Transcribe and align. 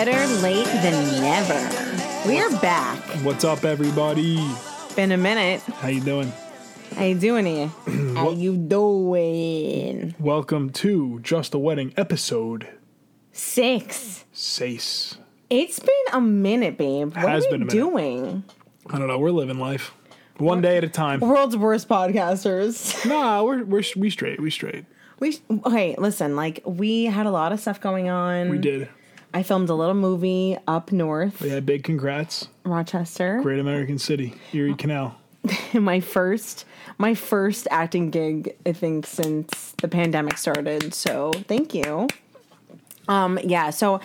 Better 0.00 0.26
late 0.40 0.64
than 0.64 1.20
never. 1.20 2.26
We 2.26 2.40
are 2.40 2.48
back. 2.62 2.98
What's 3.22 3.44
up, 3.44 3.66
everybody? 3.66 4.42
Been 4.96 5.12
a 5.12 5.18
minute. 5.18 5.60
How 5.60 5.88
you 5.88 6.00
doing? 6.00 6.32
How 6.96 7.04
you 7.04 7.16
doing 7.16 7.44
here? 7.44 7.66
How 8.16 8.30
you 8.30 8.56
doing? 8.56 10.14
Welcome 10.18 10.70
to 10.70 11.20
Just 11.20 11.52
a 11.52 11.58
Wedding 11.58 11.92
episode 11.98 12.66
Six. 13.32 14.24
six. 14.32 15.18
It's 15.50 15.78
been 15.78 16.14
a 16.14 16.20
minute, 16.22 16.78
babe. 16.78 17.14
What 17.14 17.28
Has 17.28 17.44
are 17.44 17.50
been 17.50 17.66
we 17.66 17.66
a 17.66 17.66
minute. 17.66 17.90
doing? 17.90 18.44
I 18.86 18.98
don't 18.98 19.06
know. 19.06 19.18
We're 19.18 19.32
living 19.32 19.58
life 19.58 19.92
one 20.38 20.62
day 20.62 20.78
at 20.78 20.84
a 20.84 20.88
time. 20.88 21.20
World's 21.20 21.58
worst 21.58 21.90
podcasters. 21.90 23.04
Nah, 23.06 23.42
we're 23.42 23.64
we're 23.64 23.84
we 23.96 24.08
straight. 24.08 24.40
We 24.40 24.48
straight. 24.50 24.86
We 25.18 25.38
okay. 25.66 25.94
Listen, 25.98 26.36
like 26.36 26.62
we 26.64 27.04
had 27.04 27.26
a 27.26 27.30
lot 27.30 27.52
of 27.52 27.60
stuff 27.60 27.82
going 27.82 28.08
on. 28.08 28.48
We 28.48 28.56
did. 28.56 28.88
I 29.32 29.42
filmed 29.42 29.68
a 29.68 29.74
little 29.74 29.94
movie 29.94 30.56
up 30.66 30.90
north, 30.92 31.40
Yeah, 31.42 31.60
big 31.60 31.84
congrats. 31.84 32.48
Rochester. 32.64 33.40
Great 33.42 33.60
American 33.60 33.98
City, 33.98 34.34
Erie 34.52 34.74
Canal. 34.74 35.16
my 35.74 36.00
first 36.00 36.66
my 36.98 37.14
first 37.14 37.66
acting 37.70 38.10
gig 38.10 38.54
i 38.66 38.72
think 38.72 39.06
since 39.06 39.72
the 39.80 39.88
pandemic 39.88 40.36
started 40.36 40.92
so 40.92 41.32
thank 41.48 41.72
you 41.72 42.06
um 43.08 43.38
yeah 43.42 43.70
so 43.70 43.98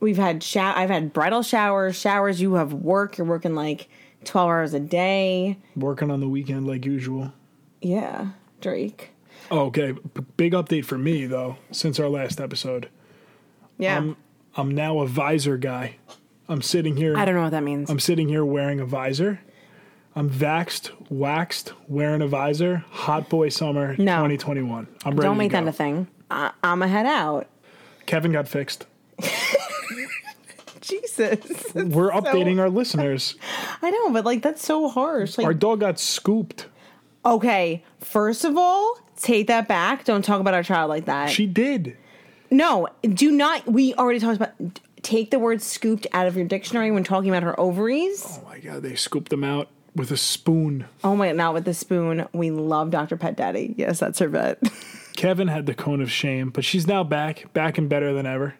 we've 0.00 0.18
had 0.18 0.42
shower 0.42 0.76
i've 0.76 0.90
had 0.90 1.10
bridal 1.14 1.40
showers 1.42 1.96
showers 1.98 2.42
you 2.42 2.52
have 2.56 2.74
work 2.74 3.16
you're 3.16 3.26
working 3.26 3.54
like 3.54 3.88
12 4.26 4.46
hours 4.50 4.74
a 4.74 4.80
day 4.80 5.56
Working 5.76 6.10
on 6.10 6.20
the 6.20 6.28
weekend 6.28 6.66
like 6.66 6.84
usual. 6.84 7.32
yeah 7.80 8.26
drake 8.60 9.12
Oh, 9.50 9.60
okay, 9.68 9.92
B- 9.92 10.20
big 10.36 10.52
update 10.52 10.84
for 10.84 10.98
me 10.98 11.24
though. 11.24 11.56
Since 11.70 11.98
our 11.98 12.08
last 12.10 12.38
episode, 12.38 12.90
yeah 13.78 13.96
Um, 13.96 14.16
I'm 14.56 14.70
now 14.70 15.00
a 15.00 15.06
visor 15.06 15.56
guy. 15.56 15.96
I'm 16.48 16.60
sitting 16.62 16.96
here. 16.96 17.16
i 17.16 17.24
don't 17.24 17.34
know 17.34 17.42
what 17.42 17.50
that 17.52 17.62
means 17.62 17.88
I'm 17.90 18.00
sitting 18.00 18.28
here 18.28 18.44
wearing 18.44 18.80
a 18.80 18.84
visor. 18.86 19.40
I'm 20.14 20.28
vaxxed, 20.28 20.90
waxed, 21.08 21.72
wearing 21.88 22.20
a 22.20 22.26
visor. 22.26 22.84
Hot 22.90 23.30
boy 23.30 23.48
summer 23.48 23.92
No. 23.96 24.16
2021. 24.28 24.86
I'm 25.06 25.12
ready 25.16 25.22
don't 25.26 25.38
make 25.38 25.52
that 25.52 25.66
a 25.66 25.72
thing 25.72 26.06
I- 26.30 26.52
i'm 26.62 26.82
a 26.82 26.88
head 26.88 27.06
out 27.06 27.46
Kevin 28.06 28.32
got 28.32 28.48
fixed. 28.48 28.86
jesus 30.80 31.74
We're 31.74 32.10
updating 32.10 32.58
our 32.58 32.68
listeners. 32.70 33.36
i 33.82 33.90
know 33.90 34.10
but 34.10 34.24
like 34.24 34.42
that's 34.42 34.64
so 34.64 34.88
harsh 34.88 35.38
like 35.38 35.46
Our 35.46 35.54
dog 35.54 35.80
got 35.80 35.98
scooped. 36.00 36.66
okay 37.24 37.84
first 38.00 38.44
of 38.44 38.56
all 38.56 38.98
take 39.16 39.46
that 39.46 39.68
back 39.68 40.04
don't 40.04 40.24
talk 40.24 40.40
about 40.40 40.54
our 40.54 40.62
child 40.64 40.88
like 40.88 41.04
that 41.06 41.30
She 41.30 41.46
did. 41.46 41.96
No, 42.52 42.88
do 43.02 43.30
not. 43.30 43.66
We 43.66 43.94
already 43.94 44.20
talked 44.20 44.36
about. 44.36 44.52
Take 45.02 45.30
the 45.32 45.38
word 45.40 45.60
"scooped" 45.60 46.06
out 46.12 46.28
of 46.28 46.36
your 46.36 46.46
dictionary 46.46 46.92
when 46.92 47.02
talking 47.02 47.28
about 47.30 47.42
her 47.42 47.58
ovaries. 47.58 48.24
Oh 48.24 48.44
my 48.48 48.60
god, 48.60 48.82
they 48.82 48.94
scooped 48.94 49.30
them 49.30 49.42
out 49.42 49.68
with 49.96 50.12
a 50.12 50.16
spoon. 50.16 50.86
Oh 51.02 51.16
my! 51.16 51.28
God, 51.28 51.36
not 51.36 51.54
with 51.54 51.64
the 51.64 51.74
spoon. 51.74 52.28
We 52.32 52.50
love 52.52 52.90
Dr. 52.90 53.16
Pet 53.16 53.36
Daddy. 53.36 53.74
Yes, 53.76 53.98
that's 53.98 54.20
her 54.20 54.28
vet. 54.28 54.62
Kevin 55.16 55.48
had 55.48 55.66
the 55.66 55.74
cone 55.74 56.00
of 56.00 56.10
shame, 56.10 56.50
but 56.50 56.64
she's 56.64 56.86
now 56.86 57.02
back, 57.02 57.52
back 57.52 57.78
and 57.78 57.88
better 57.88 58.12
than 58.12 58.26
ever. 58.26 58.54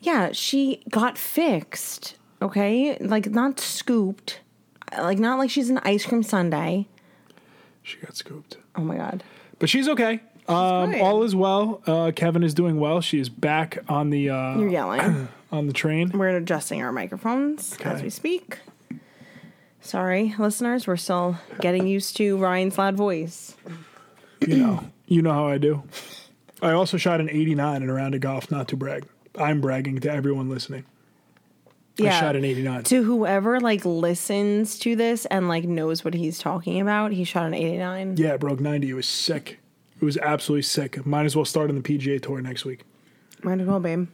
yeah, 0.00 0.30
she 0.32 0.82
got 0.90 1.18
fixed. 1.18 2.16
Okay, 2.40 2.96
like 3.00 3.30
not 3.30 3.58
scooped. 3.58 4.40
Like 4.96 5.18
not 5.18 5.38
like 5.38 5.50
she's 5.50 5.70
an 5.70 5.78
ice 5.82 6.06
cream 6.06 6.22
sundae. 6.22 6.84
She 7.82 7.96
got 7.98 8.16
scooped. 8.16 8.58
Oh 8.76 8.82
my 8.82 8.96
god. 8.96 9.24
But 9.58 9.68
she's 9.70 9.88
okay. 9.88 10.20
Um, 10.46 10.94
all 10.96 11.22
is 11.22 11.34
well. 11.34 11.82
Uh, 11.86 12.12
Kevin 12.14 12.42
is 12.42 12.52
doing 12.54 12.78
well. 12.78 13.00
She 13.00 13.18
is 13.18 13.28
back 13.28 13.78
on 13.88 14.10
the 14.10 14.30
uh, 14.30 14.58
You're 14.58 14.68
yelling. 14.68 15.28
on 15.52 15.66
the 15.66 15.72
train. 15.72 16.10
We're 16.10 16.36
adjusting 16.36 16.82
our 16.82 16.92
microphones 16.92 17.78
as 17.84 18.02
we 18.02 18.10
speak. 18.10 18.58
Sorry, 19.80 20.34
listeners. 20.38 20.86
We're 20.86 20.96
still 20.96 21.38
getting 21.60 21.86
used 21.86 22.16
to 22.16 22.36
Ryan's 22.38 22.76
loud 22.78 22.96
voice. 22.96 23.54
You 24.46 24.56
know, 24.56 24.84
you 25.06 25.22
know 25.22 25.32
how 25.32 25.46
I 25.46 25.58
do. 25.58 25.82
I 26.62 26.72
also 26.72 26.96
shot 26.96 27.20
an 27.20 27.28
89 27.30 27.82
in 27.82 27.90
a 27.90 27.92
round 27.92 28.14
of 28.14 28.20
golf. 28.20 28.50
Not 28.50 28.68
to 28.68 28.76
brag. 28.76 29.06
I'm 29.38 29.60
bragging 29.60 30.00
to 30.00 30.10
everyone 30.10 30.48
listening. 30.48 30.84
I 32.00 32.10
shot 32.10 32.34
an 32.34 32.44
89. 32.44 32.82
to 32.84 33.04
whoever 33.04 33.60
like 33.60 33.84
listens 33.84 34.78
to 34.80 34.96
this 34.96 35.26
and 35.26 35.48
like 35.48 35.64
knows 35.64 36.04
what 36.04 36.14
he's 36.14 36.38
talking 36.38 36.80
about, 36.80 37.12
he 37.12 37.24
shot 37.24 37.46
an 37.46 37.54
89. 37.54 38.16
Yeah, 38.16 38.34
it 38.34 38.40
broke 38.40 38.60
90. 38.60 38.90
It 38.90 38.94
was 38.94 39.06
sick. 39.06 39.60
It 40.04 40.12
was 40.12 40.18
absolutely 40.18 40.64
sick. 40.64 41.06
Might 41.06 41.24
as 41.24 41.34
well 41.34 41.46
start 41.46 41.70
on 41.70 41.76
the 41.76 41.82
PGA 41.82 42.20
Tour 42.20 42.42
next 42.42 42.66
week. 42.66 42.82
Might 43.42 43.58
as 43.58 43.66
well, 43.66 43.80
babe. 43.80 44.06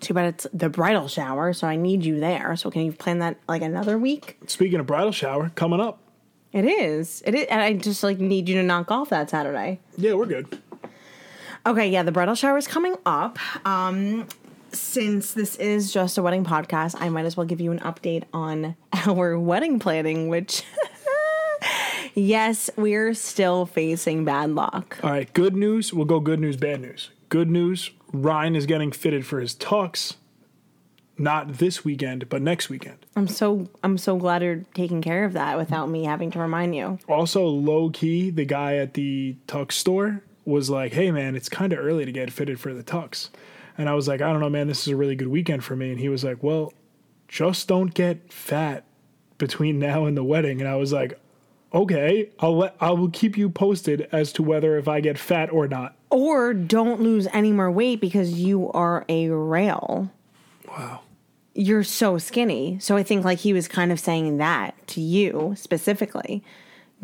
Too 0.00 0.12
bad 0.14 0.34
it's 0.34 0.48
the 0.52 0.68
bridal 0.68 1.06
shower, 1.06 1.52
so 1.52 1.68
I 1.68 1.76
need 1.76 2.04
you 2.04 2.18
there. 2.18 2.56
So 2.56 2.72
can 2.72 2.82
you 2.82 2.90
plan 2.90 3.20
that 3.20 3.36
like 3.46 3.62
another 3.62 3.96
week? 3.96 4.36
Speaking 4.48 4.80
of 4.80 4.86
bridal 4.88 5.12
shower, 5.12 5.52
coming 5.54 5.78
up. 5.78 6.00
It 6.52 6.64
is. 6.64 7.22
It 7.24 7.36
is. 7.36 7.46
And 7.46 7.60
I 7.60 7.74
just 7.74 8.02
like 8.02 8.18
need 8.18 8.48
you 8.48 8.56
to 8.56 8.64
knock 8.64 8.90
off 8.90 9.10
that 9.10 9.30
Saturday. 9.30 9.78
Yeah, 9.96 10.14
we're 10.14 10.26
good. 10.26 10.60
Okay, 11.64 11.88
yeah, 11.88 12.02
the 12.02 12.10
bridal 12.10 12.34
shower 12.34 12.58
is 12.58 12.66
coming 12.66 12.96
up. 13.06 13.38
Um, 13.64 14.26
since 14.72 15.34
this 15.34 15.54
is 15.54 15.92
just 15.92 16.18
a 16.18 16.22
wedding 16.22 16.44
podcast, 16.44 16.96
I 16.98 17.10
might 17.10 17.26
as 17.26 17.36
well 17.36 17.46
give 17.46 17.60
you 17.60 17.70
an 17.70 17.78
update 17.78 18.24
on 18.32 18.74
our 19.06 19.38
wedding 19.38 19.78
planning, 19.78 20.28
which. 20.28 20.64
Yes, 22.14 22.70
we're 22.76 23.14
still 23.14 23.66
facing 23.66 24.24
bad 24.24 24.50
luck. 24.50 24.98
All 25.02 25.10
right, 25.10 25.32
good 25.32 25.54
news. 25.56 25.92
We'll 25.92 26.04
go 26.06 26.20
good 26.20 26.40
news, 26.40 26.56
bad 26.56 26.80
news. 26.80 27.10
Good 27.28 27.50
news 27.50 27.90
Ryan 28.12 28.56
is 28.56 28.66
getting 28.66 28.92
fitted 28.92 29.24
for 29.26 29.40
his 29.40 29.54
tux. 29.54 30.16
Not 31.18 31.54
this 31.54 31.84
weekend, 31.84 32.28
but 32.30 32.40
next 32.40 32.70
weekend. 32.70 33.04
I'm 33.14 33.28
so 33.28 33.68
I'm 33.82 33.98
so 33.98 34.16
glad 34.16 34.42
you're 34.42 34.64
taking 34.72 35.02
care 35.02 35.24
of 35.24 35.34
that 35.34 35.58
without 35.58 35.90
me 35.90 36.04
having 36.04 36.30
to 36.30 36.38
remind 36.38 36.74
you. 36.74 36.98
Also, 37.08 37.44
low 37.44 37.90
key, 37.90 38.30
the 38.30 38.46
guy 38.46 38.76
at 38.76 38.94
the 38.94 39.36
tux 39.46 39.72
store 39.72 40.22
was 40.46 40.70
like, 40.70 40.94
"Hey, 40.94 41.10
man, 41.10 41.36
it's 41.36 41.50
kind 41.50 41.74
of 41.74 41.78
early 41.78 42.06
to 42.06 42.12
get 42.12 42.32
fitted 42.32 42.58
for 42.58 42.72
the 42.72 42.82
tux," 42.82 43.28
and 43.76 43.86
I 43.88 43.94
was 43.94 44.08
like, 44.08 44.22
"I 44.22 44.32
don't 44.32 44.40
know, 44.40 44.48
man. 44.48 44.66
This 44.66 44.86
is 44.86 44.88
a 44.88 44.96
really 44.96 45.14
good 45.14 45.28
weekend 45.28 45.62
for 45.62 45.76
me." 45.76 45.90
And 45.90 46.00
he 46.00 46.08
was 46.08 46.24
like, 46.24 46.42
"Well, 46.42 46.72
just 47.28 47.68
don't 47.68 47.92
get 47.92 48.32
fat 48.32 48.84
between 49.36 49.78
now 49.90 50.06
and 50.06 50.16
the 50.16 50.24
wedding." 50.24 50.60
And 50.62 50.70
I 50.70 50.76
was 50.76 50.90
like, 50.90 51.20
"Okay, 51.72 52.30
I'll 52.40 52.56
let 52.56 52.74
I 52.80 52.90
will 52.90 53.10
keep 53.10 53.36
you 53.38 53.48
posted 53.48 54.08
as 54.12 54.32
to 54.34 54.42
whether 54.42 54.76
if 54.76 54.88
I 54.88 55.00
get 55.00 55.18
fat 55.18 55.52
or 55.52 55.68
not." 55.68 55.96
Or 56.10 56.52
don't 56.54 57.00
lose 57.00 57.28
any 57.32 57.52
more 57.52 57.70
weight 57.70 58.00
because 58.00 58.40
you 58.40 58.70
are 58.72 59.04
a 59.08 59.28
rail. 59.28 60.10
Wow. 60.68 61.00
You're 61.54 61.84
so 61.84 62.18
skinny. 62.18 62.78
So 62.80 62.96
I 62.96 63.02
think 63.02 63.24
like 63.24 63.38
he 63.38 63.52
was 63.52 63.68
kind 63.68 63.92
of 63.92 64.00
saying 64.00 64.38
that 64.38 64.74
to 64.88 65.00
you 65.00 65.54
specifically. 65.56 66.42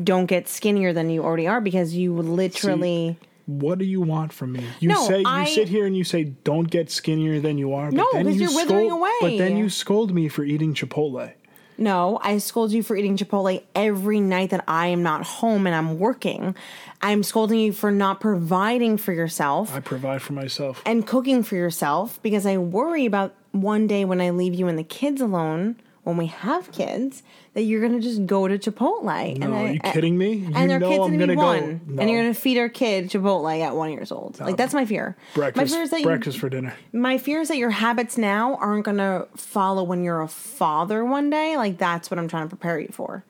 Don't 0.02 0.26
get 0.26 0.48
skinnier 0.48 0.92
than 0.92 1.08
you 1.10 1.22
already 1.24 1.46
are 1.46 1.60
because 1.60 1.94
you 1.94 2.14
literally 2.14 3.18
What 3.46 3.78
do 3.78 3.84
you 3.84 4.00
want 4.00 4.32
from 4.32 4.52
me? 4.52 4.64
You 4.80 4.88
No, 4.88 5.06
say 5.06 5.20
you 5.20 5.24
I- 5.26 5.44
sit 5.46 5.68
here 5.68 5.86
and 5.86 5.96
you 5.96 6.02
say 6.04 6.24
don't 6.44 6.68
get 6.68 6.90
skinnier 6.90 7.40
than 7.40 7.58
you 7.58 7.72
are. 7.74 7.90
But 7.90 7.96
No, 7.96 8.06
then 8.12 8.24
'cause 8.26 8.34
you 8.34 8.40
you're 8.42 8.54
withering 8.56 8.88
scold, 8.88 9.00
away. 9.00 9.12
But 9.20 9.38
then 9.38 9.56
you 9.56 9.68
scold 9.70 10.12
me 10.12 10.28
for 10.28 10.42
eating 10.42 10.74
Chipotle. 10.74 11.32
No, 11.78 12.18
I 12.22 12.38
scold 12.38 12.72
you 12.72 12.82
for 12.82 12.96
eating 12.96 13.16
Chipotle 13.16 13.62
every 13.74 14.20
night 14.20 14.50
that 14.50 14.64
I 14.66 14.88
am 14.88 15.02
not 15.02 15.24
home 15.24 15.66
and 15.66 15.76
I'm 15.76 15.98
working. 15.98 16.54
I'm 17.02 17.22
scolding 17.22 17.60
you 17.60 17.72
for 17.72 17.90
not 17.90 18.20
providing 18.20 18.96
for 18.96 19.12
yourself. 19.12 19.74
I 19.74 19.80
provide 19.80 20.22
for 20.22 20.32
myself. 20.32 20.82
and 20.86 21.06
cooking 21.06 21.42
for 21.42 21.54
yourself 21.56 22.18
because 22.22 22.46
I 22.46 22.56
worry 22.56 23.04
about 23.06 23.34
one 23.52 23.86
day 23.86 24.04
when 24.04 24.20
I 24.20 24.30
leave 24.30 24.54
you 24.54 24.68
and 24.68 24.78
the 24.78 24.84
kids 24.84 25.20
alone, 25.20 25.76
when 26.06 26.16
we 26.16 26.26
have 26.26 26.70
kids, 26.70 27.24
that 27.54 27.62
you're 27.62 27.80
gonna 27.80 28.00
just 28.00 28.26
go 28.26 28.46
to 28.46 28.56
Chipotle. 28.58 29.10
and 29.32 29.40
No, 29.40 29.52
I, 29.54 29.62
are 29.64 29.72
you 29.72 29.80
kidding 29.80 30.16
me? 30.16 30.34
You 30.34 30.52
and 30.54 30.70
their 30.70 30.78
know 30.78 30.88
kid's 30.88 31.00
I'm 31.04 31.18
gonna, 31.18 31.26
be 31.26 31.34
gonna 31.34 31.58
go- 31.60 31.66
one, 31.66 31.80
No. 31.88 32.00
and 32.00 32.08
you're 32.10 32.22
gonna 32.22 32.32
feed 32.32 32.58
our 32.58 32.68
kid 32.68 33.10
Chipotle 33.10 33.60
at 33.60 33.74
one 33.74 33.90
years 33.90 34.12
old. 34.12 34.38
Like 34.38 34.56
that's 34.56 34.72
my 34.72 34.84
fear. 34.84 35.16
Breakfast, 35.34 35.72
my 35.72 35.76
fear 35.76 35.82
is 35.82 35.90
that 35.90 36.02
breakfast 36.04 36.38
for 36.38 36.48
dinner. 36.48 36.74
You, 36.92 37.00
my 37.00 37.18
fear 37.18 37.40
is 37.40 37.48
that 37.48 37.56
your 37.56 37.70
habits 37.70 38.16
now 38.16 38.54
aren't 38.56 38.84
gonna 38.84 39.26
follow 39.36 39.82
when 39.82 40.04
you're 40.04 40.20
a 40.22 40.28
father 40.28 41.04
one 41.04 41.28
day. 41.28 41.56
Like 41.56 41.76
that's 41.76 42.08
what 42.08 42.18
I'm 42.18 42.28
trying 42.28 42.44
to 42.44 42.48
prepare 42.48 42.78
you 42.78 42.88
for. 42.92 43.24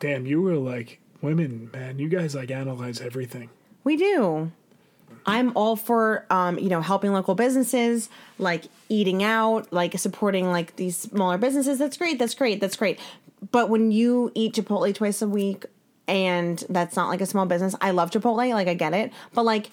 Damn, 0.00 0.24
you 0.24 0.40
were 0.40 0.56
like 0.56 1.00
women, 1.20 1.68
man. 1.74 1.98
You 1.98 2.08
guys 2.08 2.34
like 2.34 2.50
analyze 2.50 3.02
everything. 3.02 3.50
We 3.84 3.96
do. 3.98 4.50
I'm 5.26 5.52
all 5.56 5.76
for 5.76 6.26
um, 6.30 6.58
you 6.58 6.68
know, 6.68 6.80
helping 6.80 7.12
local 7.12 7.34
businesses, 7.34 8.08
like 8.38 8.64
eating 8.88 9.22
out, 9.22 9.72
like 9.72 9.98
supporting 9.98 10.50
like 10.50 10.76
these 10.76 10.96
smaller 10.96 11.38
businesses. 11.38 11.78
That's 11.78 11.96
great. 11.96 12.18
That's 12.18 12.34
great. 12.34 12.60
That's 12.60 12.76
great. 12.76 12.98
But 13.50 13.68
when 13.68 13.90
you 13.90 14.32
eat 14.34 14.54
Chipotle 14.54 14.94
twice 14.94 15.22
a 15.22 15.28
week 15.28 15.66
and 16.06 16.62
that's 16.68 16.96
not 16.96 17.08
like 17.08 17.20
a 17.20 17.26
small 17.26 17.46
business, 17.46 17.74
I 17.80 17.90
love 17.90 18.10
Chipotle, 18.10 18.52
like 18.52 18.68
I 18.68 18.74
get 18.74 18.92
it. 18.94 19.12
But 19.32 19.44
like 19.44 19.70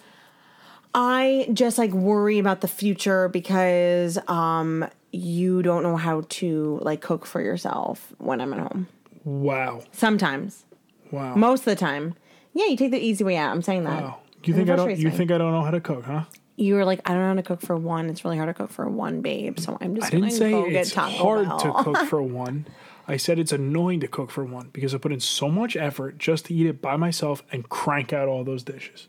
I 0.94 1.48
just 1.54 1.78
like 1.78 1.92
worry 1.92 2.40
about 2.40 2.62
the 2.62 2.68
future 2.68 3.30
because 3.30 4.18
um 4.28 4.86
you 5.12 5.62
don't 5.62 5.84
know 5.84 5.98
how 5.98 6.24
to 6.30 6.80
like 6.82 7.02
cook 7.02 7.26
for 7.26 7.42
yourself 7.42 8.14
when 8.18 8.40
I'm 8.42 8.54
at 8.54 8.60
home. 8.60 8.88
Wow. 9.24 9.84
Sometimes. 9.92 10.66
Wow. 11.12 11.36
Most 11.36 11.62
of 11.62 11.66
the 11.66 11.76
time. 11.76 12.16
Yeah, 12.54 12.66
you 12.66 12.76
take 12.76 12.92
the 12.92 13.00
easy 13.00 13.24
way 13.24 13.38
out. 13.38 13.52
I'm 13.52 13.62
saying 13.62 13.84
that. 13.86 14.04
wow. 14.04 14.20
You 14.44 14.54
think 14.54 14.70
I 14.70 14.76
don't 14.76 14.98
you 14.98 15.12
think 15.12 15.32
I 15.32 15.38
don't 15.38 15.52
know 15.52 15.64
how 15.64 15.72
to 15.72 15.82
cook, 15.82 16.04
huh? 16.06 16.24
you 16.58 16.76
were 16.76 16.86
like, 16.86 17.02
I 17.10 17.14
don't 17.14 17.22
know 17.22 17.28
how 17.30 17.34
to 17.36 17.44
cook 17.44 17.62
for 17.62 17.76
one. 17.76 18.08
It's 18.10 18.24
really 18.24 18.38
hard 18.38 18.50
to 18.50 18.54
cook 18.54 18.70
for 18.70 18.88
one, 18.88 19.22
babe. 19.22 19.58
So 19.60 19.78
I'm 19.82 19.96
just 19.96 20.08
I 20.08 20.12
gonna 20.12 20.28
didn't 20.28 20.38
say 20.38 20.52
go 20.52 20.66
it's 20.66 20.90
get 20.90 20.96
Taco 20.96 21.12
hard 21.16 21.48
Bell. 21.48 21.60
to 21.60 21.84
cook 21.84 21.98
for 22.10 22.22
one. 22.22 22.66
I 23.08 23.18
said 23.18 23.40
it's 23.40 23.52
annoying 23.52 24.00
to 24.02 24.08
cook 24.08 24.30
for 24.30 24.46
one 24.46 24.70
because 24.72 24.94
I 24.94 24.98
put 25.00 25.12
in 25.12 25.20
so 25.20 25.50
much 25.50 25.76
effort 25.76 26.18
just 26.20 26.46
to 26.46 26.54
eat 26.54 26.68
it 26.68 26.82
by 26.82 26.96
myself 26.98 27.42
and 27.52 27.68
crank 27.68 28.14
out 28.14 28.28
all 28.28 28.44
those 28.44 28.64
dishes. 28.64 29.08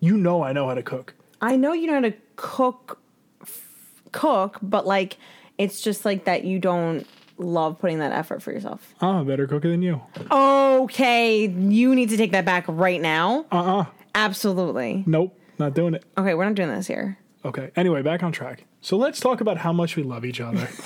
You 0.00 0.16
know 0.16 0.42
I 0.42 0.52
know 0.52 0.68
how 0.68 0.74
to 0.74 0.82
cook. 0.82 1.14
I 1.40 1.56
know 1.56 1.72
you 1.74 1.86
know 1.86 1.94
how 1.94 2.00
to 2.00 2.14
cook, 2.36 2.98
f- 3.42 4.02
cook, 4.12 4.58
but 4.62 4.86
like 4.86 5.18
it's 5.58 5.80
just 5.82 6.04
like 6.04 6.24
that 6.24 6.44
you 6.44 6.58
don't 6.58 7.06
love 7.38 7.78
putting 7.78 7.98
that 7.98 8.12
effort 8.12 8.42
for 8.42 8.52
yourself. 8.52 8.94
I'm 9.02 9.16
a 9.16 9.24
better 9.24 9.46
cooker 9.46 9.68
than 9.68 9.82
you. 9.82 10.00
Okay, 10.30 11.46
you 11.46 11.94
need 11.94 12.08
to 12.08 12.16
take 12.16 12.32
that 12.32 12.44
back 12.46 12.64
right 12.68 13.00
now. 13.00 13.44
Uh 13.52 13.80
uh 13.80 13.84
Absolutely. 14.16 15.04
Nope, 15.06 15.38
not 15.58 15.74
doing 15.74 15.94
it. 15.94 16.04
Okay, 16.16 16.34
we're 16.34 16.46
not 16.46 16.54
doing 16.54 16.70
this 16.70 16.86
here. 16.86 17.18
Okay. 17.44 17.70
Anyway, 17.76 18.02
back 18.02 18.22
on 18.24 18.32
track. 18.32 18.64
So 18.80 18.96
let's 18.96 19.20
talk 19.20 19.40
about 19.40 19.58
how 19.58 19.72
much 19.72 19.94
we 19.94 20.02
love 20.02 20.24
each 20.24 20.40
other. 20.40 20.68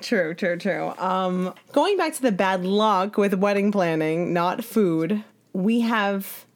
True, 0.00 0.34
true, 0.34 0.56
true. 0.56 0.92
Um, 0.98 1.54
going 1.72 1.96
back 1.96 2.14
to 2.14 2.22
the 2.22 2.32
bad 2.32 2.64
luck 2.64 3.16
with 3.16 3.34
wedding 3.34 3.70
planning, 3.70 4.32
not 4.32 4.64
food, 4.64 5.22
we 5.52 5.80
have. 5.82 6.46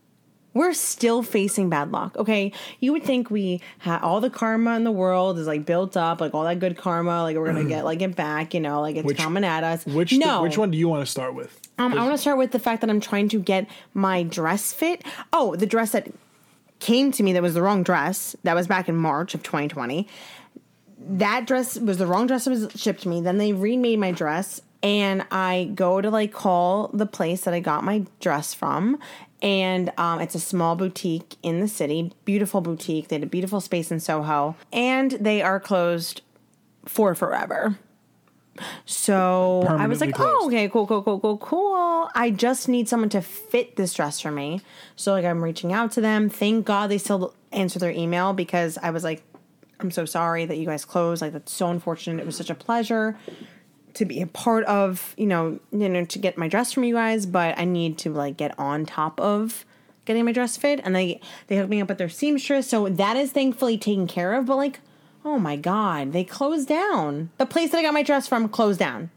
We're 0.54 0.72
still 0.72 1.22
facing 1.22 1.68
bad 1.68 1.92
luck. 1.92 2.16
Okay, 2.16 2.52
you 2.80 2.92
would 2.92 3.02
think 3.02 3.30
we 3.30 3.60
had 3.78 4.00
all 4.00 4.20
the 4.20 4.30
karma 4.30 4.76
in 4.76 4.84
the 4.84 4.92
world 4.92 5.38
is 5.38 5.46
like 5.46 5.66
built 5.66 5.96
up, 5.96 6.20
like 6.20 6.32
all 6.32 6.44
that 6.44 6.60
good 6.60 6.76
karma, 6.78 7.22
like 7.22 7.36
we're 7.36 7.46
gonna 7.46 7.64
get 7.64 7.84
like 7.84 8.00
it 8.00 8.14
back, 8.16 8.54
you 8.54 8.60
know, 8.60 8.80
like 8.80 8.96
it's 8.96 9.04
Which- 9.04 9.18
coming 9.18 9.44
at 9.44 9.64
us. 9.64 9.84
Which 9.84 10.12
no, 10.12 10.42
which 10.42 10.56
one 10.56 10.70
do 10.70 10.78
you 10.78 10.88
want 10.88 11.04
to 11.04 11.10
start 11.10 11.34
with? 11.34 11.60
Um, 11.76 11.92
I 11.92 12.02
want 12.02 12.12
to 12.12 12.18
start 12.18 12.38
with 12.38 12.52
the 12.52 12.60
fact 12.60 12.80
that 12.82 12.90
I'm 12.90 13.00
trying 13.00 13.28
to 13.30 13.40
get 13.40 13.66
my 13.94 14.22
dress 14.22 14.72
fit. 14.72 15.02
Oh, 15.32 15.56
the 15.56 15.66
dress 15.66 15.90
that 15.90 16.08
came 16.78 17.10
to 17.12 17.22
me 17.24 17.32
that 17.32 17.42
was 17.42 17.54
the 17.54 17.62
wrong 17.62 17.82
dress. 17.82 18.36
That 18.44 18.54
was 18.54 18.68
back 18.68 18.88
in 18.88 18.94
March 18.96 19.34
of 19.34 19.42
2020. 19.42 20.06
That 21.06 21.46
dress 21.46 21.76
was 21.78 21.98
the 21.98 22.06
wrong 22.06 22.26
dress 22.28 22.44
that 22.44 22.50
was 22.50 22.68
shipped 22.76 23.02
to 23.02 23.08
me. 23.08 23.20
Then 23.20 23.38
they 23.38 23.52
remade 23.52 23.98
my 23.98 24.12
dress, 24.12 24.60
and 24.82 25.26
I 25.30 25.70
go 25.74 26.00
to 26.00 26.10
like 26.10 26.32
call 26.32 26.88
the 26.94 27.06
place 27.06 27.42
that 27.42 27.54
I 27.54 27.60
got 27.60 27.82
my 27.84 28.04
dress 28.20 28.54
from, 28.54 28.98
and 29.44 29.92
um, 29.98 30.20
it's 30.22 30.34
a 30.34 30.40
small 30.40 30.74
boutique 30.74 31.36
in 31.42 31.60
the 31.60 31.68
city, 31.68 32.10
beautiful 32.24 32.62
boutique. 32.62 33.08
They 33.08 33.16
had 33.16 33.22
a 33.22 33.26
beautiful 33.26 33.60
space 33.60 33.92
in 33.92 34.00
Soho, 34.00 34.56
and 34.72 35.10
they 35.12 35.42
are 35.42 35.60
closed 35.60 36.22
for 36.86 37.14
forever. 37.14 37.78
So 38.86 39.64
I 39.68 39.86
was 39.86 40.00
like, 40.00 40.18
oh, 40.18 40.46
okay, 40.46 40.68
cool, 40.68 40.86
cool, 40.86 41.02
cool, 41.02 41.20
cool, 41.20 41.38
cool. 41.38 42.08
I 42.14 42.30
just 42.30 42.68
need 42.68 42.88
someone 42.88 43.10
to 43.10 43.20
fit 43.20 43.76
this 43.76 43.92
dress 43.92 44.18
for 44.20 44.30
me. 44.30 44.62
So 44.96 45.12
like 45.12 45.24
I'm 45.24 45.44
reaching 45.44 45.72
out 45.72 45.92
to 45.92 46.00
them. 46.00 46.30
Thank 46.30 46.64
God 46.64 46.88
they 46.88 46.98
still 46.98 47.34
answer 47.52 47.78
their 47.78 47.90
email 47.90 48.32
because 48.32 48.78
I 48.78 48.90
was 48.90 49.02
like, 49.02 49.24
I'm 49.80 49.90
so 49.90 50.04
sorry 50.04 50.46
that 50.46 50.56
you 50.56 50.66
guys 50.66 50.84
closed. 50.84 51.20
Like 51.20 51.32
that's 51.32 51.52
so 51.52 51.68
unfortunate. 51.68 52.22
It 52.22 52.26
was 52.26 52.36
such 52.36 52.48
a 52.48 52.54
pleasure 52.54 53.18
to 53.94 54.04
be 54.04 54.20
a 54.20 54.26
part 54.26 54.64
of, 54.64 55.14
you 55.16 55.26
know, 55.26 55.58
you 55.72 55.88
know, 55.88 56.04
to 56.04 56.18
get 56.18 56.36
my 56.36 56.48
dress 56.48 56.72
from 56.72 56.84
you 56.84 56.94
guys, 56.94 57.26
but 57.26 57.58
I 57.58 57.64
need 57.64 57.98
to 57.98 58.10
like 58.10 58.36
get 58.36 58.58
on 58.58 58.86
top 58.86 59.20
of 59.20 59.64
getting 60.04 60.24
my 60.24 60.32
dress 60.32 60.56
fit. 60.56 60.80
And 60.84 60.94
they 60.94 61.20
they 61.46 61.56
hooked 61.56 61.70
me 61.70 61.80
up 61.80 61.88
with 61.88 61.98
their 61.98 62.08
seamstress. 62.08 62.68
So 62.68 62.88
that 62.88 63.16
is 63.16 63.32
thankfully 63.32 63.78
taken 63.78 64.06
care 64.06 64.34
of. 64.34 64.46
But 64.46 64.56
like, 64.56 64.80
oh 65.24 65.38
my 65.38 65.56
God, 65.56 66.12
they 66.12 66.24
closed 66.24 66.68
down. 66.68 67.30
The 67.38 67.46
place 67.46 67.70
that 67.70 67.78
I 67.78 67.82
got 67.82 67.94
my 67.94 68.02
dress 68.02 68.28
from 68.28 68.48
closed 68.48 68.78
down. 68.78 69.10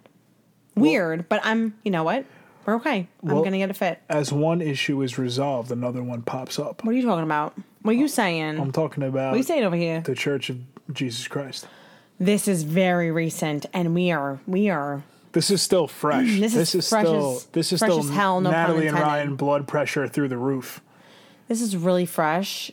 Weird, 0.75 1.27
but 1.27 1.41
I'm 1.43 1.73
you 1.83 1.91
know 1.91 2.03
what? 2.03 2.25
We're 2.65 2.75
okay. 2.75 3.07
I'm 3.23 3.43
gonna 3.43 3.57
get 3.57 3.71
a 3.71 3.73
fit. 3.73 4.01
As 4.09 4.31
one 4.31 4.61
issue 4.61 5.01
is 5.01 5.17
resolved, 5.17 5.71
another 5.71 6.03
one 6.03 6.21
pops 6.21 6.59
up. 6.59 6.83
What 6.83 6.91
are 6.91 6.97
you 6.97 7.03
talking 7.03 7.23
about? 7.23 7.57
What 7.81 7.91
are 7.91 7.97
you 7.97 8.05
uh, 8.05 8.09
saying? 8.09 8.59
I'm 8.59 8.73
talking 8.73 9.03
about 9.03 9.29
what 9.29 9.35
are 9.35 9.37
you 9.37 9.43
saying 9.43 9.63
over 9.63 9.75
here? 9.75 10.01
the 10.01 10.13
Church 10.13 10.49
of 10.49 10.59
Jesus 10.93 11.27
Christ. 11.27 11.67
This 12.19 12.47
is 12.47 12.63
very 12.63 13.11
recent, 13.11 13.65
and 13.73 13.93
we 13.93 14.11
are 14.11 14.39
we 14.47 14.69
are 14.69 15.03
This 15.33 15.51
is 15.51 15.61
still 15.61 15.87
fresh. 15.87 16.25
Mm, 16.27 16.39
this 16.39 16.73
is 16.75 16.89
fresh 16.89 17.03
still 17.05 17.35
as- 17.37 17.43
this 17.47 17.71
is 17.73 17.79
still 17.79 18.01
hell, 18.03 18.41
no 18.41 18.49
Natalie 18.49 18.87
and. 18.87 18.97
Ryan 18.97 19.35
blood 19.35 19.67
pressure 19.67 20.07
through 20.07 20.29
the 20.29 20.37
roof. 20.37 20.81
this 21.47 21.61
is 21.61 21.75
really 21.77 22.05
fresh. 22.05 22.71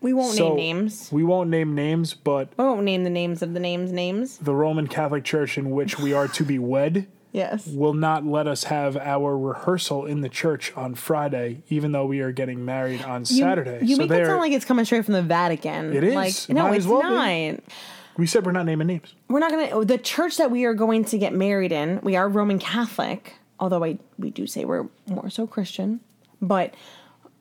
We 0.00 0.12
won't 0.12 0.36
So 0.36 0.54
name 0.54 0.56
names. 0.78 1.08
We 1.10 1.24
won't 1.24 1.50
name 1.50 1.74
names, 1.74 2.14
but 2.14 2.50
We 2.56 2.64
won't 2.64 2.84
name 2.84 3.02
the 3.02 3.10
names 3.10 3.42
of 3.42 3.52
the 3.52 3.58
names 3.60 3.90
names. 3.90 4.38
the 4.38 4.54
Roman 4.54 4.86
Catholic 4.86 5.24
Church 5.24 5.58
in 5.58 5.70
which 5.70 5.98
we 5.98 6.12
are 6.12 6.28
to 6.28 6.44
be 6.44 6.58
wed 6.60 7.08
Yes. 7.32 7.66
will 7.66 7.94
not 7.94 8.24
let 8.24 8.46
us 8.46 8.64
have 8.64 8.96
our 8.96 9.36
rehearsal 9.36 10.06
in 10.06 10.20
the 10.22 10.28
church 10.28 10.72
on 10.76 10.94
Friday, 10.94 11.62
even 11.68 11.90
though 11.92 12.06
we 12.06 12.20
are 12.20 12.30
getting 12.30 12.64
married 12.64 13.02
on 13.02 13.22
You- 13.22 13.26
Saturday. 13.26 13.80
You 13.82 13.96
so 13.96 14.02
make 14.06 14.10
it 14.12 14.26
sound 14.26 14.40
like 14.40 14.52
it's 14.52 14.64
coming 14.64 14.84
straight 14.84 15.04
from 15.04 15.14
the 15.14 15.22
Vatican. 15.22 15.92
It 15.92 16.04
is. 16.04 16.14
Like, 16.14 16.34
Might 16.48 16.54
no, 16.54 16.66
as 16.68 16.76
it's 16.76 16.86
well 16.86 17.02
be. 17.02 17.58
We 18.18 18.26
said 18.26 18.44
we're 18.44 18.52
not 18.52 18.66
naming 18.66 18.88
names. 18.88 19.14
We're 19.28 19.38
not 19.38 19.50
gonna. 19.52 19.70
Oh, 19.70 19.84
the 19.84 19.96
church 19.96 20.36
that 20.36 20.50
we 20.50 20.64
are 20.64 20.74
going 20.74 21.04
to 21.06 21.18
get 21.18 21.32
married 21.32 21.72
in, 21.72 22.00
we 22.02 22.16
are 22.16 22.28
Roman 22.28 22.58
Catholic. 22.58 23.34
Although 23.60 23.82
I 23.84 23.98
we 24.18 24.30
do 24.30 24.46
say 24.46 24.64
we're 24.64 24.86
more 25.06 25.30
so 25.30 25.46
Christian, 25.46 26.00
but 26.42 26.74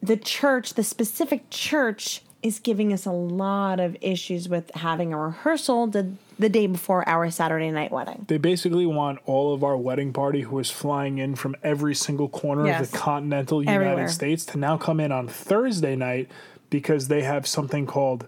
the 0.02 0.16
church, 0.16 0.76
the 0.76 0.84
specific 0.84 1.50
church, 1.50 2.22
is 2.44 2.60
giving 2.60 2.94
us 2.94 3.06
a 3.06 3.12
lot 3.12 3.80
of 3.80 3.98
issues 4.02 4.48
with 4.48 4.70
having 4.76 5.14
a 5.14 5.18
rehearsal 5.18 5.88
the 5.88 6.12
the 6.38 6.50
day 6.50 6.68
before 6.68 7.08
our 7.10 7.30
Saturday 7.32 7.72
night 7.72 7.92
wedding. 7.92 8.26
They 8.28 8.38
basically 8.38 8.86
want 8.86 9.20
all 9.26 9.56
of 9.56 9.64
our 9.64 9.76
wedding 9.76 10.14
party 10.14 10.42
who 10.42 10.60
is 10.60 10.70
flying 10.70 11.18
in 11.18 11.36
from 11.36 11.56
every 11.64 11.96
single 11.96 12.30
corner 12.30 12.72
of 12.72 12.92
the 12.92 12.98
continental 12.98 13.64
United 13.64 13.84
Everywhere. 13.84 14.08
States 14.10 14.46
to 14.46 14.60
now 14.60 14.78
come 14.78 15.00
in 15.00 15.12
on 15.12 15.28
Thursday 15.28 15.96
night 15.96 16.30
because 16.70 17.08
they 17.08 17.24
have 17.24 17.48
something 17.48 17.88
called 17.88 18.28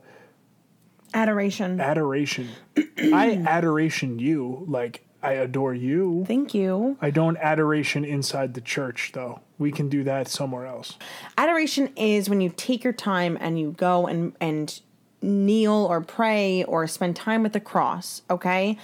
Adoration. 1.14 1.80
adoration. 1.80 2.50
I 2.78 3.44
adoration 3.46 4.20
you, 4.20 4.66
like 4.68 5.04
I 5.22 5.34
adore 5.34 5.74
you. 5.74 6.24
Thank 6.28 6.54
you. 6.54 6.98
I 7.02 7.10
don't 7.10 7.38
adoration 7.38 8.06
inside 8.06 8.54
the 8.54 8.62
church 8.62 9.12
though. 9.14 9.42
We 9.58 9.72
can 9.72 9.90
do 9.90 10.04
that 10.06 10.28
somewhere 10.28 10.66
else. 10.66 10.98
Adoration 11.38 11.90
is 11.96 12.30
when 12.30 12.42
you 12.42 12.54
take 12.56 12.84
your 12.84 12.94
time 12.94 13.38
and 13.42 13.60
you 13.60 13.72
go 13.72 14.08
and 14.08 14.34
and 14.40 14.80
kneel 15.22 15.74
or 15.74 16.00
pray 16.00 16.64
or 16.64 16.88
spend 16.88 17.16
time 17.16 17.44
with 17.44 17.52
the 17.52 17.60
cross, 17.60 18.22
okay? 18.30 18.78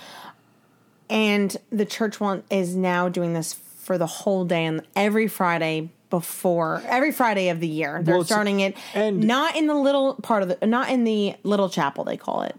And 1.09 1.55
the 1.69 1.85
church 1.85 2.19
one 2.19 2.43
is 2.49 2.75
now 2.75 3.07
doing 3.07 3.33
this 3.33 3.53
for 3.53 3.97
the 3.97 4.07
whole 4.07 4.43
day 4.43 4.65
and 4.65 4.81
every 4.95 5.27
Friday 5.27 5.91
before 6.19 6.81
every 6.87 7.11
Friday 7.11 7.49
of 7.49 7.59
the 7.59 7.67
year. 7.67 8.01
They're 8.03 8.15
Well, 8.15 8.23
starting 8.23 8.59
it 8.61 8.75
and- 8.93 9.23
not 9.27 9.55
in 9.55 9.67
the 9.67 9.75
little 9.75 10.15
part 10.15 10.43
of 10.43 10.49
the 10.49 10.65
not 10.67 10.89
in 10.89 11.03
the 11.03 11.35
little 11.43 11.69
chapel 11.69 12.03
they 12.03 12.17
call 12.17 12.41
it. 12.43 12.55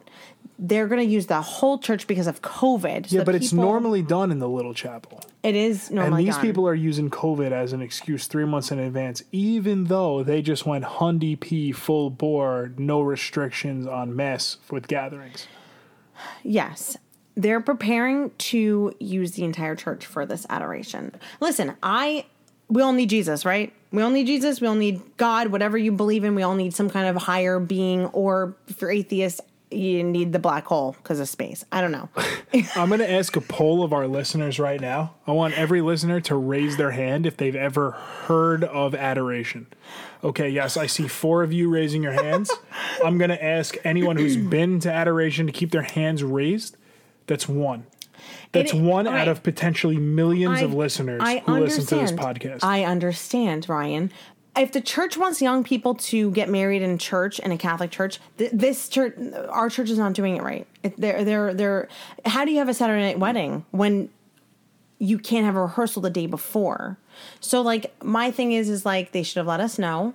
They're 0.58 0.86
going 0.88 1.04
to 1.06 1.12
use 1.18 1.26
the 1.26 1.42
whole 1.42 1.78
church 1.78 2.06
because 2.06 2.26
of 2.26 2.40
COVID. 2.40 3.08
So 3.10 3.16
Yeah, 3.18 3.24
but 3.24 3.34
it's 3.34 3.52
normally 3.52 4.00
done 4.00 4.30
in 4.30 4.38
the 4.38 4.48
little 4.48 4.72
chapel. 4.72 5.20
it 5.42 5.54
is 5.54 5.90
normally. 5.90 6.20
And 6.22 6.26
these 6.28 6.34
done. 6.36 6.46
people 6.46 6.66
are 6.66 6.74
using 6.74 7.10
COVID 7.10 7.50
as 7.52 7.74
an 7.74 7.82
excuse 7.82 8.26
three 8.26 8.46
months 8.46 8.70
in 8.70 8.78
advance, 8.78 9.22
even 9.32 9.84
though 9.84 10.22
they 10.22 10.40
just 10.40 10.64
went 10.64 10.84
Hundy 10.84 11.38
P 11.38 11.72
full 11.72 12.08
bore, 12.08 12.72
no 12.78 13.00
restrictions 13.02 13.86
on 13.86 14.16
mass 14.16 14.56
with 14.70 14.88
gatherings. 14.88 15.46
Yes. 16.42 16.96
They're 17.34 17.60
preparing 17.60 18.30
to 18.50 18.94
use 18.98 19.32
the 19.32 19.44
entire 19.44 19.74
church 19.76 20.06
for 20.06 20.24
this 20.24 20.46
adoration. 20.48 21.12
Listen, 21.38 21.76
I 21.82 22.24
we 22.68 22.82
all 22.82 22.92
need 22.92 23.10
Jesus, 23.10 23.44
right? 23.44 23.72
We 23.92 24.02
all 24.02 24.10
need 24.10 24.26
Jesus, 24.26 24.60
we 24.60 24.66
all 24.66 24.74
need 24.74 25.00
God, 25.16 25.48
whatever 25.48 25.78
you 25.78 25.92
believe 25.92 26.24
in, 26.24 26.34
we 26.34 26.42
all 26.42 26.54
need 26.54 26.74
some 26.74 26.90
kind 26.90 27.06
of 27.08 27.16
higher 27.22 27.58
being 27.58 28.06
or 28.06 28.56
if 28.68 28.80
you're 28.80 28.90
atheist, 28.90 29.40
you 29.70 30.04
need 30.04 30.32
the 30.32 30.38
black 30.38 30.64
hole 30.66 30.92
because 30.92 31.18
of 31.18 31.28
space. 31.28 31.64
I 31.72 31.80
don't 31.80 31.92
know. 31.92 32.08
I'm 32.76 32.88
going 32.88 33.00
to 33.00 33.10
ask 33.10 33.34
a 33.36 33.40
poll 33.40 33.82
of 33.82 33.92
our 33.92 34.06
listeners 34.06 34.58
right 34.58 34.80
now. 34.80 35.14
I 35.26 35.32
want 35.32 35.58
every 35.58 35.80
listener 35.80 36.20
to 36.22 36.36
raise 36.36 36.76
their 36.76 36.92
hand 36.92 37.26
if 37.26 37.36
they've 37.36 37.56
ever 37.56 37.92
heard 37.92 38.64
of 38.64 38.94
adoration. 38.94 39.66
Okay, 40.22 40.48
yes, 40.48 40.76
I 40.76 40.86
see 40.86 41.08
four 41.08 41.42
of 41.42 41.52
you 41.52 41.68
raising 41.68 42.02
your 42.02 42.12
hands. 42.12 42.50
I'm 43.04 43.18
going 43.18 43.30
to 43.30 43.44
ask 43.44 43.76
anyone 43.84 44.16
who's 44.16 44.36
been 44.36 44.78
to 44.80 44.92
adoration 44.92 45.46
to 45.46 45.52
keep 45.52 45.72
their 45.72 45.82
hands 45.82 46.22
raised. 46.22 46.76
That's 47.26 47.48
one. 47.48 47.86
That's 48.56 48.72
It- 48.72 48.80
one 48.80 49.06
out 49.06 49.28
of 49.28 49.42
potentially 49.42 49.96
millions 49.96 50.62
of 50.62 50.74
listeners 50.74 51.20
I 51.24 51.38
who 51.38 51.58
listen 51.60 51.86
to 51.86 51.94
this 51.96 52.12
podcast. 52.12 52.60
I 52.62 52.84
understand, 52.84 53.68
Ryan. 53.68 54.10
If 54.56 54.72
the 54.72 54.80
church 54.80 55.18
wants 55.18 55.42
young 55.42 55.64
people 55.64 55.94
to 55.94 56.30
get 56.30 56.48
married 56.48 56.80
in 56.80 56.96
church 56.96 57.38
in 57.40 57.52
a 57.52 57.58
Catholic 57.58 57.90
church, 57.90 58.18
th- 58.38 58.52
this 58.52 58.88
church, 58.88 59.14
our 59.50 59.68
church 59.68 59.90
is 59.90 59.98
not 59.98 60.14
doing 60.14 60.36
it 60.36 60.42
right. 60.42 60.66
They're, 60.96 61.24
they're, 61.24 61.52
they're. 61.52 61.88
How 62.24 62.46
do 62.46 62.52
you 62.52 62.58
have 62.58 62.68
a 62.70 62.74
Saturday 62.74 63.02
night 63.02 63.18
wedding 63.18 63.66
when 63.70 64.08
you 64.98 65.18
can't 65.18 65.44
have 65.44 65.56
a 65.56 65.60
rehearsal 65.60 66.00
the 66.00 66.08
day 66.08 66.26
before? 66.26 66.96
So, 67.38 67.60
like, 67.60 67.92
my 68.02 68.30
thing 68.30 68.52
is, 68.52 68.70
is 68.70 68.86
like 68.86 69.12
they 69.12 69.22
should 69.22 69.36
have 69.36 69.46
let 69.46 69.60
us 69.60 69.78
know. 69.78 70.14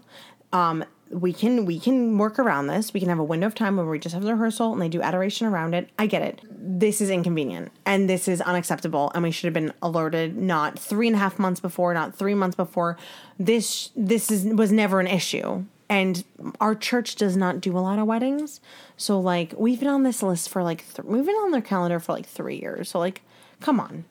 Um, 0.52 0.84
we 1.12 1.34
can 1.34 1.66
we 1.66 1.80
can 1.80 2.18
work 2.18 2.40
around 2.40 2.68
this. 2.68 2.94
We 2.94 3.00
can 3.00 3.10
have 3.10 3.20
a 3.20 3.24
window 3.24 3.48
of 3.48 3.56
time 3.56 3.78
where 3.78 3.86
we 3.86 4.00
just 4.00 4.14
have 4.14 4.24
the 4.24 4.34
rehearsal 4.34 4.72
and 4.74 4.82
they 4.82 4.90
do 4.90 5.02
adoration 5.02 5.48
around 5.48 5.74
it. 5.74 5.90
I 6.00 6.08
get 6.08 6.22
it. 6.22 6.42
This 6.50 7.02
is 7.02 7.10
inconvenient 7.10 7.72
and 7.86 8.10
this 8.10 8.28
is 8.28 8.42
unacceptable, 8.42 9.12
and 9.14 9.24
we 9.24 9.32
should 9.32 9.46
have 9.46 9.54
been 9.54 9.74
alerted 9.82 10.38
not 10.38 10.80
three 10.80 11.08
and 11.08 11.16
a 11.16 11.20
half 11.20 11.38
months 11.38 11.60
before, 11.60 11.94
not 11.94 12.16
three 12.16 12.34
months 12.34 12.56
before. 12.56 12.98
This 13.40 13.92
this 13.96 14.32
is 14.32 14.46
was 14.46 14.72
never 14.72 15.00
an 15.00 15.08
issue. 15.08 15.66
And 15.90 16.24
our 16.62 16.74
church 16.74 17.16
does 17.16 17.36
not 17.36 17.60
do 17.60 17.78
a 17.78 17.80
lot 17.80 18.00
of 18.00 18.08
weddings, 18.08 18.62
so 18.96 19.20
like 19.20 19.54
we've 19.58 19.80
been 19.80 19.90
on 19.90 20.04
this 20.04 20.24
list 20.24 20.48
for 20.48 20.64
like 20.64 20.86
th- 20.94 21.06
we've 21.06 21.26
been 21.26 21.36
on 21.36 21.52
their 21.52 21.62
calendar 21.62 22.00
for 22.00 22.14
like 22.14 22.26
three 22.26 22.60
years. 22.62 22.90
So 22.90 23.00
like, 23.00 23.22
come 23.60 23.78
on. 23.80 24.06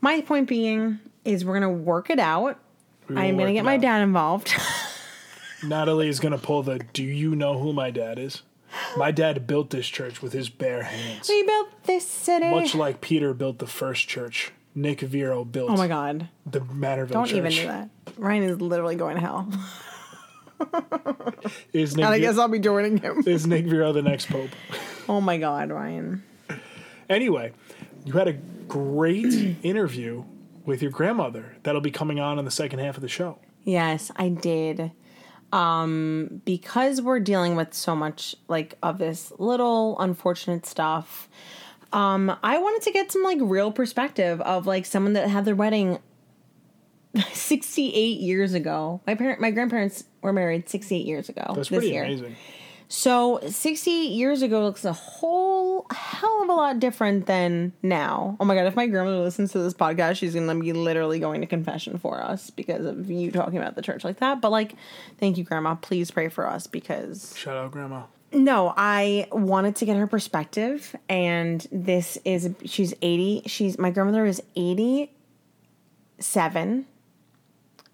My 0.00 0.20
point 0.20 0.48
being 0.48 0.98
is 1.24 1.44
we're 1.44 1.54
gonna 1.54 1.70
work 1.70 2.10
it 2.10 2.18
out. 2.18 2.58
I'm 3.08 3.36
gonna 3.36 3.52
get 3.52 3.64
my 3.64 3.76
out. 3.76 3.80
dad 3.82 4.02
involved. 4.02 4.52
Natalie 5.62 6.08
is 6.08 6.20
gonna 6.20 6.38
pull 6.38 6.62
the. 6.62 6.78
Do 6.92 7.02
you 7.02 7.34
know 7.36 7.58
who 7.58 7.72
my 7.72 7.90
dad 7.90 8.18
is? 8.18 8.42
My 8.96 9.10
dad 9.10 9.46
built 9.46 9.70
this 9.70 9.88
church 9.88 10.22
with 10.22 10.32
his 10.32 10.48
bare 10.48 10.84
hands, 10.84 11.28
we 11.28 11.42
built 11.42 11.68
this 11.84 12.06
city. 12.06 12.48
much 12.50 12.74
like 12.74 13.00
Peter 13.00 13.34
built 13.34 13.58
the 13.58 13.66
first 13.66 14.08
church. 14.08 14.52
Nick 14.76 15.00
Vero 15.00 15.44
built 15.44 15.70
oh 15.70 15.76
my 15.76 15.88
god. 15.88 16.28
the 16.46 16.60
Manorville 16.60 17.08
Don't 17.10 17.26
church. 17.26 17.36
even 17.36 17.50
do 17.50 17.66
that. 17.66 17.90
Ryan 18.16 18.44
is 18.44 18.60
literally 18.60 18.94
going 18.94 19.16
to 19.16 19.20
hell. 19.20 19.52
Is 21.72 21.96
Nick, 21.96 22.04
And 22.04 22.14
I 22.14 22.18
Ve- 22.18 22.22
guess 22.22 22.38
I'll 22.38 22.46
be 22.48 22.58
joining 22.60 22.98
him. 22.98 23.24
is 23.26 23.46
Nick 23.46 23.64
Vero 23.66 23.92
the 23.92 24.02
next 24.02 24.26
pope? 24.28 24.50
Oh 25.08 25.20
my 25.20 25.38
god, 25.38 25.70
Ryan. 25.70 26.22
Anyway, 27.08 27.52
you 28.04 28.12
had 28.12 28.28
a 28.28 28.34
great 28.34 29.56
interview 29.64 30.22
with 30.64 30.82
your 30.82 30.90
grandmother 30.92 31.56
that'll 31.64 31.80
be 31.80 31.90
coming 31.90 32.20
on 32.20 32.38
in 32.38 32.44
the 32.44 32.50
second 32.52 32.78
half 32.78 32.96
of 32.96 33.02
the 33.02 33.08
show. 33.08 33.38
Yes, 33.64 34.12
I 34.16 34.28
did. 34.28 34.92
Um, 35.52 36.42
because 36.44 37.00
we're 37.02 37.20
dealing 37.20 37.56
with 37.56 37.74
so 37.74 37.96
much 37.96 38.36
like 38.48 38.76
of 38.82 38.98
this 38.98 39.32
little 39.38 39.98
unfortunate 39.98 40.64
stuff. 40.66 41.28
Um, 41.92 42.36
I 42.42 42.58
wanted 42.58 42.82
to 42.82 42.92
get 42.92 43.10
some 43.10 43.24
like 43.24 43.38
real 43.40 43.72
perspective 43.72 44.40
of 44.42 44.66
like 44.66 44.86
someone 44.86 45.14
that 45.14 45.28
had 45.28 45.44
their 45.44 45.56
wedding 45.56 45.98
68 47.32 48.20
years 48.20 48.54
ago. 48.54 49.00
My 49.06 49.16
parent 49.16 49.40
my 49.40 49.50
grandparents 49.50 50.04
were 50.22 50.32
married 50.32 50.68
68 50.68 51.04
years 51.04 51.28
ago 51.28 51.52
That's 51.54 51.68
pretty 51.68 51.88
year. 51.88 52.04
amazing. 52.04 52.36
So 52.92 53.38
68 53.48 54.10
years 54.10 54.42
ago 54.42 54.64
looks 54.64 54.84
a 54.84 54.92
whole 54.92 55.86
hell 55.92 56.42
of 56.42 56.48
a 56.48 56.52
lot 56.52 56.80
different 56.80 57.26
than 57.26 57.72
now. 57.84 58.36
Oh 58.40 58.44
my 58.44 58.56
god, 58.56 58.66
if 58.66 58.74
my 58.74 58.88
grandmother 58.88 59.20
listens 59.20 59.52
to 59.52 59.60
this 59.60 59.74
podcast, 59.74 60.16
she's 60.16 60.34
gonna 60.34 60.52
be 60.56 60.72
literally 60.72 61.20
going 61.20 61.40
to 61.40 61.46
confession 61.46 61.98
for 61.98 62.20
us 62.20 62.50
because 62.50 62.84
of 62.84 63.08
you 63.08 63.30
talking 63.30 63.58
about 63.58 63.76
the 63.76 63.82
church 63.82 64.02
like 64.02 64.18
that. 64.18 64.40
But 64.40 64.50
like, 64.50 64.74
thank 65.18 65.38
you, 65.38 65.44
grandma. 65.44 65.76
Please 65.76 66.10
pray 66.10 66.28
for 66.28 66.48
us 66.48 66.66
because 66.66 67.32
Shout 67.36 67.56
out, 67.56 67.70
Grandma. 67.70 68.06
no, 68.32 68.74
I 68.76 69.28
wanted 69.30 69.76
to 69.76 69.84
get 69.84 69.96
her 69.96 70.08
perspective, 70.08 70.96
and 71.08 71.64
this 71.70 72.18
is 72.24 72.50
she's 72.64 72.92
80. 73.02 73.42
She's 73.46 73.78
my 73.78 73.92
grandmother 73.92 74.26
is 74.26 74.42
87. 74.56 76.86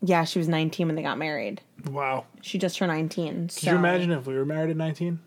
Yeah, 0.02 0.24
she 0.24 0.38
was 0.38 0.48
19 0.48 0.88
when 0.88 0.96
they 0.96 1.02
got 1.02 1.18
married. 1.18 1.62
Wow. 1.90 2.26
She 2.42 2.58
just 2.58 2.76
turned 2.76 2.92
19. 2.92 3.48
Could 3.48 3.62
you 3.62 3.76
imagine 3.76 4.12
if 4.12 4.26
we 4.26 4.34
were 4.34 4.44
married 4.44 4.70
at 4.70 4.76
19? 4.76 5.18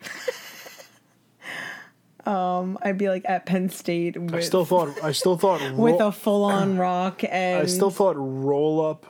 um, 2.26 2.78
I'd 2.82 2.98
be 2.98 3.08
like 3.08 3.24
at 3.26 3.46
Penn 3.46 3.68
State 3.68 4.16
with, 4.16 4.34
I 4.34 4.40
still 4.40 4.64
thought 4.64 5.02
I 5.02 5.12
still 5.12 5.36
thought 5.36 5.60
with 5.74 6.00
a 6.00 6.12
full 6.12 6.44
on 6.44 6.78
rock 6.78 7.22
and 7.28 7.62
I 7.62 7.66
still 7.66 7.90
thought 7.90 8.14
roll 8.16 8.84
up 8.84 9.06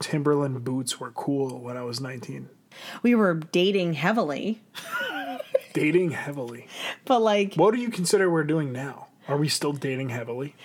Timberland 0.00 0.62
boots 0.64 1.00
were 1.00 1.10
cool 1.12 1.58
when 1.58 1.76
I 1.76 1.82
was 1.82 2.00
19. 2.00 2.48
we 3.02 3.14
were 3.14 3.34
dating 3.34 3.94
heavily. 3.94 4.62
Dating 5.72 6.10
heavily. 6.10 6.66
But 7.04 7.22
like 7.22 7.54
What 7.54 7.72
do 7.72 7.80
you 7.80 7.90
consider 7.90 8.28
we're 8.28 8.42
doing 8.42 8.72
now? 8.72 9.06
Are 9.28 9.36
we 9.36 9.48
still 9.48 9.72
dating 9.72 10.08
heavily? 10.08 10.56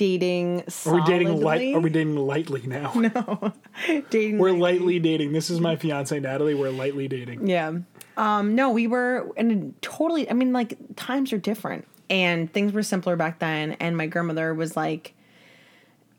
Dating 0.00 0.64
Are 0.86 0.94
we 0.94 1.02
dating 1.02 1.42
light? 1.42 1.74
Are 1.74 1.80
we 1.80 1.90
dating 1.90 2.16
lightly 2.16 2.62
now? 2.66 2.90
No, 3.00 3.52
dating 4.10 4.38
We're 4.38 4.52
lightly 4.52 4.98
dating. 4.98 5.32
This 5.32 5.50
is 5.50 5.60
my 5.60 5.76
fiance 5.76 6.18
Natalie. 6.18 6.54
We're 6.54 6.70
lightly 6.70 7.06
dating. 7.06 7.46
Yeah. 7.46 7.80
Um, 8.16 8.54
no, 8.54 8.70
we 8.70 8.86
were 8.86 9.30
in 9.36 9.50
a 9.50 9.84
totally 9.84 10.30
I 10.30 10.32
mean, 10.32 10.54
like 10.54 10.78
times 10.96 11.34
are 11.34 11.38
different 11.38 11.86
and 12.08 12.50
things 12.50 12.72
were 12.72 12.82
simpler 12.82 13.14
back 13.14 13.40
then 13.40 13.72
and 13.72 13.94
my 13.94 14.06
grandmother 14.06 14.54
was 14.54 14.74
like 14.74 15.12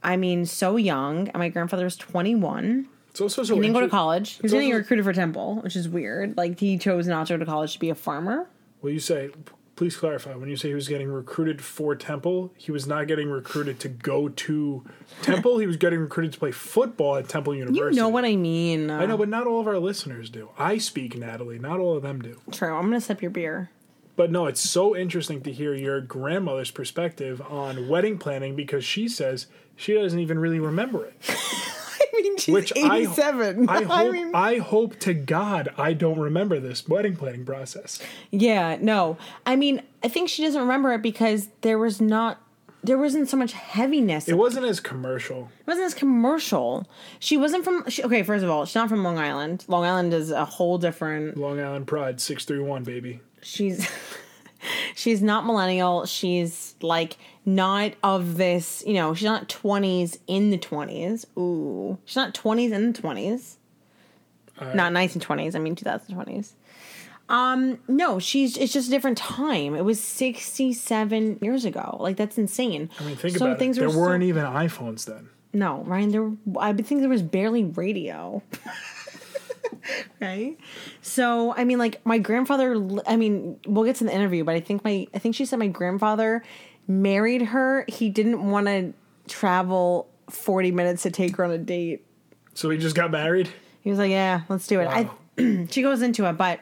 I 0.04 0.16
mean, 0.18 0.46
so 0.46 0.78
young, 0.78 1.28
and 1.28 1.38
my 1.38 1.50
grandfather 1.50 1.84
was 1.84 1.96
twenty 1.96 2.36
one. 2.36 2.88
It's 3.10 3.22
also 3.22 3.44
so 3.44 3.56
He 3.56 3.62
didn't 3.62 3.74
go 3.74 3.82
to 3.82 3.90
college. 3.90 4.38
He 4.38 4.44
was 4.44 4.52
getting 4.52 4.72
recruited 4.72 5.06
for 5.06 5.14
Temple, 5.14 5.56
which 5.62 5.76
is 5.76 5.90
weird. 5.90 6.38
Like 6.38 6.60
he 6.60 6.78
chose 6.78 7.08
not 7.08 7.28
to 7.28 7.34
go 7.34 7.38
to 7.38 7.46
college 7.46 7.74
to 7.74 7.80
be 7.80 7.90
a 7.90 7.96
farmer. 7.96 8.48
Well, 8.82 8.94
you 8.94 9.00
say, 9.00 9.32
please 9.76 9.96
clarify. 9.96 10.36
When 10.36 10.50
you 10.50 10.56
say 10.56 10.70
he 10.70 10.74
was 10.74 10.88
getting 10.88 11.10
recruited 11.10 11.62
for 11.62 11.96
Temple, 11.96 12.54
he 12.58 12.72
was 12.72 12.88
not 12.88 13.08
getting 13.08 13.30
recruited 13.30 13.80
to 13.82 13.90
go 13.90 14.30
to 14.30 14.84
Temple. 15.22 15.58
he 15.60 15.68
was 15.68 15.78
getting 15.78 16.00
recruited 16.00 16.34
to 16.34 16.40
play 16.40 16.52
football 16.52 17.16
at 17.16 17.28
Temple 17.30 17.56
University. 17.56 17.96
You 17.96 18.02
know 18.02 18.10
what 18.10 18.26
I 18.26 18.36
mean? 18.36 18.90
I 18.90 19.06
know, 19.06 19.18
but 19.18 19.30
not 19.30 19.48
all 19.48 19.60
of 19.60 19.68
our 19.68 19.80
listeners 19.80 20.30
do. 20.30 20.50
I 20.58 20.78
speak, 20.78 21.18
Natalie. 21.18 21.60
Not 21.60 21.80
all 21.80 21.96
of 21.96 22.04
them 22.04 22.22
do. 22.22 22.40
True. 22.52 22.76
I'm 22.76 22.84
gonna 22.84 23.02
sip 23.02 23.22
your 23.22 23.32
beer. 23.32 23.72
But 24.16 24.30
no, 24.30 24.46
it's 24.46 24.62
so 24.62 24.96
interesting 24.96 25.42
to 25.44 25.52
hear 25.52 25.74
your 25.74 26.02
grandmother's 26.02 26.70
perspective 26.70 27.42
on 27.42 27.88
wedding 27.88 28.18
planning 28.18 28.56
because 28.56 28.84
she 28.84 29.08
says 29.08 29.48
she 29.76 29.94
doesn't 29.94 30.20
even 30.20 30.38
really 30.38 30.60
remember 30.60 31.06
it. 31.06 31.16
I 32.42 32.46
she's 32.46 32.54
Which 32.54 32.74
I- 32.76 32.98
87. 33.00 33.70
I 33.70 33.84
hope, 33.84 34.12
mean, 34.14 34.32
I 34.36 34.58
hope 34.58 35.00
to 35.00 35.14
God 35.14 35.70
I 35.78 35.94
don't 35.94 36.20
remember 36.20 36.60
this 36.60 36.88
wedding 36.88 37.16
planning 37.16 37.46
process. 37.46 38.00
yeah, 38.32 38.78
no. 38.82 39.18
I 39.46 39.56
mean, 39.56 39.82
I 40.04 40.08
think 40.08 40.30
she 40.30 40.44
doesn't 40.44 40.60
remember 40.62 40.94
it 40.94 41.02
because 41.02 41.50
there 41.62 41.78
was 41.78 42.02
not, 42.02 42.42
there 42.84 42.98
wasn't 42.98 43.30
so 43.30 43.38
much 43.38 43.54
heaviness. 43.54 44.28
It 44.28 44.34
wasn't 44.38 44.66
as 44.66 44.80
commercial. 44.80 45.50
It 45.60 45.68
wasn't 45.68 45.86
as 45.86 45.94
commercial. 45.94 46.88
She 47.20 47.38
wasn't 47.38 47.64
from. 47.64 47.88
She, 47.90 48.04
okay, 48.04 48.24
first 48.24 48.44
of 48.44 48.50
all, 48.50 48.66
she's 48.66 48.74
not 48.76 48.90
from 48.90 49.04
Long 49.04 49.20
Island. 49.20 49.66
Long 49.68 49.84
Island 49.86 50.14
is 50.14 50.32
a 50.32 50.46
whole 50.46 50.80
different. 50.80 51.38
Long 51.38 51.60
Island 51.60 51.86
Pride, 51.86 52.20
631, 52.20 52.84
baby. 52.84 53.20
She's 53.44 53.88
she's 54.96 55.22
not 55.22 55.46
millennial. 55.46 56.06
She's 56.06 56.76
like 56.82 57.18
not 57.46 57.94
of 58.04 58.38
this. 58.38 58.84
You 58.86 58.94
know, 58.96 59.14
she's 59.14 59.26
not 59.26 59.50
twenties 59.50 60.20
in 60.28 60.50
the 60.50 60.58
twenties. 60.58 61.26
Ooh, 61.38 61.98
she's 62.06 62.16
not 62.16 62.34
twenties 62.34 62.72
in 62.72 62.92
the 62.92 63.00
twenties. 63.00 63.58
Not 64.76 64.94
nineteen 64.94 65.22
twenties. 65.22 65.56
I 65.56 65.60
mean, 65.60 65.76
two 65.76 65.86
thousand 65.86 66.14
twenties. 66.14 66.54
Um, 67.30 67.80
no, 67.88 68.20
she's. 68.20 68.58
It's 68.58 68.74
just 68.74 68.90
a 68.90 68.92
different 68.92 69.18
time. 69.18 69.74
It 69.76 69.84
was 69.86 70.00
sixty-seven 70.00 71.40
years 71.42 71.66
ago. 71.66 71.98
Like 72.00 72.18
that's 72.18 72.38
insane. 72.38 72.90
I 73.00 73.04
mean, 73.06 73.16
think 73.16 73.38
So 73.38 73.46
about 73.48 73.58
things 73.60 73.78
it. 73.78 73.82
There 73.82 73.90
were 73.90 73.94
so- 73.96 74.00
weren't 74.02 74.24
even 74.24 74.44
iPhones 74.46 75.06
then. 75.06 75.30
No, 75.54 75.84
Ryan, 75.84 76.12
there 76.12 76.32
I 76.60 76.72
think 76.74 77.02
there 77.02 77.10
was 77.10 77.22
barely 77.24 77.64
radio. 77.66 78.42
right? 80.22 80.58
So, 81.02 81.54
I 81.56 81.64
mean 81.64 81.78
like 81.78 82.06
my 82.06 82.18
grandfather 82.18 82.76
I 83.08 83.16
mean, 83.16 83.60
we'll 83.66 83.86
get 83.86 83.98
to 83.98 84.04
the 84.04 84.14
interview, 84.14 84.44
but 84.44 84.56
I 84.56 84.60
think 84.60 84.84
my 84.84 85.08
I 85.14 85.20
think 85.20 85.36
she 85.36 85.46
said 85.46 85.60
my 85.60 85.68
grandfather 85.68 86.44
married 86.88 87.42
her. 87.42 87.86
He 87.88 88.10
didn't 88.10 88.50
want 88.50 88.68
to 88.68 88.94
travel 89.28 90.10
40 90.30 90.72
minutes 90.72 91.04
to 91.04 91.12
take 91.12 91.36
her 91.38 91.44
on 91.44 91.52
a 91.52 91.58
date. 91.58 92.06
So 92.54 92.70
he 92.70 92.78
just 92.78 92.96
got 92.96 93.12
married? 93.12 93.50
He 93.82 93.90
was 93.90 94.00
like, 94.00 94.12
"Yeah, 94.12 94.42
let's 94.50 94.68
do 94.68 94.80
it." 94.80 94.86
Wow. 94.86 95.18
I 95.38 95.68
she 95.72 95.82
goes 95.82 96.02
into 96.02 96.26
it, 96.26 96.34
but 96.34 96.60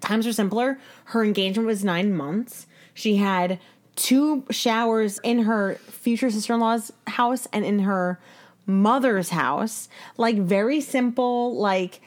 times 0.00 0.26
are 0.26 0.32
simpler. 0.32 0.78
Her 1.06 1.22
engagement 1.22 1.66
was 1.66 1.84
9 1.84 2.14
months. 2.14 2.66
She 2.94 3.16
had 3.16 3.60
two 3.96 4.44
showers 4.50 5.20
in 5.22 5.40
her 5.40 5.76
future 5.86 6.30
sister-in-law's 6.30 6.92
house 7.06 7.46
and 7.52 7.64
in 7.64 7.80
her 7.80 8.18
mother's 8.66 9.30
house. 9.30 9.88
Like 10.16 10.38
very 10.38 10.80
simple, 10.80 11.56
like 11.56 12.00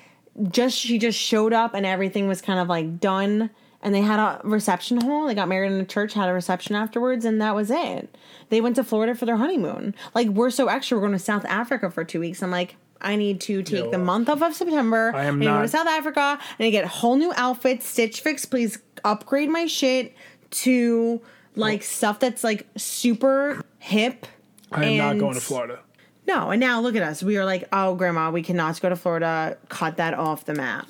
just 0.52 0.78
she 0.78 0.98
just 1.00 1.20
showed 1.20 1.54
up 1.54 1.74
and 1.74 1.86
everything 1.86 2.28
was 2.28 2.42
kind 2.42 2.60
of 2.60 2.68
like 2.68 3.00
done 3.00 3.50
and 3.82 3.94
they 3.94 4.02
had 4.02 4.20
a 4.20 4.42
reception 4.44 5.02
hall. 5.02 5.28
They 5.28 5.36
got 5.36 5.48
married 5.48 5.72
in 5.72 5.80
a 5.80 5.86
church, 5.86 6.14
had 6.14 6.30
a 6.30 6.34
reception 6.34 6.76
afterwards, 6.76 7.26
and 7.26 7.42
that 7.42 7.56
was 7.56 7.70
it. 7.70 8.16
They 8.50 8.60
went 8.60 8.76
to 8.78 8.84
Florida 8.84 9.16
for 9.16 9.26
their 9.26 9.38
honeymoon. 9.38 9.96
Like 10.16 10.28
we're 10.28 10.50
so 10.50 10.68
extra, 10.68 10.98
we're 10.98 11.02
going 11.02 11.14
to 11.14 11.20
South 11.20 11.46
Africa 11.46 11.92
for 11.92 12.04
two 12.04 12.20
weeks. 12.20 12.42
I'm 12.42 12.52
like, 12.52 12.76
I 13.02 13.16
need 13.16 13.40
to 13.42 13.62
take 13.62 13.86
Yo, 13.86 13.92
the 13.92 13.98
month 14.00 14.30
off 14.30 14.42
of 14.42 14.56
September. 14.56 15.12
I 15.16 15.26
am 15.26 15.40
need 15.40 15.46
to 15.46 15.52
go 15.52 15.62
to 15.62 15.68
South 15.68 15.88
Africa. 15.88 16.40
and 16.58 16.66
I 16.66 16.70
get 16.70 16.86
whole 16.86 17.16
new 17.16 17.32
outfits. 17.36 17.88
Stitch 17.88 18.22
Fix, 18.22 18.46
please 18.46 18.80
upgrade 19.04 19.50
my 19.50 19.68
shit 19.68 20.16
to 20.50 21.22
like 21.56 21.84
stuff 21.84 22.20
that's 22.20 22.44
like 22.44 22.68
super 22.76 23.64
hip. 23.80 24.26
I 24.72 24.86
am 24.86 24.98
not 24.98 25.20
going 25.20 25.36
to 25.36 25.42
Florida. 25.42 25.80
No, 26.28 26.50
and 26.52 26.60
now 26.60 26.82
look 26.82 26.96
at 26.96 27.02
us. 27.02 27.24
We 27.24 27.38
are 27.38 27.46
like, 27.46 27.68
oh, 27.72 27.96
grandma, 27.96 28.30
we 28.32 28.44
cannot 28.44 28.80
go 28.82 28.90
to 28.90 28.96
Florida. 28.96 29.58
Cut 29.70 29.98
that 29.98 30.14
off 30.14 30.46
the 30.46 30.54
map. 30.54 30.88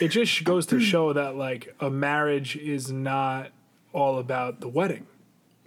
It 0.00 0.08
just 0.08 0.42
goes 0.44 0.66
to 0.66 0.80
show 0.80 1.12
that 1.12 1.36
like 1.36 1.74
a 1.80 1.90
marriage 1.90 2.56
is 2.56 2.90
not 2.90 3.50
all 3.92 4.18
about 4.18 4.60
the 4.60 4.68
wedding. 4.68 5.06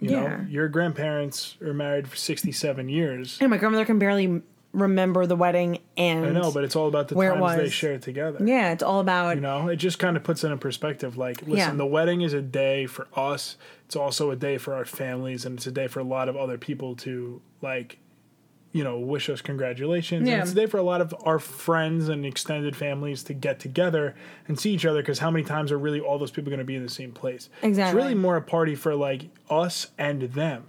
You 0.00 0.10
Yeah. 0.10 0.20
know, 0.20 0.46
your 0.48 0.68
grandparents 0.68 1.56
are 1.62 1.72
married 1.72 2.08
for 2.08 2.16
67 2.16 2.88
years. 2.88 3.38
And 3.40 3.50
my 3.50 3.56
grandmother 3.58 3.84
can 3.84 3.98
barely 3.98 4.42
remember 4.72 5.24
the 5.24 5.36
wedding 5.36 5.78
and 5.96 6.26
I 6.26 6.30
know, 6.32 6.50
but 6.52 6.64
it's 6.64 6.76
all 6.76 6.88
about 6.88 7.08
the 7.08 7.14
times 7.14 7.56
they 7.56 7.62
was. 7.64 7.72
share 7.72 7.98
together. 7.98 8.38
yeah, 8.44 8.72
it's 8.72 8.82
all 8.82 9.00
about 9.00 9.36
You 9.36 9.40
know, 9.40 9.68
it 9.68 9.76
just 9.76 9.98
kind 9.98 10.16
of 10.18 10.24
puts 10.24 10.44
it 10.44 10.50
in 10.50 10.58
perspective. 10.58 11.16
Like, 11.16 11.40
listen, 11.42 11.56
Yeah. 11.56 11.72
the 11.74 11.86
wedding 11.86 12.20
is 12.20 12.34
a 12.34 12.42
day 12.42 12.84
for 12.86 13.06
us. 13.14 13.56
It's 13.86 13.96
also 13.96 14.30
a 14.30 14.36
day 14.36 14.58
for 14.58 14.74
our 14.74 14.84
families, 14.84 15.46
and 15.46 15.56
it's 15.56 15.66
a 15.66 15.70
day 15.72 15.86
for 15.86 16.00
a 16.00 16.04
lot 16.04 16.28
of 16.28 16.36
other 16.36 16.58
people 16.58 16.94
to 16.96 17.40
like, 17.62 17.98
you 18.76 18.84
know, 18.84 18.98
wish 18.98 19.30
us 19.30 19.40
congratulations. 19.40 20.28
Yeah. 20.28 20.34
And 20.34 20.42
it's 20.42 20.52
a 20.52 20.54
day 20.54 20.66
for 20.66 20.76
a 20.76 20.82
lot 20.82 21.00
of 21.00 21.14
our 21.24 21.38
friends 21.38 22.10
and 22.10 22.26
extended 22.26 22.76
families 22.76 23.22
to 23.24 23.32
get 23.32 23.58
together 23.58 24.14
and 24.46 24.60
see 24.60 24.74
each 24.74 24.84
other. 24.84 25.00
Because 25.00 25.18
how 25.18 25.30
many 25.30 25.44
times 25.44 25.72
are 25.72 25.78
really 25.78 25.98
all 25.98 26.18
those 26.18 26.30
people 26.30 26.50
going 26.50 26.58
to 26.58 26.64
be 26.64 26.76
in 26.76 26.82
the 26.82 26.90
same 26.90 27.12
place? 27.12 27.48
Exactly. 27.62 27.98
It's 27.98 28.04
really 28.04 28.14
more 28.14 28.36
a 28.36 28.42
party 28.42 28.74
for 28.74 28.94
like 28.94 29.30
us 29.48 29.88
and 29.96 30.20
them. 30.20 30.66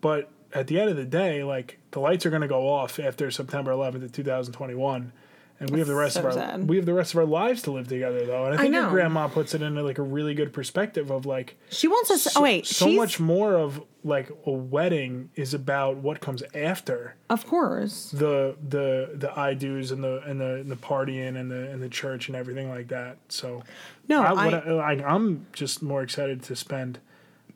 But 0.00 0.30
at 0.52 0.66
the 0.66 0.80
end 0.80 0.90
of 0.90 0.96
the 0.96 1.04
day, 1.04 1.44
like 1.44 1.78
the 1.92 2.00
lights 2.00 2.26
are 2.26 2.30
going 2.30 2.42
to 2.42 2.48
go 2.48 2.68
off 2.68 2.98
after 2.98 3.30
September 3.30 3.70
11th 3.70 4.02
of 4.02 4.12
2021, 4.12 5.12
and 5.60 5.70
we 5.70 5.78
have 5.80 5.88
the 5.88 5.94
rest 5.94 6.14
so 6.14 6.20
of 6.20 6.26
our 6.26 6.32
sad. 6.32 6.68
we 6.68 6.76
have 6.76 6.86
the 6.86 6.94
rest 6.94 7.14
of 7.14 7.18
our 7.18 7.26
lives 7.26 7.62
to 7.62 7.72
live 7.72 7.88
together 7.88 8.24
though. 8.24 8.46
And 8.46 8.54
I 8.54 8.58
think 8.58 8.74
your 8.74 8.88
grandma 8.88 9.28
puts 9.28 9.54
it 9.54 9.62
in 9.62 9.74
like 9.74 9.98
a 9.98 10.02
really 10.02 10.34
good 10.34 10.52
perspective 10.52 11.10
of 11.10 11.26
like 11.26 11.56
she 11.70 11.88
wants 11.88 12.10
us. 12.10 12.22
so, 12.22 12.30
oh 12.36 12.42
wait, 12.42 12.66
so 12.66 12.88
much 12.88 13.18
more 13.18 13.54
of 13.54 13.82
like 14.04 14.30
a 14.46 14.50
wedding 14.50 15.30
is 15.34 15.54
about 15.54 15.96
what 15.96 16.20
comes 16.20 16.42
after 16.54 17.16
Of 17.28 17.46
course. 17.46 18.10
the 18.12 18.56
the 18.68 19.10
the 19.14 19.36
I 19.38 19.54
do's 19.54 19.90
and 19.90 20.02
the 20.04 20.22
and 20.24 20.40
the 20.40 20.56
and 20.56 20.70
the 20.70 20.76
partying 20.76 21.36
and 21.36 21.50
the 21.50 21.70
and 21.70 21.82
the 21.82 21.88
church 21.88 22.28
and 22.28 22.36
everything 22.36 22.68
like 22.68 22.88
that. 22.88 23.18
So 23.28 23.64
No, 24.06 24.22
I, 24.22 24.32
I, 24.32 24.48
I, 24.48 24.70
like, 24.70 25.04
I'm 25.04 25.46
just 25.52 25.82
more 25.82 26.02
excited 26.02 26.42
to 26.44 26.54
spend 26.56 27.00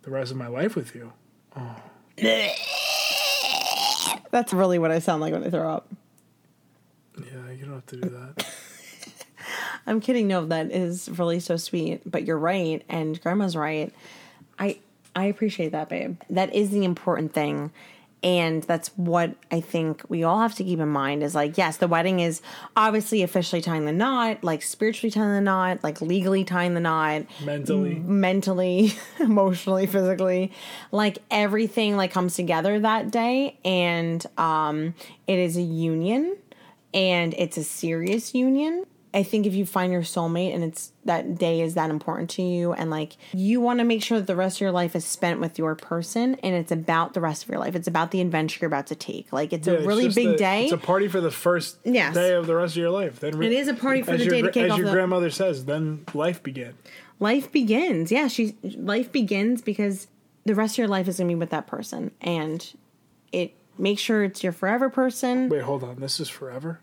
the 0.02 0.10
rest 0.10 0.32
of 0.32 0.36
my 0.36 0.48
life 0.48 0.74
with 0.74 0.94
you. 0.94 1.12
oh. 1.56 1.76
that's 4.30 4.52
really 4.52 4.78
what 4.78 4.90
I 4.90 4.98
sound 4.98 5.20
like 5.20 5.32
when 5.32 5.44
I 5.44 5.50
throw 5.50 5.70
up. 5.70 5.88
Yeah, 7.18 7.50
you 7.50 7.64
don't 7.64 7.74
have 7.74 7.86
to 7.86 7.96
do 7.96 8.08
that. 8.08 8.46
I'm 9.86 10.00
kidding. 10.00 10.28
No, 10.28 10.46
that 10.46 10.70
is 10.70 11.08
really 11.10 11.40
so 11.40 11.56
sweet. 11.56 12.00
But 12.10 12.24
you're 12.24 12.38
right, 12.38 12.82
and 12.88 13.20
Grandma's 13.20 13.56
right. 13.56 13.92
I 14.58 14.78
I 15.14 15.24
appreciate 15.24 15.72
that, 15.72 15.88
babe. 15.88 16.16
That 16.30 16.54
is 16.54 16.70
the 16.70 16.84
important 16.84 17.32
thing, 17.34 17.70
and 18.22 18.62
that's 18.62 18.88
what 18.96 19.34
I 19.50 19.60
think 19.60 20.02
we 20.08 20.22
all 20.22 20.38
have 20.38 20.54
to 20.54 20.64
keep 20.64 20.78
in 20.78 20.88
mind. 20.88 21.22
Is 21.22 21.34
like, 21.34 21.58
yes, 21.58 21.78
the 21.78 21.88
wedding 21.88 22.20
is 22.20 22.40
obviously 22.76 23.22
officially 23.22 23.60
tying 23.60 23.84
the 23.84 23.92
knot, 23.92 24.44
like 24.44 24.62
spiritually 24.62 25.10
tying 25.10 25.34
the 25.34 25.40
knot, 25.40 25.82
like 25.82 26.00
legally 26.00 26.44
tying 26.44 26.74
the 26.74 26.80
knot, 26.80 27.22
Mentally, 27.44 27.96
mentally, 27.96 28.92
emotionally, 29.18 29.86
physically, 29.86 30.52
like 30.92 31.18
everything 31.30 31.96
like 31.96 32.12
comes 32.12 32.36
together 32.36 32.78
that 32.80 33.10
day, 33.10 33.58
and 33.64 34.24
um, 34.38 34.94
it 35.26 35.38
is 35.38 35.56
a 35.56 35.62
union, 35.62 36.36
and 36.94 37.34
it's 37.38 37.56
a 37.56 37.64
serious 37.64 38.34
union. 38.34 38.84
I 39.14 39.22
think 39.24 39.44
if 39.44 39.52
you 39.52 39.66
find 39.66 39.92
your 39.92 40.00
soulmate 40.00 40.54
and 40.54 40.64
it's 40.64 40.90
that 41.04 41.36
day 41.36 41.60
is 41.60 41.74
that 41.74 41.90
important 41.90 42.30
to 42.30 42.42
you, 42.42 42.72
and 42.72 42.88
like 42.90 43.18
you 43.34 43.60
want 43.60 43.80
to 43.80 43.84
make 43.84 44.02
sure 44.02 44.18
that 44.18 44.26
the 44.26 44.34
rest 44.36 44.56
of 44.56 44.60
your 44.62 44.72
life 44.72 44.96
is 44.96 45.04
spent 45.04 45.38
with 45.38 45.58
your 45.58 45.74
person, 45.74 46.36
and 46.36 46.54
it's 46.54 46.72
about 46.72 47.12
the 47.12 47.20
rest 47.20 47.42
of 47.42 47.50
your 47.50 47.58
life. 47.58 47.74
It's 47.74 47.86
about 47.86 48.10
the 48.10 48.22
adventure 48.22 48.58
you're 48.62 48.68
about 48.68 48.86
to 48.86 48.94
take. 48.94 49.30
Like 49.30 49.52
it's 49.52 49.66
Yeah, 49.68 49.74
a 49.74 49.76
it's 49.78 49.86
really 49.86 50.08
big 50.08 50.28
the- 50.28 50.36
day. 50.38 50.64
It's 50.64 50.72
a 50.72 50.78
party 50.78 51.08
for 51.08 51.20
the 51.20 51.30
first 51.30 51.76
Yes. 51.84 52.14
day 52.14 52.32
of 52.32 52.46
the 52.46 52.54
rest 52.54 52.72
of 52.74 52.78
your 52.80 52.90
life. 52.90 53.20
Then 53.20 53.36
re- 53.36 53.48
It 53.48 53.52
is 53.52 53.68
a 53.68 53.74
party 53.74 54.00
for 54.00 54.16
the 54.16 54.24
your 54.24 54.32
day 54.32 54.42
to 54.42 54.50
kick 54.50 54.64
as 54.64 54.70
off 54.72 54.78
your 54.78 54.86
the- 54.86 54.92
grandmother 54.94 55.28
says. 55.28 55.66
Then 55.66 56.06
life 56.14 56.42
began. 56.42 56.72
life 57.20 57.52
begins. 57.52 58.10
Yeah, 58.10 58.28
she 58.28 58.56
life 58.62 59.12
begins 59.12 59.60
because 59.60 60.08
the 60.46 60.54
rest 60.54 60.74
of 60.74 60.78
your 60.78 60.88
life 60.88 61.06
is 61.06 61.18
gonna 61.18 61.28
be 61.28 61.34
with 61.34 61.50
that 61.50 61.66
person, 61.66 62.12
and 62.22 62.66
it 63.30 63.52
make 63.78 63.98
sure 63.98 64.24
it's 64.24 64.42
your 64.42 64.52
forever 64.52 64.88
person. 64.90 65.48
Wait, 65.48 65.62
hold 65.62 65.82
on. 65.84 65.96
This 66.00 66.20
is 66.20 66.28
forever. 66.28 66.80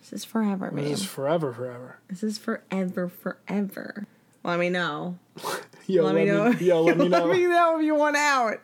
This 0.00 0.12
is 0.12 0.24
forever. 0.24 0.70
This 0.72 1.00
is 1.00 1.04
forever, 1.06 1.52
forever. 1.52 1.98
This 2.08 2.22
is 2.22 2.38
forever, 2.38 3.08
forever. 3.08 4.06
Let 4.42 4.58
me 4.58 4.70
know. 4.70 5.18
Yo, 5.86 6.04
Let 6.04 6.14
me 6.14 6.24
know. 6.24 6.50
Yo, 6.52 6.82
let 6.82 6.96
me 6.96 7.08
know. 7.08 7.26
let 7.26 7.36
me 7.36 7.44
know 7.46 7.78
if 7.78 7.84
you 7.84 7.94
want 7.94 8.16
out. 8.16 8.58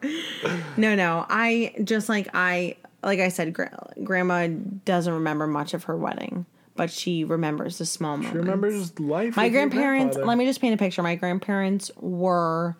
no, 0.76 0.94
no. 0.94 1.26
I 1.28 1.74
just 1.84 2.08
like 2.08 2.28
I 2.34 2.76
like 3.02 3.20
I 3.20 3.28
said, 3.28 3.52
gra- 3.52 3.92
Grandma 4.02 4.46
doesn't 4.84 5.12
remember 5.12 5.46
much 5.46 5.74
of 5.74 5.84
her 5.84 5.96
wedding, 5.96 6.46
but 6.76 6.90
she 6.90 7.24
remembers 7.24 7.78
the 7.78 7.84
small 7.86 8.16
moments. 8.16 8.32
She 8.32 8.38
remembers 8.38 8.98
life. 9.00 9.36
My 9.36 9.48
grandparents, 9.48 10.16
let 10.16 10.38
me 10.38 10.46
just 10.46 10.60
paint 10.60 10.74
a 10.74 10.76
picture. 10.78 11.02
My 11.02 11.14
grandparents 11.16 11.90
were 12.00 12.76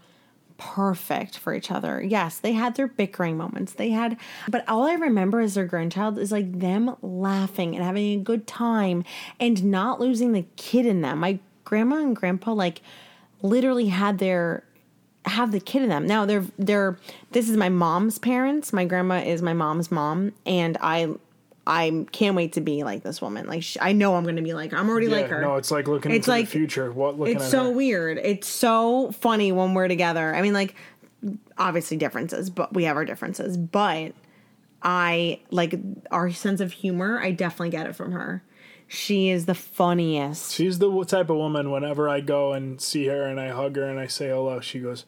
perfect 0.58 1.38
for 1.38 1.54
each 1.54 1.70
other. 1.70 2.02
Yes, 2.02 2.38
they 2.38 2.52
had 2.52 2.76
their 2.76 2.86
bickering 2.86 3.36
moments. 3.36 3.72
They 3.72 3.90
had, 3.90 4.16
but 4.48 4.68
all 4.68 4.84
I 4.86 4.94
remember 4.94 5.40
as 5.40 5.54
their 5.54 5.66
grandchild 5.66 6.18
is 6.18 6.32
like 6.32 6.60
them 6.60 6.96
laughing 7.02 7.74
and 7.74 7.84
having 7.84 8.20
a 8.20 8.22
good 8.22 8.46
time 8.46 9.04
and 9.38 9.64
not 9.64 10.00
losing 10.00 10.32
the 10.32 10.46
kid 10.56 10.86
in 10.86 11.02
them. 11.02 11.20
My 11.20 11.38
grandma 11.64 11.96
and 11.96 12.16
grandpa 12.16 12.52
like 12.52 12.80
literally 13.42 13.88
had 13.88 14.18
their 14.18 14.64
have 15.26 15.50
the 15.50 15.60
kid 15.60 15.82
in 15.82 15.88
them. 15.88 16.06
Now 16.06 16.24
they're 16.24 16.44
they're 16.58 16.98
this 17.32 17.48
is 17.48 17.56
my 17.56 17.68
mom's 17.68 18.18
parents. 18.18 18.72
My 18.72 18.84
grandma 18.84 19.16
is 19.16 19.42
my 19.42 19.52
mom's 19.52 19.90
mom 19.90 20.32
and 20.46 20.76
I 20.80 21.14
I 21.66 22.06
can't 22.12 22.36
wait 22.36 22.52
to 22.52 22.60
be 22.60 22.84
like 22.84 23.02
this 23.02 23.20
woman. 23.20 23.46
Like 23.46 23.62
sh 23.62 23.76
I 23.80 23.92
know 23.92 24.14
I'm 24.14 24.22
going 24.22 24.36
to 24.36 24.42
be 24.42 24.54
like 24.54 24.72
I'm 24.72 24.88
already 24.88 25.06
Yeah, 25.06 25.12
like 25.16 25.28
her. 25.28 25.40
No, 25.40 25.56
it's 25.56 25.70
like 25.70 25.88
looking 25.88 26.12
It's 26.12 26.26
into 26.28 26.30
like- 26.30 26.44
the 26.46 26.50
future. 26.52 26.92
What 26.92 27.18
looking 27.18 27.36
It's 27.36 27.50
so 27.50 27.64
her. 27.64 27.70
weird. 27.70 28.18
It's 28.18 28.46
so 28.48 29.10
funny 29.12 29.50
when 29.52 29.74
we're 29.74 29.88
together. 29.88 30.34
I 30.34 30.42
mean, 30.42 30.52
like, 30.54 30.74
obviously 31.58 31.96
differences, 31.96 32.50
but 32.50 32.72
we 32.72 32.84
have 32.84 32.96
our 32.96 33.04
differences. 33.04 33.56
But 33.56 34.12
I 34.82 35.40
like 35.50 35.74
our 36.10 36.30
sense 36.30 36.60
of 36.60 36.72
humor. 36.72 37.18
I 37.20 37.32
definitely 37.32 37.70
get 37.70 37.86
it 37.86 37.96
from 37.96 38.12
her. 38.12 38.42
She 38.88 39.30
is 39.30 39.46
the 39.46 39.54
funniest. 39.54 40.52
She's 40.52 40.78
the 40.78 41.04
type 41.04 41.28
of 41.30 41.36
woman. 41.36 41.72
Whenever 41.72 42.08
I 42.08 42.20
go 42.20 42.52
and 42.52 42.80
see 42.80 43.06
her 43.06 43.22
and 43.22 43.40
I 43.40 43.48
hug 43.48 43.74
her 43.74 43.82
and 43.88 43.98
I 43.98 44.06
say 44.06 44.28
hello, 44.28 44.60
she 44.60 44.78
goes, 44.78 45.04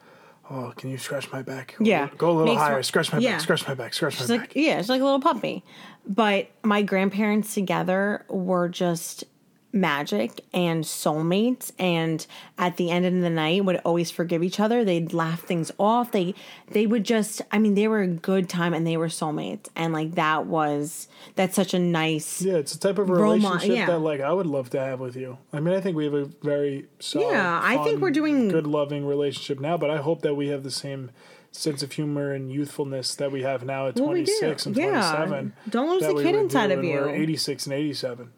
"Oh, 0.50 0.72
can 0.76 0.90
you 0.90 0.98
scratch 0.98 1.30
my 1.32 1.42
back? 1.42 1.76
Yeah. 1.80 2.08
go 2.16 2.30
a 2.30 2.32
little 2.32 2.46
Makes 2.54 2.62
higher. 2.62 2.76
her- 2.76 2.82
scratch 2.82 3.12
my 3.12 3.18
yeah. 3.18 3.32
back. 3.32 3.40
Scratch 3.42 3.68
my 3.68 3.74
back. 3.74 3.94
Scratch 3.94 4.14
She's 4.16 4.28
my 4.28 4.37
like, 4.37 4.48
back." 4.48 4.56
yeah, 4.56 4.78
she's 4.78 4.88
like 4.88 5.00
a 5.00 5.04
little 5.04 5.20
puppy. 5.20 5.62
But 6.06 6.50
my 6.62 6.82
grandparents 6.82 7.52
together 7.54 8.24
were 8.28 8.68
just 8.68 9.24
magic 9.72 10.42
and 10.54 10.83
soulmates 10.85 11.72
and 11.78 12.26
at 12.57 12.76
the 12.78 12.90
end 12.90 13.04
of 13.04 13.12
the 13.12 13.28
night 13.28 13.64
would 13.64 13.76
always 13.85 14.11
forgive 14.11 14.42
each 14.42 14.59
other 14.59 14.83
they'd 14.83 15.12
laugh 15.12 15.42
things 15.42 15.70
off 15.78 16.11
they 16.12 16.35
they 16.70 16.87
would 16.87 17.04
just 17.04 17.42
i 17.52 17.59
mean 17.59 17.74
they 17.74 17.87
were 17.87 18.00
a 18.00 18.07
good 18.07 18.48
time 18.48 18.72
and 18.72 18.87
they 18.87 18.96
were 18.96 19.09
soulmates 19.09 19.68
and 19.76 19.92
like 19.92 20.14
that 20.14 20.46
was 20.46 21.07
that's 21.35 21.54
such 21.54 21.74
a 21.74 21.78
nice 21.78 22.40
Yeah, 22.40 22.54
it's 22.54 22.74
a 22.74 22.81
type 22.81 22.98
of 22.98 23.11
relationship 23.11 23.76
yeah. 23.76 23.87
that 23.87 23.98
like 23.98 24.20
I 24.20 24.33
would 24.33 24.46
love 24.46 24.70
to 24.70 24.81
have 24.81 24.98
with 25.00 25.14
you. 25.16 25.38
I 25.52 25.61
mean, 25.61 25.74
I 25.74 25.81
think 25.81 25.96
we 25.96 26.04
have 26.04 26.14
a 26.14 26.24
very 26.42 26.87
solid, 26.98 27.31
Yeah, 27.33 27.61
I 27.62 27.76
think 27.85 28.00
we're 28.00 28.11
doing- 28.11 28.48
good, 28.48 28.66
loving 28.66 29.07
relationship 29.07 29.61
now. 29.61 29.76
But 29.76 29.90
I 29.90 29.98
hope 29.98 30.22
that 30.22 30.35
we 30.35 30.48
have 30.48 30.62
the 30.64 30.70
same 30.70 31.11
sense 31.52 31.83
of 31.83 31.92
humor 31.92 32.33
and 32.33 32.50
youthfulness 32.50 33.14
that 33.16 33.31
we 33.31 33.42
have 33.42 33.64
now 33.64 33.87
at 33.87 33.96
Well, 33.96 34.07
26 34.07 34.66
and 34.66 34.76
Yeah. 34.76 34.90
27. 34.90 35.52
Don't 35.68 35.90
lose 35.90 36.02
the 36.12 36.22
kid 36.22 36.35
inside 36.35 36.70
of 36.72 36.83
you. 36.83 36.94
We're 37.00 37.11
86 37.14 37.66
and 37.66 37.74
87. 37.74 38.31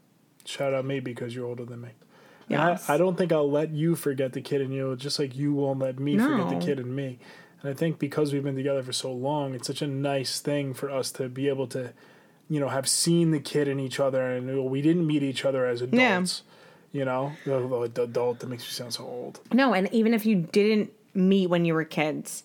Shout 0.50 0.74
out 0.74 0.84
me 0.84 1.00
because 1.00 1.34
you're 1.34 1.46
older 1.46 1.64
than 1.64 1.80
me. 1.80 1.90
Yes. 2.48 2.90
I, 2.90 2.94
I 2.94 2.96
don't 2.98 3.16
think 3.16 3.30
I'll 3.32 3.50
let 3.50 3.70
you 3.70 3.94
forget 3.94 4.32
the 4.32 4.40
kid 4.40 4.60
in 4.60 4.72
you, 4.72 4.96
just 4.96 5.18
like 5.20 5.36
you 5.36 5.52
won't 5.54 5.78
let 5.78 5.98
me 6.00 6.18
forget 6.18 6.48
the 6.48 6.66
kid 6.66 6.80
in 6.80 6.92
me. 6.94 7.18
And 7.62 7.70
I 7.70 7.74
think 7.74 7.98
because 8.00 8.32
we've 8.32 8.42
been 8.42 8.56
together 8.56 8.82
for 8.82 8.92
so 8.92 9.12
long, 9.12 9.54
it's 9.54 9.66
such 9.68 9.82
a 9.82 9.86
nice 9.86 10.40
thing 10.40 10.74
for 10.74 10.90
us 10.90 11.12
to 11.12 11.28
be 11.28 11.48
able 11.48 11.68
to, 11.68 11.92
you 12.48 12.58
know, 12.58 12.68
have 12.68 12.88
seen 12.88 13.30
the 13.30 13.38
kid 13.38 13.68
in 13.68 13.78
each 13.78 14.00
other, 14.00 14.26
and 14.32 14.64
we 14.68 14.82
didn't 14.82 15.06
meet 15.06 15.22
each 15.22 15.44
other 15.44 15.64
as 15.66 15.80
adults. 15.82 16.42
Yeah. 16.92 16.98
You 16.98 17.04
know, 17.04 17.32
the, 17.44 17.88
the 17.94 18.02
adult 18.02 18.40
that 18.40 18.48
makes 18.48 18.64
me 18.64 18.70
sound 18.70 18.92
so 18.94 19.04
old. 19.04 19.38
no 19.52 19.72
and 19.74 19.88
even 19.92 20.12
if 20.12 20.26
you 20.26 20.34
didn't 20.34 20.90
meet 21.14 21.46
when 21.46 21.64
you 21.64 21.72
were 21.74 21.84
kids 21.84 22.42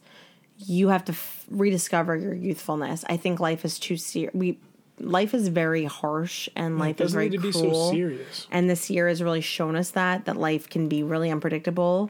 you 0.59 0.89
have 0.89 1.03
to 1.05 1.13
f- 1.13 1.45
rediscover 1.49 2.15
your 2.15 2.33
youthfulness 2.35 3.03
i 3.09 3.17
think 3.17 3.39
life 3.39 3.65
is 3.65 3.79
too 3.79 3.97
serious 3.97 4.33
we 4.35 4.59
life 4.99 5.33
is 5.33 5.47
very 5.49 5.85
harsh 5.85 6.47
and 6.55 6.79
life 6.79 7.01
is 7.01 7.13
very 7.13 7.29
need 7.29 7.37
to 7.37 7.43
be 7.43 7.51
cruel 7.51 7.89
so 7.89 7.91
serious. 7.91 8.47
And 8.51 8.69
this 8.69 8.89
year 8.89 9.07
has 9.07 9.21
really 9.21 9.41
shown 9.41 9.75
us 9.75 9.91
that 9.91 10.25
that 10.25 10.37
life 10.37 10.69
can 10.69 10.87
be 10.87 11.03
really 11.03 11.29
unpredictable. 11.31 12.09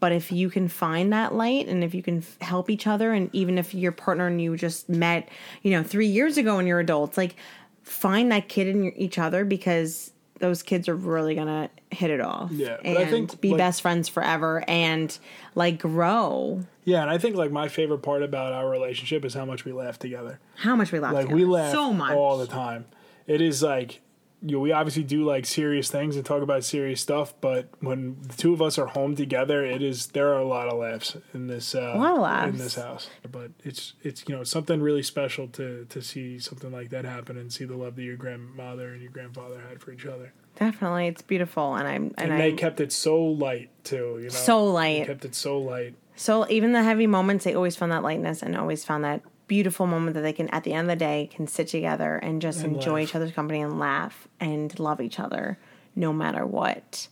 But 0.00 0.12
if 0.12 0.32
you 0.32 0.50
can 0.50 0.68
find 0.68 1.12
that 1.12 1.34
light 1.34 1.68
and 1.68 1.82
if 1.82 1.94
you 1.94 2.02
can 2.02 2.18
f- 2.18 2.36
help 2.40 2.68
each 2.68 2.86
other, 2.86 3.12
and 3.12 3.30
even 3.32 3.56
if 3.56 3.74
your 3.74 3.92
partner 3.92 4.26
and 4.26 4.40
you 4.40 4.56
just 4.56 4.88
met, 4.88 5.28
you 5.62 5.70
know, 5.70 5.82
three 5.82 6.08
years 6.08 6.36
ago 6.36 6.58
and 6.58 6.68
you're 6.68 6.80
adults, 6.80 7.16
like 7.16 7.36
find 7.82 8.30
that 8.32 8.48
kid 8.48 8.68
in 8.68 8.82
your, 8.82 8.92
each 8.96 9.18
other 9.18 9.44
because 9.44 10.12
those 10.40 10.62
kids 10.62 10.88
are 10.88 10.96
really 10.96 11.34
gonna 11.34 11.70
hit 11.90 12.10
it 12.10 12.20
off. 12.20 12.50
Yeah, 12.52 12.76
but 12.78 12.86
and 12.86 12.98
I 12.98 13.04
think, 13.06 13.40
be 13.40 13.50
like- 13.50 13.58
best 13.58 13.82
friends 13.82 14.08
forever 14.08 14.64
and 14.68 15.16
like 15.54 15.78
grow. 15.78 16.64
Yeah, 16.84 17.00
and 17.02 17.10
I 17.10 17.18
think 17.18 17.36
like 17.36 17.50
my 17.50 17.68
favorite 17.68 18.02
part 18.02 18.22
about 18.22 18.52
our 18.52 18.68
relationship 18.68 19.24
is 19.24 19.32
how 19.34 19.44
much 19.44 19.64
we 19.64 19.72
laugh 19.72 19.98
together. 19.98 20.38
How 20.56 20.76
much 20.76 20.92
we 20.92 20.98
laugh 20.98 21.14
Like 21.14 21.26
together. 21.26 21.36
we 21.38 21.44
laugh 21.44 21.72
so 21.72 21.92
much. 21.92 22.12
all 22.14 22.36
the 22.38 22.46
time. 22.46 22.84
It 23.26 23.40
is 23.40 23.62
like 23.62 24.00
you 24.46 24.56
know, 24.56 24.60
we 24.60 24.72
obviously 24.72 25.02
do 25.04 25.24
like 25.24 25.46
serious 25.46 25.90
things 25.90 26.16
and 26.16 26.24
talk 26.24 26.42
about 26.42 26.64
serious 26.64 27.00
stuff, 27.00 27.32
but 27.40 27.68
when 27.80 28.16
the 28.20 28.34
two 28.34 28.52
of 28.52 28.60
us 28.60 28.76
are 28.78 28.86
home 28.86 29.16
together, 29.16 29.64
it 29.64 29.82
is 29.82 30.08
there 30.08 30.28
are 30.34 30.38
a 30.38 30.44
lot 30.46 30.68
of 30.68 30.78
laughs 30.78 31.16
in 31.32 31.46
this 31.46 31.74
uh, 31.74 31.92
A 31.94 31.98
lot 31.98 32.12
of 32.12 32.18
laughs. 32.18 32.52
in 32.52 32.58
this 32.58 32.74
house. 32.74 33.08
But 33.30 33.52
it's 33.64 33.94
it's 34.02 34.24
you 34.28 34.34
know 34.34 34.42
it's 34.42 34.50
something 34.50 34.82
really 34.82 35.02
special 35.02 35.48
to 35.48 35.86
to 35.88 36.02
see 36.02 36.38
something 36.38 36.70
like 36.70 36.90
that 36.90 37.04
happen 37.06 37.38
and 37.38 37.50
see 37.52 37.64
the 37.64 37.76
love 37.76 37.96
that 37.96 38.02
your 38.02 38.16
grandmother 38.16 38.92
and 38.92 39.00
your 39.00 39.10
grandfather 39.10 39.60
had 39.66 39.80
for 39.80 39.92
each 39.92 40.04
other. 40.06 40.32
Definitely, 40.56 41.08
it's 41.08 41.22
beautiful, 41.22 41.74
and 41.74 41.88
I'm 41.88 42.14
and, 42.18 42.30
And, 42.30 42.40
they 42.40 42.52
kept 42.52 42.80
it 42.80 42.92
so 42.92 43.20
light 43.22 43.70
too. 43.82 44.18
You 44.18 44.24
know, 44.24 44.28
So 44.28 44.66
They 44.66 44.72
light. 44.72 45.06
kept 45.06 45.24
it 45.24 45.34
so 45.34 45.58
light. 45.58 45.94
So 46.16 46.46
even 46.48 46.72
the 46.72 46.82
heavy 46.84 47.08
moments, 47.08 47.44
they 47.44 47.54
always 47.54 47.74
found 47.76 47.90
that 47.90 48.02
lightness 48.04 48.40
and 48.42 48.56
always 48.56 48.84
found 48.84 49.02
that 49.04 49.22
beautiful 49.46 49.86
moment 49.86 50.14
that 50.14 50.22
they 50.22 50.32
can, 50.32 50.48
at 50.50 50.64
the 50.64 50.72
end 50.72 50.90
of 50.90 50.98
the 50.98 51.04
day, 51.04 51.28
can 51.32 51.46
sit 51.46 51.68
together 51.68 52.16
and 52.16 52.40
just 52.42 52.62
And 52.62 52.76
enjoy 52.76 53.00
laugh. 53.00 53.08
each 53.10 53.14
other's 53.14 53.32
company 53.32 53.60
and 53.60 53.78
laugh 53.78 54.26
and 54.40 54.78
love 54.78 55.00
each 55.00 55.18
other 55.20 55.58
no 55.96 56.12
matter 56.12 56.44
what. 56.46 57.08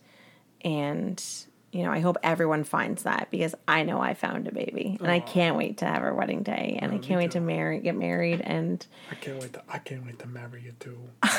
And 0.61 1.23
you 1.71 1.81
know, 1.81 1.91
I 1.91 2.01
hope 2.01 2.17
everyone 2.21 2.63
finds 2.65 3.01
that 3.03 3.29
because 3.31 3.55
I 3.67 3.81
know 3.81 3.99
I 3.99 4.13
found 4.13 4.47
a 4.47 4.51
baby 4.51 4.95
and 4.99 5.09
I 5.09 5.19
can't 5.19 5.57
wait 5.57 5.77
to 5.79 5.85
have 5.85 6.03
our 6.03 6.13
wedding 6.13 6.43
day 6.43 6.77
and 6.79 6.91
I 6.91 6.99
can't 6.99 7.19
wait 7.19 7.31
to 7.31 7.39
marry, 7.39 7.79
get 7.79 7.95
married. 7.95 8.41
And 8.41 8.85
I 9.09 9.15
can't 9.15 9.39
wait 9.41 9.53
to 9.53 9.63
I 9.67 9.79
can't 9.79 10.05
wait 10.05 10.19
to 10.19 10.27
marry 10.27 10.61
you 10.61 10.73
too. 10.79 10.99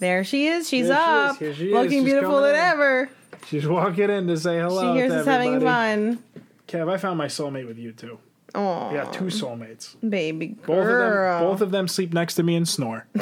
there 0.00 0.24
she 0.24 0.48
is. 0.48 0.68
She's 0.68 0.88
There 0.88 1.34
she 1.38 1.44
is. 1.44 1.50
up, 1.52 1.56
she 1.56 1.72
looking 1.72 1.90
She's 1.90 2.04
beautiful 2.04 2.40
than 2.40 2.54
in. 2.54 2.60
ever. 2.60 3.10
She's 3.46 3.66
walking 3.66 4.10
in 4.10 4.26
to 4.26 4.36
say 4.36 4.58
hello. 4.58 4.92
She 4.92 4.98
hears 4.98 5.12
to 5.12 5.20
us 5.20 5.26
having 5.26 5.54
everybody. 5.54 6.16
fun. 6.16 6.24
Kev, 6.68 6.90
I 6.92 6.96
found 6.96 7.18
my 7.18 7.26
soulmate 7.26 7.66
with 7.66 7.78
you 7.78 7.92
too. 7.92 8.18
Oh, 8.54 8.88
I 8.88 8.94
got 8.94 9.12
two 9.14 9.24
soulmates. 9.24 9.96
baby 10.08 10.48
Both 10.48 10.66
girl. 10.86 11.32
of 11.32 11.40
them 11.40 11.48
both 11.50 11.60
of 11.62 11.70
them 11.70 11.88
sleep 11.88 12.12
next 12.12 12.34
to 12.34 12.42
me 12.42 12.54
and 12.56 12.68
snore. 12.68 13.06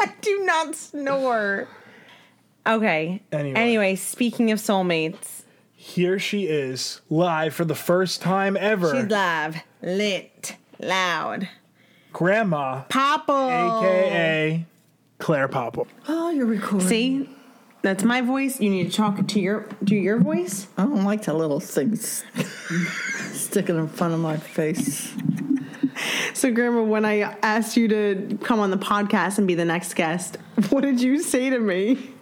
I 0.00 0.12
do 0.20 0.40
not 0.44 0.74
snore. 0.74 1.68
Okay. 2.66 3.22
Anyway. 3.30 3.58
Anyway, 3.60 3.94
speaking 3.96 4.50
of 4.50 4.58
soulmates, 4.58 5.42
Here 5.74 6.18
she 6.18 6.46
is, 6.46 7.00
live 7.10 7.54
for 7.54 7.64
the 7.64 7.74
first 7.74 8.20
time 8.22 8.56
ever. 8.56 8.94
she's 8.94 9.10
live, 9.10 9.56
lit, 9.82 10.56
loud. 10.80 11.48
Grandma, 12.12 12.82
Papa. 12.88 13.32
aka 13.80 14.66
Claire 15.18 15.48
Popple. 15.48 15.86
Oh, 16.08 16.30
you're 16.30 16.46
recording. 16.46 16.88
See? 16.88 17.28
That's 17.82 18.04
my 18.04 18.20
voice. 18.20 18.60
You 18.60 18.70
need 18.70 18.90
to 18.90 18.96
talk 18.96 19.26
to 19.26 19.40
your 19.40 19.66
do 19.82 19.96
your 19.96 20.18
voice. 20.18 20.68
I 20.76 20.82
don't 20.84 21.04
like 21.04 21.24
the 21.24 21.34
little 21.34 21.60
things 21.60 22.24
sticking 23.32 23.76
in 23.76 23.88
front 23.88 24.14
of 24.14 24.20
my 24.20 24.36
face. 24.36 25.12
So 26.32 26.50
grandma, 26.52 26.82
when 26.82 27.04
I 27.04 27.20
asked 27.42 27.76
you 27.76 27.88
to 27.88 28.38
come 28.42 28.60
on 28.60 28.70
the 28.70 28.78
podcast 28.78 29.38
and 29.38 29.46
be 29.46 29.54
the 29.54 29.64
next 29.64 29.94
guest, 29.94 30.36
what 30.70 30.82
did 30.82 31.00
you 31.00 31.20
say 31.20 31.50
to 31.50 31.58
me? 31.58 32.10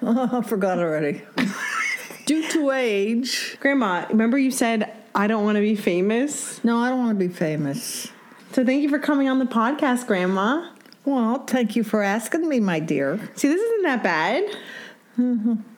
Oh, 0.00 0.38
I 0.38 0.42
forgot 0.42 0.78
already. 0.78 1.22
Due 2.24 2.48
to 2.50 2.70
age, 2.70 3.56
Grandma, 3.58 4.06
remember 4.08 4.38
you 4.38 4.52
said 4.52 4.94
I 5.12 5.26
don't 5.26 5.44
want 5.44 5.56
to 5.56 5.60
be 5.60 5.74
famous? 5.74 6.62
no, 6.62 6.78
I 6.78 6.88
don't 6.88 7.00
want 7.00 7.18
to 7.18 7.26
be 7.26 7.34
famous. 7.34 8.06
So 8.52 8.64
thank 8.64 8.84
you 8.84 8.88
for 8.88 9.00
coming 9.00 9.28
on 9.28 9.40
the 9.40 9.44
podcast, 9.44 10.06
Grandma. 10.06 10.70
Well, 11.08 11.38
thank 11.46 11.74
you 11.74 11.84
for 11.84 12.02
asking 12.02 12.46
me, 12.46 12.60
my 12.60 12.80
dear. 12.80 13.18
See, 13.34 13.48
this 13.48 13.58
isn't 13.58 13.82
that 13.84 14.02
bad. 14.02 14.44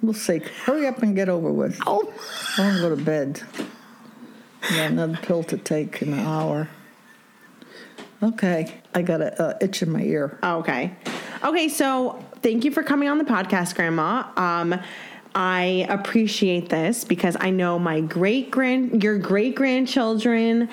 We'll 0.02 0.12
see. 0.12 0.40
Hurry 0.64 0.88
up 0.88 1.04
and 1.04 1.14
get 1.14 1.28
over 1.28 1.52
with. 1.52 1.78
Oh. 1.86 2.12
I 2.58 2.62
want 2.62 2.74
to 2.74 2.82
go 2.82 2.96
to 2.96 3.00
bed. 3.00 3.40
Got 4.62 4.90
another 4.90 5.18
pill 5.22 5.44
to 5.44 5.56
take 5.56 6.02
in 6.02 6.14
an 6.14 6.18
hour. 6.18 6.68
Okay, 8.20 8.82
I 8.92 9.02
got 9.02 9.22
a 9.22 9.40
uh, 9.40 9.58
itch 9.60 9.82
in 9.82 9.92
my 9.92 10.02
ear. 10.02 10.36
Okay. 10.42 10.96
Okay, 11.44 11.68
so 11.68 12.22
thank 12.42 12.64
you 12.64 12.72
for 12.72 12.82
coming 12.82 13.08
on 13.08 13.18
the 13.18 13.24
podcast, 13.24 13.76
Grandma. 13.76 14.24
Um, 14.36 14.80
I 15.36 15.86
appreciate 15.88 16.70
this 16.70 17.04
because 17.04 17.36
I 17.38 17.50
know 17.50 17.78
my 17.78 18.00
great 18.00 18.50
grand, 18.50 19.00
your 19.00 19.16
great 19.16 19.54
grandchildren, 19.54 20.68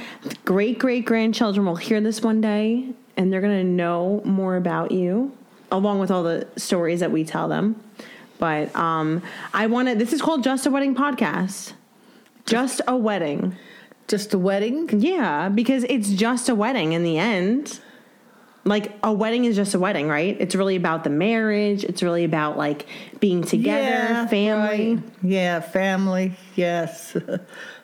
great 0.45 0.79
great 0.79 1.05
grandchildren 1.05 1.63
will 1.63 1.75
hear 1.75 2.01
this 2.01 2.23
one 2.23 2.41
day 2.41 2.95
and 3.17 3.33
they're 3.33 3.41
gonna 3.41 3.63
know 3.63 4.21
more 4.23 4.55
about 4.55 4.91
you, 4.91 5.35
along 5.71 5.99
with 5.99 6.11
all 6.11 6.23
the 6.23 6.47
stories 6.55 7.01
that 7.01 7.11
we 7.11 7.25
tell 7.25 7.49
them. 7.49 7.81
But 8.39 8.73
um, 8.75 9.23
I 9.53 9.67
want 9.67 9.89
to. 9.89 9.95
This 9.95 10.13
is 10.13 10.21
called 10.21 10.43
Just 10.43 10.65
a 10.65 10.71
Wedding 10.71 10.95
Podcast. 10.95 11.73
Just 12.45 12.81
a 12.87 12.95
wedding. 12.95 13.55
Just 14.07 14.33
a 14.33 14.39
wedding? 14.39 14.87
Yeah, 15.01 15.49
because 15.49 15.83
it's 15.89 16.09
just 16.09 16.47
a 16.47 16.55
wedding 16.55 16.93
in 16.93 17.03
the 17.03 17.17
end. 17.17 17.81
Like 18.63 18.93
a 19.03 19.11
wedding 19.11 19.45
is 19.45 19.55
just 19.55 19.73
a 19.75 19.79
wedding, 19.79 20.07
right? 20.07 20.35
It's 20.39 20.55
really 20.55 20.75
about 20.75 21.03
the 21.03 21.09
marriage. 21.09 21.83
It's 21.83 22.03
really 22.03 22.23
about 22.23 22.57
like 22.57 22.85
being 23.19 23.43
together, 23.43 23.81
yeah, 23.81 24.27
family. 24.27 24.95
right. 24.95 25.03
Yeah, 25.21 25.59
family. 25.59 26.33
Yes. 26.55 27.17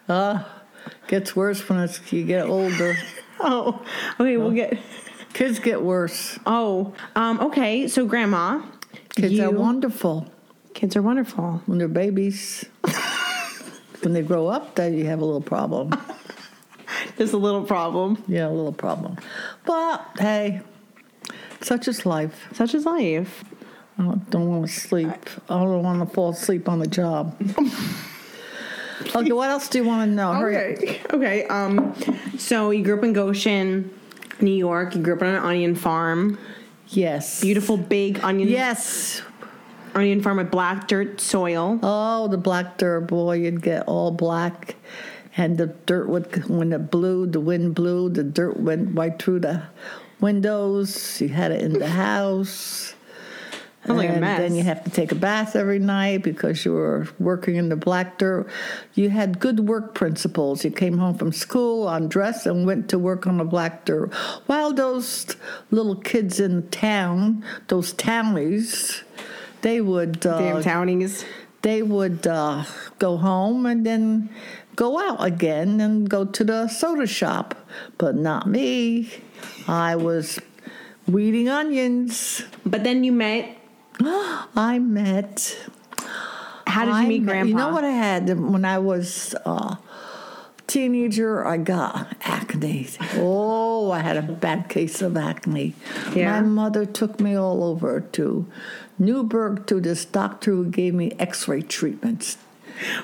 uh, 0.07 0.43
gets 1.07 1.35
worse 1.35 1.67
when 1.67 1.79
it's, 1.79 2.13
you 2.13 2.23
get 2.25 2.47
older. 2.47 2.95
Oh, 3.45 3.83
okay. 4.21 4.37
We'll 4.37 4.51
get. 4.51 4.77
Kids 5.33 5.59
get 5.59 5.81
worse. 5.81 6.39
Oh, 6.45 6.93
um, 7.15 7.39
okay. 7.39 7.87
So, 7.87 8.05
Grandma, 8.05 8.61
Kids 9.15 9.39
are 9.39 9.51
wonderful 9.51 10.31
Kids 10.73 10.95
are 10.95 11.01
wonderful. 11.01 11.61
when 11.65 11.77
they're 11.77 11.87
babies. 11.87 12.65
when 14.01 14.13
they 14.13 14.21
grow 14.21 14.47
up, 14.47 14.75
then 14.75 14.97
you 14.97 15.05
have 15.05 15.21
a 15.21 15.25
little 15.25 15.41
problem. 15.41 15.91
There's 17.17 17.33
a 17.33 17.37
little 17.37 17.63
problem. 17.63 18.23
Yeah, 18.27 18.47
a 18.47 18.49
little 18.49 18.73
problem. 18.73 19.17
But 19.65 20.05
hey, 20.17 20.61
such 21.61 21.87
is 21.87 22.05
life. 22.05 22.47
Such 22.53 22.73
is 22.73 22.85
life. 22.85 23.43
I 23.97 24.03
don't, 24.03 24.29
don't 24.31 24.49
want 24.49 24.67
to 24.67 24.73
sleep. 24.73 25.09
I 25.49 25.59
don't 25.59 25.83
want 25.83 26.07
to 26.07 26.13
fall 26.13 26.31
asleep 26.31 26.67
on 26.67 26.79
the 26.79 26.87
job. 26.87 27.39
okay, 29.15 29.31
what 29.31 29.49
else 29.51 29.69
do 29.69 29.77
you 29.77 29.83
want 29.83 30.09
to 30.09 30.15
know? 30.15 30.33
Hurry 30.33 30.57
up. 30.57 30.77
Okay. 30.79 31.01
Okay. 31.13 31.45
Um. 31.47 31.93
So 32.37 32.71
you 32.71 32.83
grew 32.83 32.97
up 32.97 33.03
in 33.03 33.13
Goshen, 33.13 33.93
New 34.41 34.53
York. 34.53 34.95
You 34.95 35.01
grew 35.01 35.15
up 35.15 35.21
on 35.21 35.29
an 35.29 35.43
onion 35.43 35.75
farm. 35.75 36.37
Yes. 36.87 37.41
Beautiful 37.41 37.77
big 37.77 38.23
onion. 38.23 38.49
Yes. 38.49 39.21
Onion 39.95 40.21
farm 40.21 40.37
with 40.37 40.51
black 40.51 40.87
dirt 40.87 41.21
soil. 41.21 41.79
Oh, 41.83 42.27
the 42.27 42.37
black 42.37 42.77
dirt, 42.77 43.01
boy, 43.01 43.37
you'd 43.37 43.61
get 43.61 43.87
all 43.87 44.11
black. 44.11 44.75
And 45.35 45.57
the 45.57 45.67
dirt 45.67 46.09
would, 46.09 46.47
when 46.49 46.73
it 46.73 46.91
blew, 46.91 47.25
the 47.25 47.39
wind 47.39 47.75
blew, 47.75 48.09
the 48.09 48.23
dirt 48.23 48.59
went 48.59 48.95
right 48.95 49.17
through 49.19 49.39
the 49.39 49.63
windows. 50.19 51.19
You 51.21 51.29
had 51.29 51.51
it 51.51 51.61
in 51.61 51.73
the 51.73 51.87
house. 52.05 52.95
Sounds 53.85 53.97
like 53.97 54.09
a 54.09 54.11
and 54.13 54.21
mess. 54.21 54.39
then 54.39 54.55
you 54.55 54.63
have 54.63 54.83
to 54.85 54.89
take 54.89 55.11
a 55.11 55.15
bath 55.15 55.55
every 55.55 55.79
night 55.79 56.23
because 56.23 56.63
you 56.63 56.71
were 56.71 57.07
working 57.19 57.55
in 57.57 57.67
the 57.69 57.75
black 57.75 58.17
dirt. 58.17 58.47
You 58.93 59.09
had 59.09 59.39
good 59.39 59.67
work 59.67 59.93
principles. 59.93 60.63
You 60.63 60.71
came 60.71 60.97
home 60.97 61.17
from 61.17 61.33
school, 61.33 61.89
undressed, 61.89 62.45
and 62.45 62.65
went 62.65 62.89
to 62.89 62.97
work 62.99 63.27
on 63.27 63.37
the 63.39 63.43
black 63.43 63.83
dirt. 63.85 64.13
While 64.45 64.73
those 64.73 65.35
little 65.69 65.95
kids 65.97 66.39
in 66.39 66.69
town, 66.69 67.43
those 67.67 67.91
townies, 67.93 69.03
they 69.63 69.81
would 69.81 70.25
uh, 70.25 70.39
Damn 70.39 70.63
townies. 70.63 71.25
they 71.61 71.81
would 71.83 72.25
uh, 72.25 72.63
go 72.99 73.17
home 73.17 73.65
and 73.65 73.85
then 73.85 74.29
go 74.77 74.97
out 74.99 75.23
again 75.23 75.81
and 75.81 76.09
go 76.09 76.23
to 76.25 76.43
the 76.43 76.67
soda 76.69 77.05
shop. 77.05 77.53
But 77.97 78.15
not 78.15 78.47
me. 78.47 79.11
I 79.67 79.97
was 79.97 80.39
weeding 81.05 81.49
onions. 81.49 82.43
But 82.65 82.83
then 82.85 83.03
you 83.03 83.11
met. 83.11 83.57
I 84.55 84.79
met. 84.79 85.57
How 86.67 86.85
did 86.85 86.93
I 86.93 87.01
you 87.03 87.07
meet 87.07 87.21
met- 87.23 87.31
Grandpa? 87.31 87.47
You 87.49 87.55
know 87.55 87.69
what 87.73 87.83
I 87.83 87.91
had 87.91 88.29
when 88.39 88.65
I 88.65 88.79
was 88.79 89.35
a 89.45 89.77
teenager? 90.67 91.45
I 91.45 91.57
got 91.57 92.15
acne. 92.21 92.89
Oh, 93.15 93.91
I 93.91 93.99
had 93.99 94.17
a 94.17 94.21
bad 94.21 94.69
case 94.69 95.01
of 95.01 95.15
acne. 95.17 95.73
Yeah? 96.15 96.41
My 96.41 96.47
mother 96.47 96.85
took 96.85 97.19
me 97.19 97.35
all 97.35 97.63
over 97.63 98.01
to 98.01 98.47
Newburgh 98.97 99.65
to 99.67 99.79
this 99.79 100.05
doctor 100.05 100.51
who 100.51 100.65
gave 100.65 100.93
me 100.93 101.11
X-ray 101.19 101.61
treatments. 101.61 102.37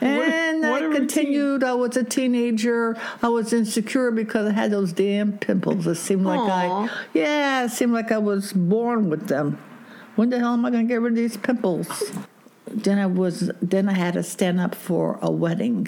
And 0.02 0.62
what 0.62 0.82
a 0.82 0.86
I 0.86 0.88
routine. 0.88 0.96
continued. 0.96 1.64
I 1.64 1.74
was 1.74 1.96
a 1.96 2.04
teenager. 2.04 2.98
I 3.22 3.30
was 3.30 3.54
insecure 3.54 4.10
because 4.10 4.48
I 4.50 4.54
had 4.54 4.72
those 4.72 4.92
damn 4.94 5.38
pimples. 5.38 5.86
It 5.86 5.96
seemed 5.96 6.26
like. 6.26 6.40
I, 6.40 6.90
yeah, 7.14 7.66
it 7.66 7.70
seemed 7.70 7.94
like 7.94 8.12
I 8.12 8.18
was 8.18 8.52
born 8.52 9.10
with 9.12 9.28
them. 9.28 9.60
When 10.20 10.32
the 10.32 10.38
hell 10.38 10.52
am 10.52 10.66
I 10.66 10.70
going 10.70 10.86
to 10.86 10.94
get 10.94 11.00
rid 11.00 11.14
of 11.14 11.16
these 11.16 11.38
pimples? 11.38 11.88
Then 12.68 13.00
I 13.00 13.06
was. 13.06 13.54
Then 13.62 13.88
I 13.88 13.94
had 13.94 14.16
to 14.16 14.24
stand 14.24 14.60
up 14.60 14.76
for 14.76 15.18
a 15.22 15.32
wedding. 15.32 15.88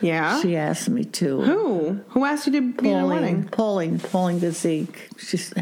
yeah. 0.00 0.40
She 0.40 0.56
asked 0.56 0.88
me 0.88 1.04
to. 1.04 1.42
Who? 1.42 2.00
Who 2.08 2.24
asked 2.24 2.46
you 2.46 2.54
to 2.54 2.72
be 2.72 2.88
in 2.88 2.96
a 2.96 3.00
Pauline, 3.02 3.20
wedding? 3.20 3.48
Pauline, 3.50 3.98
Pauline 3.98 4.40
Gazik. 4.40 4.96
She's, 5.18 5.52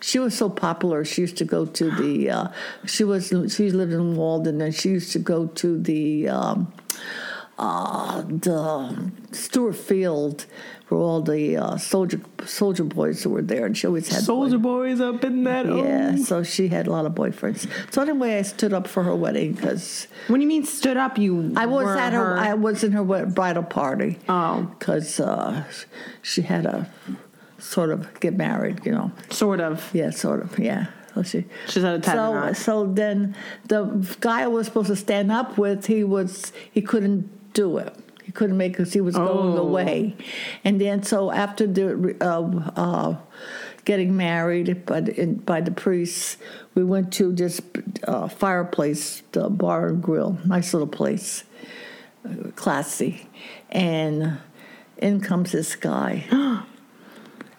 she 0.00 0.18
was 0.18 0.36
so 0.36 0.50
popular. 0.50 1.04
She 1.04 1.20
used 1.20 1.36
to 1.36 1.44
go 1.44 1.64
to 1.64 1.92
the. 1.92 2.28
Uh, 2.28 2.48
she 2.86 3.04
was. 3.04 3.28
She 3.28 3.70
lived 3.70 3.92
in 3.92 4.16
Walden, 4.16 4.60
and 4.60 4.74
she 4.74 4.88
used 4.88 5.12
to 5.12 5.20
go 5.20 5.46
to 5.46 5.78
the. 5.78 6.28
Um, 6.28 6.72
uh, 7.58 8.20
the 8.22 9.10
Stewart 9.32 9.76
Field, 9.76 10.44
where 10.88 11.00
all 11.00 11.22
the 11.22 11.56
uh, 11.56 11.76
soldier 11.78 12.20
soldier 12.44 12.84
boys 12.84 13.22
who 13.22 13.30
were 13.30 13.42
there, 13.42 13.64
and 13.64 13.76
she 13.76 13.86
always 13.86 14.08
had 14.08 14.22
Soldier 14.22 14.58
boys 14.58 15.00
up 15.00 15.24
in 15.24 15.44
that. 15.44 15.64
Yeah, 15.66 16.12
oh. 16.14 16.22
so 16.22 16.42
she 16.42 16.68
had 16.68 16.86
a 16.86 16.90
lot 16.90 17.06
of 17.06 17.12
boyfriends. 17.14 17.66
So 17.92 18.02
anyway, 18.02 18.38
I 18.38 18.42
stood 18.42 18.74
up 18.74 18.86
for 18.86 19.02
her 19.04 19.14
wedding 19.14 19.54
because 19.54 20.06
When 20.28 20.42
you 20.42 20.46
mean 20.46 20.64
stood 20.64 20.98
up, 20.98 21.16
you 21.16 21.52
I 21.56 21.64
was 21.66 21.88
at 21.88 22.12
her, 22.12 22.36
I 22.36 22.54
was 22.54 22.84
in 22.84 22.92
her 22.92 23.04
bridal 23.26 23.62
party. 23.62 24.18
Oh. 24.28 24.70
because 24.78 25.18
uh, 25.18 25.64
she 26.20 26.42
had 26.42 26.66
a 26.66 26.90
sort 27.58 27.90
of 27.90 28.20
get 28.20 28.34
married, 28.34 28.84
you 28.84 28.92
know. 28.92 29.12
sort 29.30 29.60
of. 29.60 29.90
Yeah, 29.94 30.10
sort 30.10 30.42
of. 30.42 30.58
Yeah. 30.58 30.88
So 31.14 31.22
she. 31.22 31.46
She's 31.68 31.84
at 31.84 31.94
a 31.94 31.98
time 32.00 32.54
So 32.54 32.62
so 32.62 32.92
then 32.92 33.34
the 33.64 33.84
guy 34.20 34.42
I 34.42 34.46
was 34.46 34.66
supposed 34.66 34.88
to 34.88 34.96
stand 34.96 35.32
up 35.32 35.56
with, 35.56 35.86
he 35.86 36.04
was 36.04 36.52
he 36.70 36.82
couldn't 36.82 37.30
do 37.56 37.78
it. 37.78 37.92
He 38.24 38.32
couldn't 38.32 38.56
make 38.58 38.72
because 38.72 38.92
he 38.92 39.00
was 39.00 39.14
going 39.14 39.56
Oh. 39.58 39.66
away, 39.68 40.16
and 40.64 40.80
then 40.80 41.02
so 41.02 41.30
after 41.30 41.64
the 41.66 41.86
uh, 42.20 42.42
uh, 42.76 43.16
getting 43.84 44.16
married 44.16 44.84
by 44.84 45.00
the, 45.00 45.12
in, 45.22 45.36
by 45.36 45.60
the 45.60 45.70
priests, 45.70 46.36
we 46.74 46.82
went 46.82 47.12
to 47.14 47.32
this 47.32 47.60
uh, 48.12 48.26
fireplace, 48.28 49.22
the 49.32 49.48
bar 49.48 49.88
and 49.88 50.02
grill, 50.02 50.38
nice 50.44 50.74
little 50.74 50.88
place, 51.00 51.44
uh, 52.28 52.50
classy, 52.56 53.28
and 53.70 54.38
in 54.98 55.20
comes 55.20 55.52
this 55.52 55.76
guy. 55.76 56.24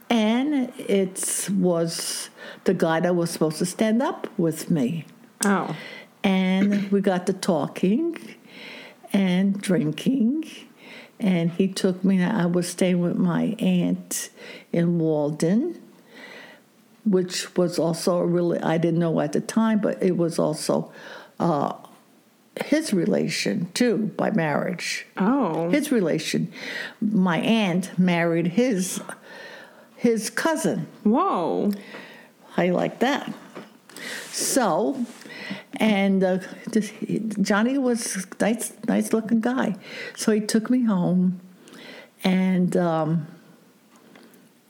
And 0.09 0.71
it 0.77 1.49
was 1.51 2.29
the 2.63 2.73
guy 2.73 3.01
that 3.01 3.13
was 3.13 3.29
supposed 3.29 3.57
to 3.57 3.65
stand 3.65 4.01
up 4.01 4.27
with 4.37 4.71
me. 4.71 5.03
Oh. 5.43 5.75
And 6.23 6.89
we 6.93 7.01
got 7.01 7.27
to 7.27 7.33
talking 7.33 8.17
and 9.17 9.59
drinking. 9.59 10.45
And 11.19 11.49
he 11.51 11.67
took 11.67 12.03
me, 12.03 12.23
I 12.23 12.45
was 12.45 12.69
staying 12.69 13.01
with 13.01 13.17
my 13.17 13.55
aunt 13.57 14.29
in 14.71 14.99
Walden, 14.99 15.81
which 17.03 17.57
was 17.57 17.79
also 17.79 18.17
a 18.19 18.25
really, 18.25 18.59
I 18.59 18.77
didn't 18.77 18.99
know 18.99 19.19
at 19.19 19.33
the 19.33 19.41
time, 19.41 19.79
but 19.79 20.01
it 20.03 20.15
was 20.15 20.37
also 20.37 20.91
uh, 21.39 21.73
his 22.65 22.93
relation 22.93 23.71
too 23.73 24.11
by 24.15 24.29
marriage 24.29 25.07
Oh. 25.17 25.69
his 25.71 25.91
relation. 25.91 26.51
My 27.01 27.39
aunt 27.39 27.97
married 27.97 28.47
his 28.47 29.01
his 29.95 30.29
cousin. 30.29 30.85
Whoa. 31.03 31.71
How 32.51 32.61
you 32.63 32.73
like 32.73 32.99
that? 32.99 33.33
So, 34.31 35.05
and 35.77 36.23
uh, 36.23 36.39
this, 36.71 36.91
Johnny 37.41 37.77
was 37.77 38.15
a 38.15 38.43
nice, 38.43 38.73
nice 38.87 39.13
looking 39.13 39.41
guy. 39.41 39.75
So 40.15 40.31
he 40.31 40.41
took 40.41 40.69
me 40.69 40.83
home, 40.83 41.39
and 42.23 42.75
um, 42.75 43.27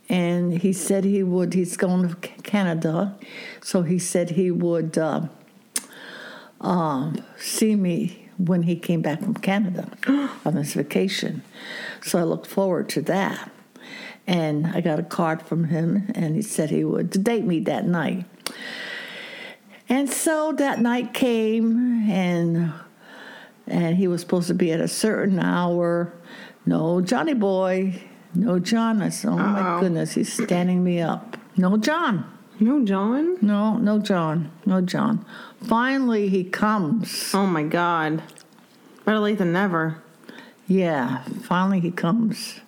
and 0.10 0.58
he 0.58 0.74
said 0.74 1.06
he 1.06 1.24
would. 1.24 1.54
He's 1.54 1.78
going 1.78 2.10
to 2.10 2.16
Canada, 2.16 3.18
so 3.62 3.84
he 3.84 4.00
said 4.00 4.32
he 4.32 4.52
would 4.52 4.98
uh, 4.98 5.28
um, 6.60 7.24
see 7.38 7.76
me 7.76 8.30
when 8.38 8.64
he 8.64 8.76
came 8.76 9.02
back 9.02 9.22
from 9.22 9.34
Canada 9.34 9.90
on 10.46 10.54
his 10.54 10.74
vacation. 10.74 11.42
So 12.02 12.20
I 12.20 12.24
looked 12.24 12.48
forward 12.48 12.90
to 12.90 13.02
that. 13.04 13.52
And 14.30 14.68
I 14.68 14.82
got 14.82 15.00
a 15.00 15.04
card 15.04 15.42
from 15.42 15.66
him, 15.66 16.12
and 16.14 16.36
he 16.36 16.42
said 16.42 16.70
he 16.70 16.84
would 16.84 17.24
date 17.24 17.46
me 17.46 17.62
that 17.62 17.86
night. 17.86 18.26
And 19.90 20.10
so 20.10 20.52
that 20.54 20.80
night 20.82 21.14
came, 21.14 22.10
and 22.10 22.74
and 23.68 23.96
he 23.98 24.08
was 24.08 24.22
supposed 24.22 24.48
to 24.48 24.54
be 24.54 24.72
at 24.72 24.80
a 24.80 24.88
certain 24.88 25.40
hour. 25.40 26.14
No, 26.66 27.02
Johnny 27.02 27.34
boy, 27.34 28.02
no 28.34 28.60
John. 28.60 29.02
I 29.02 29.10
said, 29.10 29.30
oh 29.32 29.38
my 29.38 29.62
Uh-oh. 29.62 29.80
goodness, 29.82 30.14
he's 30.14 30.32
standing 30.32 30.84
me 30.84 31.00
up. 31.00 31.38
No 31.56 31.78
John. 31.78 32.26
No, 32.60 32.84
John. 32.84 33.38
No, 33.42 33.78
no 33.78 34.00
John. 34.00 34.52
No 34.66 34.82
John. 34.82 35.24
Finally, 35.62 36.30
he 36.30 36.44
comes. 36.44 37.32
Oh 37.34 37.46
my 37.46 37.64
God. 37.64 38.24
Better 39.06 39.20
late 39.20 39.38
than 39.38 39.54
never. 39.54 40.02
Yeah, 40.68 41.24
finally 41.44 41.80
he 41.80 41.92
comes. 41.92 42.60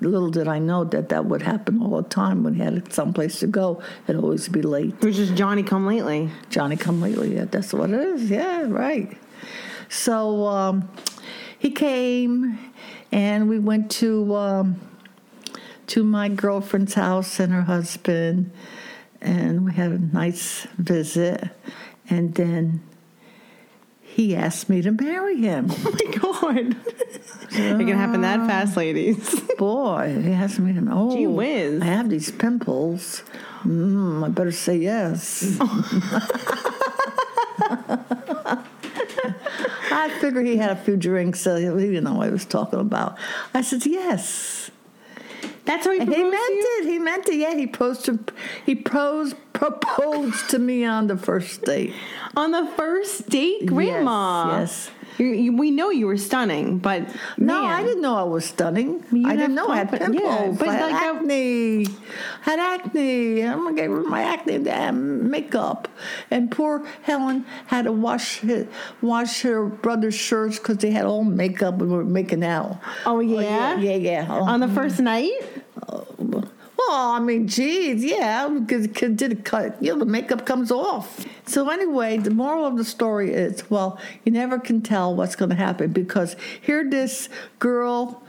Little 0.00 0.30
did 0.30 0.48
I 0.48 0.58
know 0.58 0.84
that 0.84 1.10
that 1.10 1.26
would 1.26 1.42
happen 1.42 1.82
all 1.82 2.02
the 2.02 2.08
time 2.08 2.42
when 2.42 2.54
he 2.54 2.62
had 2.62 2.92
someplace 2.92 3.40
to 3.40 3.46
go. 3.46 3.82
It'd 4.08 4.22
always 4.22 4.48
be 4.48 4.62
late. 4.62 4.94
It 4.94 5.04
was 5.04 5.16
just 5.16 5.34
Johnny 5.34 5.62
come 5.62 5.86
lately. 5.86 6.30
Johnny 6.50 6.76
come 6.76 7.00
lately. 7.00 7.34
Yeah, 7.34 7.44
that's 7.44 7.72
what 7.72 7.90
it 7.90 8.00
is. 8.00 8.30
Yeah, 8.30 8.62
right. 8.68 9.16
So 9.88 10.46
um, 10.46 10.88
he 11.58 11.70
came, 11.70 12.58
and 13.12 13.48
we 13.48 13.58
went 13.58 13.90
to 13.92 14.34
um, 14.34 14.80
to 15.88 16.02
my 16.02 16.28
girlfriend's 16.30 16.94
house 16.94 17.38
and 17.38 17.52
her 17.52 17.62
husband, 17.62 18.50
and 19.20 19.66
we 19.66 19.72
had 19.72 19.92
a 19.92 19.98
nice 19.98 20.66
visit. 20.78 21.50
And 22.08 22.34
then 22.34 22.82
he 24.14 24.36
asked 24.36 24.68
me 24.68 24.82
to 24.82 24.92
marry 24.92 25.40
him. 25.40 25.70
Oh 26.24 26.52
my 26.52 26.62
God. 26.62 26.76
it 27.50 27.86
can 27.86 27.96
happen 27.96 28.20
that 28.22 28.46
fast, 28.46 28.76
ladies. 28.76 29.40
Boy, 29.58 30.20
he 30.22 30.32
asked 30.32 30.58
me 30.60 30.72
to. 30.72 30.88
Oh, 30.90 31.14
Gee 31.16 31.26
whiz. 31.26 31.82
I 31.82 31.86
have 31.86 32.10
these 32.10 32.30
pimples. 32.30 33.22
Mm, 33.64 34.24
I 34.24 34.28
better 34.28 34.52
say 34.52 34.76
yes. 34.76 35.56
I 39.90 40.08
figured 40.20 40.46
he 40.46 40.56
had 40.56 40.70
a 40.70 40.76
few 40.76 40.96
drinks, 40.96 41.40
so 41.40 41.56
he 41.56 41.64
didn't 41.64 42.04
know 42.04 42.14
what 42.14 42.26
he 42.26 42.32
was 42.32 42.44
talking 42.44 42.80
about. 42.80 43.16
I 43.54 43.62
said 43.62 43.84
yes. 43.86 44.70
That's 45.64 45.86
how 45.86 45.92
he 45.92 46.00
he 46.00 46.06
meant 46.06 46.34
it. 46.34 46.84
He 46.86 46.98
meant 46.98 47.28
it. 47.28 47.36
Yeah, 47.36 47.54
he 47.54 47.66
posed. 47.66 48.04
to, 48.06 48.18
he 48.66 48.74
pros, 48.74 49.34
proposed 49.62 50.50
to 50.50 50.58
me 50.58 50.84
on 50.84 51.06
the 51.06 51.16
first 51.16 51.62
date. 51.62 51.94
On 52.36 52.50
the 52.50 52.66
first 52.76 53.28
date, 53.28 53.66
Grandma. 53.66 54.58
Yes. 54.58 54.90
You, 55.18 55.26
you, 55.26 55.56
we 55.56 55.70
know 55.70 55.90
you 55.90 56.06
were 56.06 56.16
stunning, 56.16 56.78
but 56.78 57.06
No, 57.36 57.62
man, 57.62 57.70
I 57.70 57.82
didn't 57.84 58.02
know 58.02 58.16
I 58.16 58.22
was 58.22 58.46
stunning. 58.46 59.04
I 59.24 59.36
didn't 59.36 59.54
know 59.54 59.68
I 59.68 59.76
had 59.76 59.90
pimples. 59.90 60.20
Yeah, 60.20 60.54
but 60.58 60.68
I 60.68 60.74
had 60.74 60.90
like 60.90 61.02
I- 61.02 61.16
acne. 61.18 61.86
had 62.40 62.58
acne. 62.58 63.44
I'm 63.44 63.62
gonna 63.62 63.76
get 63.76 63.90
rid 63.90 64.00
of 64.00 64.08
my 64.08 64.22
acne 64.22 64.58
damn 64.58 65.30
makeup. 65.30 65.86
And 66.30 66.50
poor 66.50 66.84
Helen 67.02 67.44
had 67.66 67.84
to 67.84 67.92
wash 67.92 68.38
her, 68.40 68.66
wash 69.02 69.42
her 69.42 69.66
brother's 69.66 70.14
shirts 70.14 70.58
because 70.58 70.78
they 70.78 70.90
had 70.90 71.04
all 71.04 71.24
makeup 71.24 71.80
and 71.80 71.92
were 71.92 72.04
making 72.04 72.42
out. 72.42 72.78
Oh, 73.04 73.18
oh 73.18 73.20
yeah? 73.20 73.78
yeah, 73.78 73.96
yeah. 73.96 74.26
Oh. 74.28 74.44
on 74.44 74.60
the 74.60 74.68
first 74.68 74.98
night. 74.98 75.30
Uh, 75.88 76.00
Well, 76.88 77.12
I 77.12 77.20
mean, 77.20 77.48
geez, 77.48 78.04
yeah, 78.04 78.48
because 78.48 78.86
did 78.88 79.22
it 79.22 79.44
cut? 79.44 79.80
You 79.82 79.92
know, 79.92 79.98
the 80.00 80.06
makeup 80.06 80.46
comes 80.46 80.70
off. 80.70 81.24
So 81.46 81.68
anyway, 81.68 82.18
the 82.18 82.30
moral 82.30 82.66
of 82.66 82.76
the 82.76 82.84
story 82.84 83.32
is, 83.32 83.68
well, 83.70 84.00
you 84.24 84.32
never 84.32 84.58
can 84.58 84.82
tell 84.82 85.14
what's 85.14 85.36
going 85.36 85.50
to 85.50 85.56
happen 85.56 85.92
because 85.92 86.34
here, 86.60 86.88
this 86.88 87.28
girl, 87.58 88.22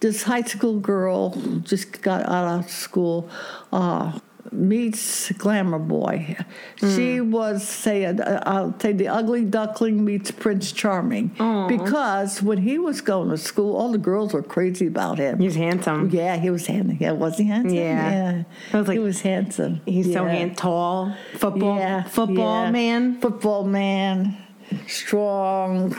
this 0.00 0.24
high 0.24 0.42
school 0.42 0.80
girl, 0.80 1.30
just 1.62 2.02
got 2.02 2.26
out 2.28 2.60
of 2.60 2.70
school. 2.70 3.28
Uh, 3.72 4.18
meets 4.52 5.30
glamour 5.32 5.78
boy. 5.78 6.36
She 6.76 7.20
was 7.20 7.66
say 7.66 8.04
uh, 8.06 8.40
I'll 8.46 8.78
say 8.80 8.92
the 8.92 9.08
ugly 9.08 9.44
duckling 9.44 10.04
meets 10.04 10.30
Prince 10.30 10.72
Charming 10.72 11.28
because 11.68 12.42
when 12.42 12.58
he 12.58 12.78
was 12.78 13.00
going 13.00 13.30
to 13.30 13.36
school, 13.38 13.76
all 13.76 13.92
the 13.92 13.98
girls 13.98 14.32
were 14.32 14.42
crazy 14.42 14.86
about 14.86 15.18
him. 15.18 15.38
He's 15.38 15.54
handsome. 15.56 16.10
Yeah, 16.10 16.36
he 16.36 16.50
was 16.50 16.66
handsome. 16.66 16.96
Yeah, 17.00 17.12
was 17.12 17.36
he 17.38 17.44
handsome? 17.44 17.74
Yeah. 17.76 18.42
I 18.72 18.78
was 18.78 18.88
like, 18.88 18.94
he 18.96 19.02
was 19.04 19.20
handsome. 19.20 19.80
He's 19.86 20.06
so 20.12 20.24
Yeah. 20.24 20.30
hand 20.32 20.56
tall. 20.56 21.14
Football. 21.34 21.78
Yeah, 21.78 22.02
Football 22.04 22.64
yeah. 22.64 22.70
man. 22.70 23.20
Football 23.20 23.64
man, 23.64 24.36
strong. 24.86 25.94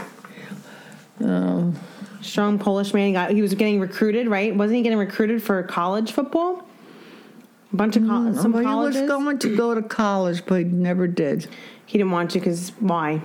Strong 2.21 2.59
Polish 2.59 2.93
man. 2.93 3.07
He 3.07 3.13
got. 3.13 3.31
He 3.31 3.41
was 3.41 3.53
getting 3.53 3.79
recruited, 3.79 4.27
right? 4.27 4.53
Wasn't 4.55 4.75
he 4.75 4.81
getting 4.83 4.97
recruited 4.99 5.41
for 5.41 5.62
college 5.63 6.12
football? 6.12 6.63
A 7.71 7.75
bunch 7.75 7.95
of 7.95 8.05
col- 8.08 8.34
some 8.34 8.51
well, 8.51 8.63
colleges. 8.63 8.95
he 8.95 9.01
was 9.03 9.10
going 9.12 9.39
to 9.39 9.55
go 9.55 9.75
to 9.75 9.82
college, 9.82 10.43
but 10.45 10.60
he 10.60 10.63
never 10.65 11.08
did. 11.08 11.47
He 11.86 11.97
didn't 11.97 12.12
want 12.12 12.32
to 12.32 12.39
because 12.39 12.71
why? 12.79 13.21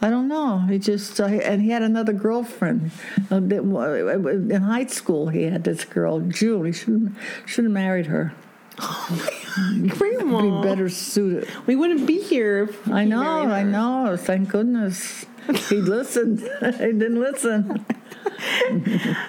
I 0.00 0.10
don't 0.10 0.28
know. 0.28 0.58
He 0.60 0.78
just 0.78 1.20
uh, 1.20 1.24
and 1.26 1.62
he 1.62 1.70
had 1.70 1.82
another 1.82 2.12
girlfriend 2.12 2.90
uh, 3.30 3.36
in 3.36 4.62
high 4.62 4.86
school. 4.86 5.28
He 5.28 5.44
had 5.44 5.64
this 5.64 5.84
girl, 5.84 6.20
June. 6.20 6.66
He 6.66 6.72
should 6.72 7.14
should 7.46 7.64
have 7.64 7.72
married 7.72 8.06
her. 8.06 8.32
Be 9.82 9.88
Grandma, 9.88 10.62
better 10.62 10.88
suited. 10.88 11.48
we 11.66 11.74
wouldn't 11.74 12.06
be 12.06 12.20
here. 12.20 12.62
if 12.62 12.88
I 12.88 13.04
know. 13.04 13.20
I 13.20 13.64
know. 13.64 14.16
Thank 14.16 14.50
goodness 14.50 15.26
he 15.68 15.76
listened. 15.76 16.40
he 16.40 16.92
didn't 16.92 17.20
listen. 17.20 17.84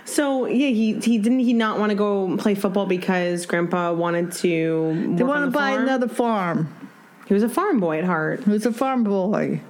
So 0.05 0.45
yeah, 0.45 0.67
he 0.69 0.99
he 0.99 1.17
didn't 1.17 1.39
he 1.39 1.53
not 1.53 1.79
want 1.79 1.89
to 1.91 1.95
go 1.95 2.36
play 2.38 2.55
football 2.55 2.86
because 2.86 3.45
Grandpa 3.45 3.93
wanted 3.93 4.32
to. 4.34 5.13
They 5.15 5.23
want 5.23 5.41
to 5.43 5.45
the 5.45 5.51
buy 5.51 5.71
farm? 5.71 5.84
another 5.84 6.08
farm. 6.08 6.89
He 7.27 7.34
was 7.34 7.43
a 7.43 7.49
farm 7.49 7.79
boy 7.79 7.99
at 7.99 8.05
heart. 8.05 8.43
He 8.43 8.49
was 8.51 8.65
a 8.65 8.73
farm 8.73 9.03
boy. 9.03 9.62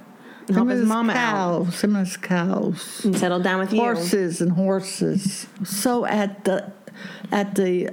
help 0.52 0.68
his 0.68 0.80
his 0.80 0.88
mama 0.88 1.12
out. 1.12 1.66
cows, 1.66 1.80
him 1.82 1.96
and 1.96 2.06
his 2.06 2.16
cows, 2.16 3.04
And 3.04 3.16
settle 3.18 3.40
down 3.40 3.60
with 3.60 3.72
you. 3.72 3.80
horses 3.80 4.40
and 4.40 4.52
horses. 4.52 5.46
So 5.64 6.04
at 6.06 6.44
the 6.44 6.72
at 7.32 7.54
the 7.54 7.90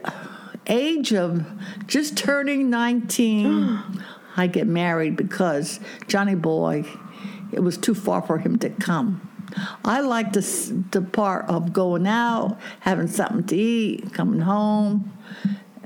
age 0.68 1.14
of 1.14 1.46
just 1.88 2.18
turning 2.18 2.70
19, 2.70 3.80
I 4.38 4.48
get 4.48 4.68
married 4.68 5.16
because 5.16 5.80
Johnny 6.08 6.36
Boy, 6.36 6.86
it 7.52 7.62
was 7.62 7.78
too 7.78 7.94
far 7.94 8.22
for 8.22 8.38
him 8.38 8.58
to 8.60 8.70
come. 8.70 9.22
I 9.86 10.02
like 10.02 10.34
the, 10.34 10.42
the 10.92 11.02
part 11.02 11.46
of 11.48 11.72
going 11.74 12.06
out, 12.06 12.60
having 12.82 13.08
something 13.08 13.46
to 13.46 13.56
eat, 13.56 14.14
coming 14.14 14.42
home, 14.42 15.12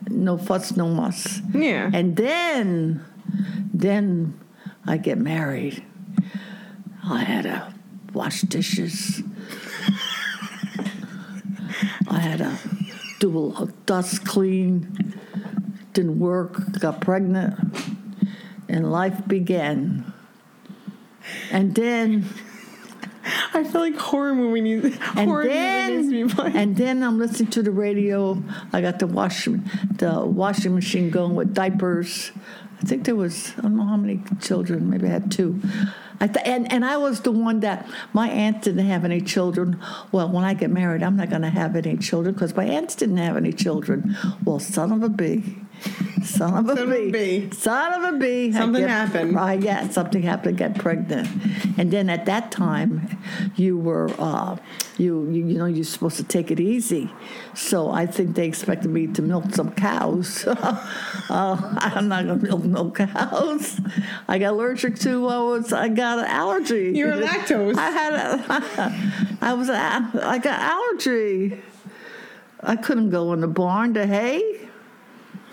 no 0.10 0.38
fuss, 0.38 0.76
no 0.76 0.88
muss. 0.88 1.42
Yeah. 1.54 1.90
And 1.94 2.16
then, 2.16 3.06
then 3.74 4.40
I 4.86 4.98
get 4.98 5.18
married. 5.18 5.84
I 7.04 7.24
had 7.24 7.44
to 7.44 7.74
wash 8.14 8.42
dishes. 8.42 9.22
I 12.08 12.20
had 12.20 12.40
to 12.40 12.58
do 13.20 13.54
a 13.58 13.68
dust 13.86 14.26
clean. 14.26 15.16
Didn't 15.94 16.20
work. 16.20 16.80
Got 16.80 17.02
pregnant, 17.02 17.60
and 18.68 18.92
life 18.92 19.28
began. 19.28 20.12
And 21.52 21.74
then, 21.76 22.26
I 23.54 23.64
feel 23.64 23.82
like 23.82 23.96
horror 23.96 24.34
movie 24.34 24.62
needs 24.62 24.98
and 25.16 25.30
horror 25.30 25.46
then, 25.46 25.98
needs 25.98 26.10
to 26.10 26.28
be 26.28 26.34
playing. 26.34 26.56
and 26.56 26.76
then 26.78 27.04
I'm 27.04 27.20
listening 27.20 27.52
to 27.52 27.64
the 27.64 27.72
radio. 27.72 28.42
I 28.74 28.82
got 28.82 29.00
the 29.00 29.08
wash, 29.08 29.46
the 29.46 30.26
washing 30.26 30.74
machine 30.74 31.10
going 31.10 31.36
with 31.36 31.54
diapers. 31.54 32.32
I 32.82 32.84
think 32.86 33.06
there 33.06 33.16
was 33.16 33.54
I 33.60 33.62
don't 33.62 33.78
know 33.78 33.86
how 33.86 33.98
many 33.98 34.24
children. 34.40 34.90
Maybe 34.90 35.06
I 35.06 35.12
had 35.12 35.32
two. 35.32 35.62
I 36.20 36.28
th- 36.28 36.46
and 36.48 36.72
and 36.72 36.84
I 36.84 36.98
was 36.98 37.22
the 37.22 37.32
one 37.32 37.60
that 37.60 37.88
my 38.12 38.28
aunt 38.28 38.64
didn't 38.64 38.86
have 38.88 39.06
any 39.06 39.22
children. 39.22 39.80
Well, 40.12 40.30
when 40.30 40.44
I 40.44 40.56
get 40.56 40.72
married, 40.72 41.04
I'm 41.04 41.16
not 41.16 41.30
going 41.30 41.44
to 41.44 41.50
have 41.50 41.76
any 41.76 41.98
children 41.98 42.34
because 42.34 42.56
my 42.56 42.66
aunts 42.66 42.96
didn't 42.96 43.18
have 43.18 43.38
any 43.38 43.54
children. 43.54 44.18
Well, 44.44 44.60
son 44.60 44.92
of 44.92 45.04
a 45.04 45.10
bee. 45.10 45.58
Son 46.24 46.54
of 46.56 46.70
a 46.70 46.76
Son 46.78 46.90
bee. 46.90 47.12
bee. 47.12 47.52
Son 47.52 47.94
of 48.04 48.14
a 48.14 48.18
bee. 48.18 48.50
I 48.50 48.52
Something 48.60 48.82
get- 48.84 48.90
happened. 48.90 49.36
Right, 49.36 49.60
yeah, 49.62 49.90
something 49.90 50.22
happened. 50.22 50.58
Get 50.58 50.78
pregnant, 50.78 51.28
and 51.78 51.92
then 51.92 52.10
at 52.10 52.26
that 52.28 52.52
time, 52.52 53.18
you 53.56 53.78
were, 53.78 54.10
uh, 54.20 54.58
you, 54.98 55.28
you 55.30 55.46
you 55.48 55.58
know, 55.58 55.66
you're 55.66 55.84
supposed 55.84 56.18
to 56.18 56.24
take 56.24 56.52
it 56.52 56.60
easy. 56.60 57.12
So 57.56 57.90
I 57.90 58.06
think 58.06 58.36
they 58.36 58.48
expected 58.48 58.92
me 58.92 59.08
to 59.08 59.22
milk 59.22 59.46
some 59.56 59.72
cows. 59.72 60.46
uh, 60.48 60.78
I'm 61.30 62.08
not 62.08 62.26
gonna 62.28 62.36
milk 62.42 62.64
no 62.66 62.92
cows. 62.92 63.80
I 64.28 64.38
got 64.38 64.52
allergic 64.54 64.98
to. 65.00 65.28
Uh, 65.28 65.44
was 65.46 65.74
I 65.74 65.88
got 65.90 66.20
an 66.20 66.26
allergy? 66.26 66.92
You 66.96 67.08
were 67.08 67.14
lactose. 67.14 67.78
I 67.78 67.90
had 67.90 68.14
a. 68.14 69.38
I 69.42 69.54
was. 69.54 69.70
a- 69.70 69.76
I 70.24 70.38
got 70.38 70.60
allergy. 70.60 71.60
I 72.64 72.76
couldn't 72.76 73.10
go 73.10 73.34
in 73.34 73.42
the 73.42 73.48
barn 73.48 73.96
to 73.96 74.06
hay. 74.06 74.68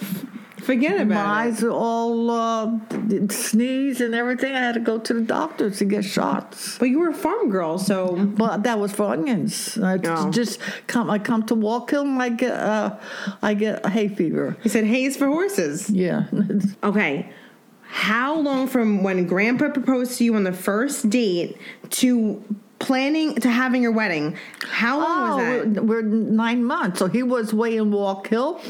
Forget 0.58 1.00
about 1.00 1.14
My 1.14 1.44
it. 1.46 1.48
eyes 1.48 1.62
are 1.62 1.70
all 1.70 2.30
uh, 2.30 2.78
sneeze 3.30 4.02
and 4.02 4.14
everything. 4.14 4.54
I 4.54 4.58
had 4.58 4.74
to 4.74 4.80
go 4.80 4.98
to 4.98 5.14
the 5.14 5.22
doctor 5.22 5.70
to 5.70 5.84
get 5.86 6.04
shots. 6.04 6.76
But 6.78 6.90
you 6.90 6.98
were 6.98 7.08
a 7.08 7.14
farm 7.14 7.48
girl, 7.48 7.78
so 7.78 8.16
But 8.16 8.64
that 8.64 8.78
was 8.78 8.92
for 8.92 9.04
onions. 9.12 9.78
I 9.78 9.98
Oh. 10.04 10.30
just 10.30 10.60
come. 10.86 11.08
I 11.08 11.18
come 11.20 11.44
to 11.46 11.54
Wallkill 11.56 12.02
and 12.02 12.20
I 12.20 12.28
get. 12.28 12.52
Uh, 12.52 12.96
I 13.40 13.54
get 13.54 13.86
hay 13.86 14.08
fever. 14.08 14.56
he 14.62 14.68
said 14.68 14.84
hay's 14.84 15.16
for 15.16 15.26
horses. 15.26 15.88
Yeah. 15.88 16.24
Okay. 16.84 17.30
How 17.90 18.38
long 18.38 18.68
from 18.68 19.02
when 19.02 19.26
grandpa 19.26 19.70
proposed 19.70 20.18
to 20.18 20.24
you 20.24 20.34
on 20.34 20.44
the 20.44 20.52
first 20.52 21.08
date 21.08 21.56
to 21.90 22.44
planning 22.78 23.34
to 23.36 23.48
having 23.48 23.80
your 23.80 23.92
wedding? 23.92 24.36
How 24.68 24.98
long 25.00 25.20
was 25.30 25.36
that? 25.38 25.78
Oh, 25.80 25.82
we're, 25.84 26.02
we're 26.02 26.02
nine 26.02 26.62
months. 26.64 26.98
So 26.98 27.06
he 27.06 27.22
was 27.22 27.54
way 27.54 27.78
in 27.78 27.90
Wallkill, 27.90 28.60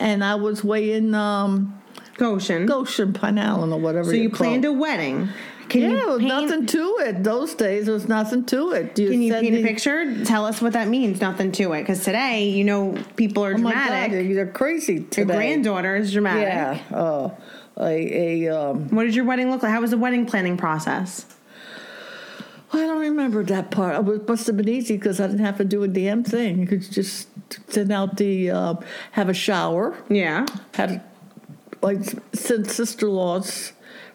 and 0.00 0.24
I 0.24 0.34
was 0.34 0.64
way 0.64 0.92
in 0.92 1.14
um, 1.14 1.80
Goshen. 2.16 2.66
Goshen, 2.66 3.12
Pine 3.12 3.38
Island, 3.38 3.72
or 3.72 3.78
whatever. 3.80 4.10
so 4.10 4.16
you 4.16 4.30
call 4.30 4.38
planned 4.38 4.64
it. 4.64 4.68
a 4.68 4.72
wedding. 4.72 5.28
Can 5.68 5.82
Yeah, 5.82 5.88
you 5.90 5.96
there 5.98 6.08
was 6.08 6.18
paint, 6.18 6.28
nothing 6.28 6.66
to 6.66 6.96
it. 7.02 7.22
Those 7.22 7.54
days, 7.54 7.84
there 7.84 7.94
was 7.94 8.08
nothing 8.08 8.44
to 8.46 8.72
it. 8.72 8.96
Can 8.96 9.22
you 9.22 9.30
send 9.32 9.46
paint 9.46 9.56
a 9.56 9.62
picture? 9.62 10.24
Tell 10.24 10.44
us 10.44 10.60
what 10.60 10.72
that 10.72 10.88
means. 10.88 11.20
Nothing 11.20 11.52
to 11.52 11.72
it. 11.74 11.82
Because 11.82 12.02
today, 12.04 12.48
you 12.48 12.64
know, 12.64 12.96
people 13.14 13.44
are 13.44 13.54
Oh 13.54 13.58
my 13.58 13.72
God, 13.72 13.86
dramatic. 13.86 14.28
you're 14.28 14.46
crazy 14.48 14.94
Your 14.94 15.04
today. 15.04 15.34
granddaughter 15.36 15.94
is 15.94 16.12
dramatic. 16.12 16.82
Yeah. 16.90 16.96
Uh, 16.98 17.30
a, 17.78 18.46
a 18.48 18.48
um, 18.70 18.88
What 18.88 19.04
did 19.04 19.14
your 19.14 19.24
wedding 19.26 19.48
look 19.52 19.62
like? 19.62 19.70
How 19.70 19.80
was 19.80 19.92
the 19.92 19.96
wedding 19.98 20.26
planning 20.26 20.56
process? 20.56 21.24
I 22.72 22.78
don't 22.86 23.00
remember 23.00 23.42
that 23.44 23.70
part. 23.70 24.06
It 24.08 24.28
must 24.28 24.46
have 24.46 24.56
been 24.56 24.68
easy 24.68 24.96
because 24.96 25.20
I 25.20 25.26
didn't 25.26 25.44
have 25.44 25.58
to 25.58 25.64
do 25.64 25.82
a 25.82 25.88
damn 25.88 26.22
thing. 26.22 26.58
You 26.60 26.66
could 26.66 26.82
just 26.90 27.28
send 27.68 27.90
out 27.90 28.16
the, 28.16 28.50
uh, 28.50 28.74
have 29.12 29.28
a 29.28 29.34
shower, 29.34 29.96
Yeah. 30.08 30.46
had 30.74 31.02
like 31.82 32.00
send 32.32 32.70
sister-in-laws, 32.70 33.72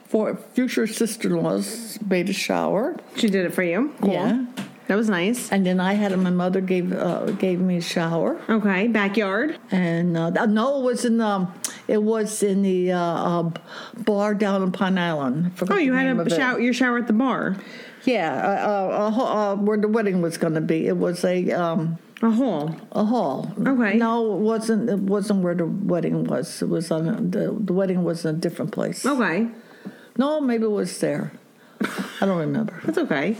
for 0.08 0.36
future 0.54 0.88
sister-in-laws 0.88 2.00
made 2.08 2.30
a 2.30 2.34
shower. 2.34 2.96
She 3.18 3.28
did 3.28 3.46
it 3.46 3.54
for 3.54 3.64
you. 3.64 3.94
Cool. 4.02 4.14
Yeah. 4.14 4.46
That 4.88 4.96
was 4.98 5.10
nice. 5.10 5.52
And 5.52 5.66
then 5.66 5.80
I 5.80 5.94
had 5.94 6.16
my 6.20 6.30
mother 6.30 6.62
gave 6.62 6.94
uh, 6.94 7.26
gave 7.32 7.60
me 7.60 7.78
a 7.78 7.82
shower, 7.82 8.40
Okay. 8.48 8.88
Backyard. 8.88 9.58
and 9.72 10.16
uh, 10.16 10.46
no, 10.46 10.80
it 10.80 10.84
was 10.84 11.06
in 11.06 11.18
the 11.18 11.48
it 11.88 12.02
was 12.04 12.44
in 12.44 12.62
the 12.62 12.92
uh, 12.92 13.00
uh, 13.00 13.52
bar 14.06 14.36
down 14.36 14.62
in 14.62 14.72
Pine 14.72 15.00
Island. 15.00 15.52
Oh, 15.70 15.78
you 15.78 15.94
had 15.94 16.16
a 16.16 16.30
shower, 16.30 16.60
your 16.60 16.74
shower 16.74 17.00
at 17.00 17.08
the 17.08 17.14
bar. 17.14 17.56
Yeah, 18.06 18.34
uh, 18.34 18.70
uh, 18.70 19.12
uh, 19.18 19.24
uh, 19.24 19.56
where 19.56 19.78
the 19.78 19.88
wedding 19.88 20.22
was 20.22 20.38
going 20.38 20.54
to 20.54 20.62
be. 20.62 20.88
It 20.88 20.98
was 20.98 21.24
a 21.26 21.52
um, 21.52 21.98
A 22.22 22.30
hall. 22.30 22.76
a 22.92 23.04
hall. 23.04 23.52
Okay. 23.60 23.98
No, 23.98 24.36
it 24.36 24.40
wasn't. 24.42 24.90
It 24.90 25.00
wasn't 25.00 25.42
where 25.44 25.56
the 25.56 25.66
wedding 25.66 26.24
was. 26.26 26.62
It 26.62 26.70
was 26.70 26.92
on 26.92 27.32
the 27.32 27.52
the 27.60 27.74
wedding 27.74 28.04
was 28.04 28.24
in 28.26 28.36
a 28.36 28.38
different 28.38 28.72
place. 28.72 29.06
Okay. 29.06 29.48
No, 30.18 30.40
maybe 30.40 30.64
it 30.66 30.72
was 30.72 30.98
there. 31.00 31.32
I 32.22 32.26
don't 32.26 32.38
remember. 32.38 32.80
That's 32.86 32.98
okay. 33.00 33.36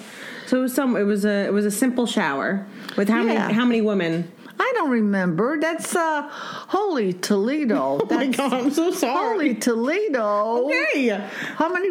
So 0.48 0.58
it 0.60 0.62
was 0.62 0.74
some. 0.74 0.96
It 0.98 1.04
was 1.04 1.26
a. 1.26 1.46
It 1.46 1.54
was 1.54 1.66
a 1.66 1.72
simple 1.72 2.06
shower 2.06 2.66
with 2.98 3.08
how 3.10 3.22
Yeah. 3.24 3.34
many? 3.48 3.54
How 3.54 3.66
many 3.66 3.82
women? 3.82 4.32
I 4.68 4.72
don't 4.74 4.90
remember. 4.90 5.60
That's 5.60 5.96
uh, 5.96 6.24
Holy 6.28 7.14
Toledo. 7.14 8.00
Oh 8.02 8.08
my 8.10 8.26
That's 8.26 8.38
god! 8.38 8.54
I'm 8.54 8.72
so 8.72 8.90
sorry. 8.92 9.36
Holy 9.38 9.56
Toledo. 9.56 10.66
Okay. 10.66 11.10
How 11.56 11.70
many 11.72 11.90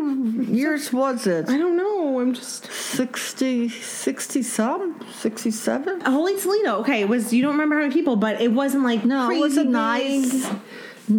years 0.52 0.92
was 0.92 1.26
it? 1.28 1.48
I 1.48 1.56
don't 1.56 1.76
know. 1.76 2.18
I'm 2.20 2.34
just 2.34 2.64
60, 2.72 3.68
60 3.68 4.42
some? 4.42 5.00
67? 5.20 6.00
Holy 6.00 6.36
Toledo. 6.40 6.80
Okay, 6.80 7.02
it 7.02 7.08
was. 7.08 7.32
You 7.32 7.42
don't 7.42 7.52
remember 7.52 7.76
how 7.76 7.82
many 7.82 7.94
people, 7.94 8.16
but 8.16 8.40
it 8.40 8.52
wasn't 8.52 8.82
like 8.82 9.04
No, 9.04 9.26
crazy 9.26 9.38
it 9.38 9.40
wasn't 9.40 9.66
big. 9.66 9.72
nice. 9.72 10.44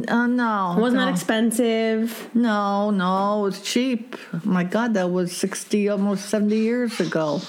Uh, 0.08 0.28
no. 0.28 0.74
It 0.78 0.82
wasn't 0.82 1.00
no. 1.02 1.06
that 1.06 1.14
expensive. 1.14 2.30
No, 2.34 2.90
no, 2.90 3.40
it 3.40 3.44
was 3.44 3.62
cheap. 3.62 4.18
My 4.44 4.64
God, 4.66 4.94
that 4.96 5.10
was 5.12 5.32
60, 5.38 5.88
almost 5.90 6.28
70 6.28 6.58
years 6.58 7.00
ago. 7.00 7.40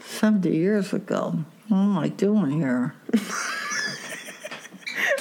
70 0.00 0.50
years 0.50 0.92
ago. 0.92 1.38
What 1.68 1.78
am 1.78 1.98
I 1.98 2.08
doing 2.08 2.50
here? 2.52 2.94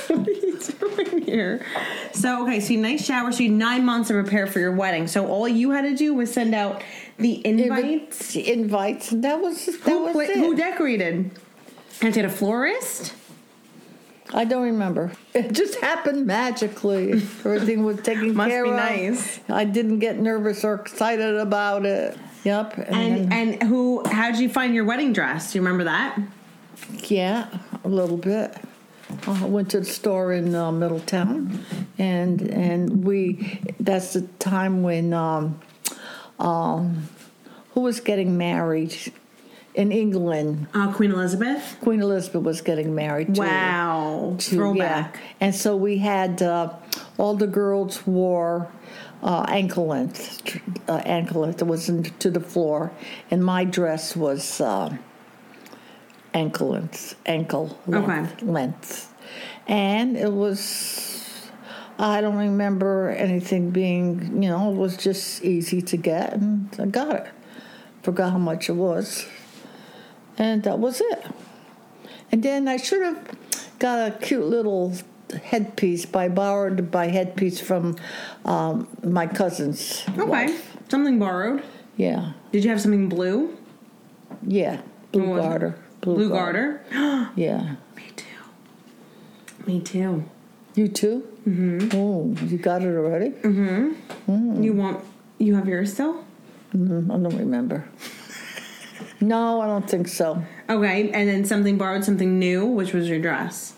what 0.08 0.28
are 0.28 0.32
you 0.32 0.60
doing 0.60 1.22
here? 1.24 1.66
So 2.14 2.44
okay, 2.44 2.60
so 2.60 2.74
you 2.74 2.80
nice 2.82 3.06
shower. 3.06 3.32
So 3.32 3.44
you 3.44 3.50
had 3.50 3.58
nine 3.58 3.86
months 3.86 4.10
to 4.10 4.14
prepare 4.14 4.46
for 4.48 4.60
your 4.60 4.72
wedding. 4.74 5.08
So 5.08 5.28
all 5.28 5.48
you 5.48 5.72
had 5.72 5.84
to 5.84 5.96
do 5.96 6.14
was 6.14 6.34
send 6.34 6.54
out 6.54 6.84
the 7.18 7.46
invites. 7.46 8.36
Invites. 8.36 9.10
That 9.10 9.40
was 9.40 9.66
that 9.66 9.80
Who, 9.84 10.04
was 10.06 10.16
it. 10.30 10.36
who 10.36 10.56
decorated? 10.56 11.32
And 12.02 12.14
did 12.14 12.26
a 12.26 12.30
florist? 12.30 13.14
I 14.34 14.46
don't 14.46 14.64
remember. 14.64 15.12
It 15.36 15.54
just 15.54 15.76
happened 15.76 16.26
magically. 16.26 17.12
Everything 17.14 17.84
was 17.86 18.02
taken 18.02 18.34
Must 18.36 18.50
care 18.50 18.64
be 18.64 18.72
of. 18.72 18.76
nice. 18.76 19.40
I 19.48 19.64
didn't 19.64 20.00
get 20.00 20.18
nervous 20.20 20.64
or 20.66 20.74
excited 20.74 21.36
about 21.36 21.86
it. 21.86 22.18
Yep. 22.44 22.78
And 22.78 23.32
then- 23.32 23.34
and 23.34 23.64
who? 23.64 24.04
How 24.06 24.32
did 24.32 24.40
you 24.40 24.50
find 24.50 24.76
your 24.76 24.86
wedding 24.86 25.14
dress? 25.14 25.52
Do 25.54 25.58
you 25.60 25.64
remember 25.64 25.86
that? 25.86 26.20
Yeah, 27.06 27.48
a 27.84 27.88
little 27.88 28.18
bit. 28.18 28.56
I 29.28 29.46
went 29.46 29.70
to 29.72 29.80
the 29.80 29.86
store 29.86 30.34
in 30.34 30.56
uh, 30.56 30.72
Middletown, 30.72 31.64
and 31.98 32.42
and 32.42 33.06
we. 33.06 33.60
That's 33.80 34.14
the 34.14 34.22
time 34.40 34.84
when 34.84 35.14
um, 35.14 35.60
um, 36.40 37.08
who 37.74 37.82
was 37.82 38.00
getting 38.00 38.38
married 38.38 38.96
in 39.76 39.92
England. 39.92 40.68
Uh, 40.74 40.92
Queen 40.94 41.12
Elizabeth. 41.12 41.78
Queen 41.82 42.02
Elizabeth 42.02 42.44
was 42.44 42.62
getting 42.62 42.94
married. 42.96 43.36
To, 43.36 43.42
Wow, 43.42 44.36
to- 44.38 44.56
throwback. 44.56 45.16
yeah. 45.16 45.22
And 45.42 45.56
so 45.56 45.76
we 45.76 45.98
had 46.00 46.42
uh, 46.42 46.74
all 47.18 47.36
the 47.36 47.48
girls 47.48 48.06
wore 48.06 48.70
uh, 49.24 49.46
ankle 49.48 49.88
length, 49.88 50.60
uh, 50.90 50.98
ankle 51.06 51.42
length. 51.42 51.64
Was 51.64 51.90
in, 51.90 52.04
to 52.04 52.30
the 52.30 52.40
floor, 52.42 52.92
and 53.32 53.44
my 53.44 53.64
dress 53.64 54.16
was 54.16 54.60
uh, 54.62 54.96
ankle 56.34 56.70
length, 56.70 57.16
ankle 57.26 57.78
length, 57.88 58.42
Okay. 58.44 58.46
length, 58.46 59.14
and 59.68 60.18
it 60.18 60.32
was 60.34 61.50
I 62.00 62.22
don't 62.22 62.36
remember 62.38 63.10
anything 63.12 63.70
being, 63.70 64.42
you 64.44 64.50
know, 64.50 64.72
it 64.72 64.76
was 64.76 64.98
just 64.98 65.44
easy 65.44 65.82
to 65.84 65.96
get, 65.98 66.34
and 66.34 66.70
I 66.80 66.86
got 66.88 67.16
it. 67.16 67.28
Forgot 68.02 68.32
how 68.32 68.40
much 68.40 68.68
it 68.68 68.74
was, 68.74 69.26
and 70.38 70.64
that 70.64 70.80
was 70.80 71.02
it. 71.02 71.26
And 72.32 72.42
then 72.44 72.68
I 72.68 72.78
should 72.78 73.02
have 73.02 73.20
got 73.80 74.00
a 74.08 74.12
cute 74.18 74.46
little 74.46 74.94
headpiece. 75.44 76.06
by 76.06 76.28
borrowed 76.30 76.92
my 76.94 77.08
headpiece 77.08 77.60
from 77.60 77.96
um, 78.46 78.88
my 79.04 79.28
cousin's. 79.28 80.04
Okay. 80.10 80.24
wife. 80.24 80.78
Something 80.90 81.20
borrowed. 81.20 81.64
Yeah, 81.98 82.34
Did 82.52 82.64
you 82.64 82.72
have 82.72 82.82
something 82.82 83.08
blue? 83.08 83.56
yeah, 84.48 84.82
blue 85.12 85.28
What 85.30 85.36
was 85.36 85.46
it? 85.46 85.48
garter. 85.50 85.80
Blue, 86.02 86.30
garter. 86.30 86.82
Yeah. 87.36 87.76
Me 87.96 88.04
too. 88.16 88.26
Me 89.68 89.80
too. 89.80 90.24
You 90.76 90.88
too? 90.88 91.28
Mm-hmm. 91.48 91.90
Oh, 91.96 92.36
you 92.48 92.58
got 92.58 92.82
it 92.82 92.96
already? 92.96 93.30
Mm. 93.30 94.64
You 94.64 94.74
want? 94.74 95.04
You 95.38 95.54
have 95.56 95.68
yours 95.68 95.94
still? 95.94 96.26
Mm, 96.76 97.06
I 97.06 97.18
don't 97.22 97.38
remember. 97.38 97.88
no, 99.28 99.62
I 99.62 99.66
don't 99.68 99.90
think 99.90 100.08
so. 100.08 100.44
Okay, 100.70 101.10
and 101.12 101.28
then 101.30 101.46
something 101.46 101.78
borrowed, 101.78 102.04
something 102.04 102.40
new, 102.40 102.66
which 102.66 102.94
was 102.94 103.10
your 103.10 103.20
dress. 103.20 103.74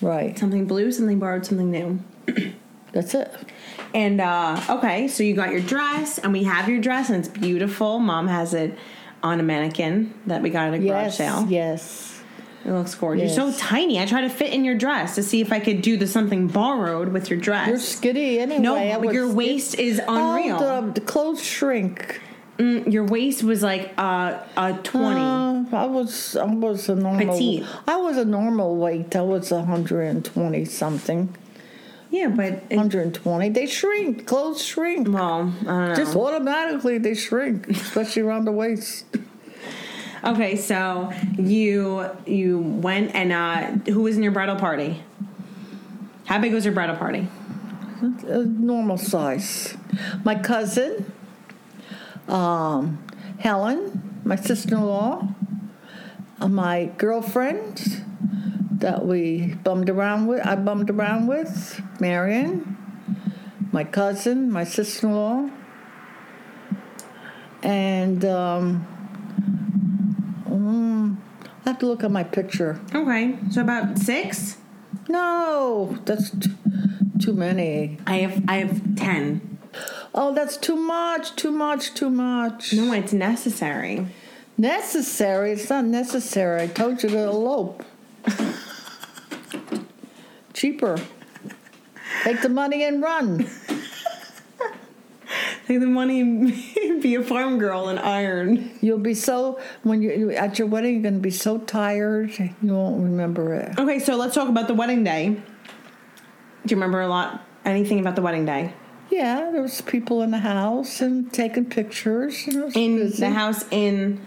Right. 0.00 0.36
Something 0.38 0.66
blue, 0.66 0.90
something 0.92 1.18
borrowed, 1.18 1.46
something 1.46 1.70
new. 1.70 2.00
That's 2.92 3.14
it. 3.14 3.32
And 3.94 4.20
uh, 4.20 4.60
okay, 4.68 5.08
so 5.08 5.22
you 5.22 5.34
got 5.34 5.50
your 5.52 5.60
dress, 5.60 6.18
and 6.18 6.32
we 6.32 6.44
have 6.44 6.68
your 6.68 6.80
dress, 6.80 7.08
and 7.10 7.18
it's 7.24 7.28
beautiful. 7.28 7.98
Mom 7.98 8.26
has 8.28 8.52
it 8.54 8.76
on 9.22 9.38
a 9.40 9.42
mannequin 9.42 10.12
that 10.26 10.42
we 10.42 10.50
got 10.50 10.68
at 10.68 10.74
a 10.74 10.78
garage 10.78 10.88
Yes. 11.04 11.16
sale. 11.16 11.46
Yes. 11.48 12.22
It 12.64 12.70
looks 12.70 12.94
gorgeous. 12.94 13.36
You're 13.36 13.52
so 13.52 13.58
tiny. 13.58 13.98
I 14.00 14.06
tried 14.06 14.22
to 14.22 14.28
fit 14.30 14.52
in 14.52 14.64
your 14.64 14.76
dress 14.76 15.16
to 15.16 15.22
see 15.22 15.40
if 15.40 15.52
I 15.52 15.58
could 15.58 15.82
do 15.82 15.96
the 15.96 16.06
something 16.06 16.46
borrowed 16.46 17.08
with 17.08 17.28
your 17.28 17.38
dress. 17.38 17.68
You're 17.68 17.78
skinny 17.78 18.38
anyway. 18.38 18.60
no, 18.60 19.10
your 19.10 19.32
waist 19.32 19.74
is 19.78 20.00
unreal. 20.06 20.58
Oh, 20.60 20.80
the, 20.86 20.92
the 20.92 21.00
clothes 21.00 21.42
shrink. 21.42 22.20
Mm, 22.58 22.92
your 22.92 23.04
waist 23.04 23.42
was 23.42 23.62
like 23.62 23.92
uh, 23.96 24.38
a 24.56 24.74
twenty. 24.82 25.20
Uh, 25.20 25.64
I 25.76 25.86
was 25.86 26.36
I 26.36 26.44
was 26.44 26.88
a 26.88 26.94
normal. 26.94 27.32
Petite. 27.34 27.64
I 27.88 27.96
was 27.96 28.16
a 28.18 28.24
normal 28.24 28.76
weight. 28.76 29.16
I 29.16 29.22
was 29.22 29.50
120 29.50 30.64
something. 30.66 31.34
yeah, 32.10 32.28
but 32.28 32.62
it, 32.68 32.76
120. 32.76 33.48
They 33.48 33.66
shrink. 33.66 34.26
Clothes 34.26 34.62
shrink. 34.62 35.08
well, 35.08 35.52
I 35.62 35.64
don't 35.64 35.66
know. 35.66 35.94
Just 35.94 36.14
automatically 36.14 36.98
they 36.98 37.14
shrink, 37.14 37.68
especially 37.70 38.22
around 38.22 38.44
the 38.44 38.52
waist. 38.52 39.06
Okay, 40.24 40.56
so 40.56 41.12
you 41.38 42.06
you 42.26 42.58
went 42.58 43.14
and 43.14 43.32
uh, 43.32 43.90
who 43.90 44.02
was 44.02 44.16
in 44.16 44.22
your 44.22 44.32
bridal 44.32 44.56
party? 44.56 45.02
How 46.26 46.38
big 46.38 46.52
was 46.52 46.64
your 46.64 46.74
bridal 46.74 46.96
party? 46.96 47.26
a 48.26 48.44
normal 48.44 48.98
size. 48.98 49.76
My 50.24 50.34
cousin, 50.34 51.12
um, 52.28 53.04
Helen, 53.38 54.20
my 54.24 54.36
sister-in-law, 54.36 55.28
uh, 56.40 56.48
my 56.48 56.86
girlfriend 56.98 58.04
that 58.72 59.04
we 59.06 59.54
bummed 59.62 59.88
around 59.88 60.26
with. 60.26 60.44
I 60.46 60.56
bummed 60.56 60.90
around 60.90 61.26
with 61.26 61.80
Marion, 62.00 62.76
my 63.72 63.84
cousin, 63.84 64.50
my 64.50 64.64
sister-in-law, 64.64 65.50
and 67.62 68.24
um, 68.24 68.86
mm, 70.48 71.16
I 71.64 71.68
have 71.68 71.78
to 71.78 71.86
look 71.86 72.02
at 72.02 72.10
my 72.10 72.24
picture. 72.24 72.80
Okay, 72.94 73.38
so 73.50 73.60
about 73.60 73.98
six. 73.98 74.58
No, 75.08 75.98
that's 76.04 76.30
t- 76.30 76.50
too 77.20 77.32
many. 77.34 77.98
I 78.06 78.18
have 78.18 78.42
I 78.48 78.56
have 78.58 78.96
ten. 78.96 79.51
Oh, 80.14 80.34
that's 80.34 80.56
too 80.56 80.76
much, 80.76 81.36
too 81.36 81.50
much, 81.50 81.94
too 81.94 82.10
much. 82.10 82.72
No, 82.72 82.92
it's 82.92 83.12
necessary. 83.12 84.06
Necessary? 84.58 85.52
It's 85.52 85.70
not 85.70 85.84
necessary. 85.84 86.62
I 86.62 86.66
told 86.66 87.02
you 87.02 87.08
to 87.08 87.18
elope. 87.18 87.82
Cheaper. 90.52 90.98
Take 92.24 92.42
the 92.42 92.48
money 92.48 92.84
and 92.84 93.02
run. 93.02 93.48
Take 95.66 95.80
the 95.80 95.86
money 95.86 96.20
and 96.20 97.02
be 97.02 97.14
a 97.14 97.22
farm 97.22 97.58
girl 97.58 97.88
and 97.88 97.98
iron. 97.98 98.70
You'll 98.80 98.98
be 98.98 99.14
so 99.14 99.60
when 99.82 100.02
you 100.02 100.30
at 100.32 100.58
your 100.58 100.68
wedding. 100.68 100.94
You're 100.94 101.02
going 101.02 101.14
to 101.14 101.20
be 101.20 101.30
so 101.30 101.58
tired. 101.58 102.38
You 102.38 102.74
won't 102.74 103.02
remember 103.02 103.54
it. 103.54 103.78
Okay, 103.78 103.98
so 103.98 104.16
let's 104.16 104.34
talk 104.34 104.48
about 104.48 104.68
the 104.68 104.74
wedding 104.74 105.02
day. 105.04 105.28
Do 105.30 105.42
you 106.66 106.76
remember 106.76 107.00
a 107.00 107.08
lot 107.08 107.42
anything 107.64 108.00
about 108.00 108.16
the 108.16 108.22
wedding 108.22 108.44
day? 108.44 108.74
Yeah, 109.12 109.50
there 109.52 109.60
was 109.60 109.82
people 109.82 110.22
in 110.22 110.30
the 110.30 110.38
house 110.38 111.02
and 111.02 111.30
taking 111.32 111.66
pictures. 111.66 112.46
And 112.46 112.74
In 112.74 112.96
busy. 112.96 113.20
the 113.20 113.30
house 113.30 113.64
in 113.70 114.20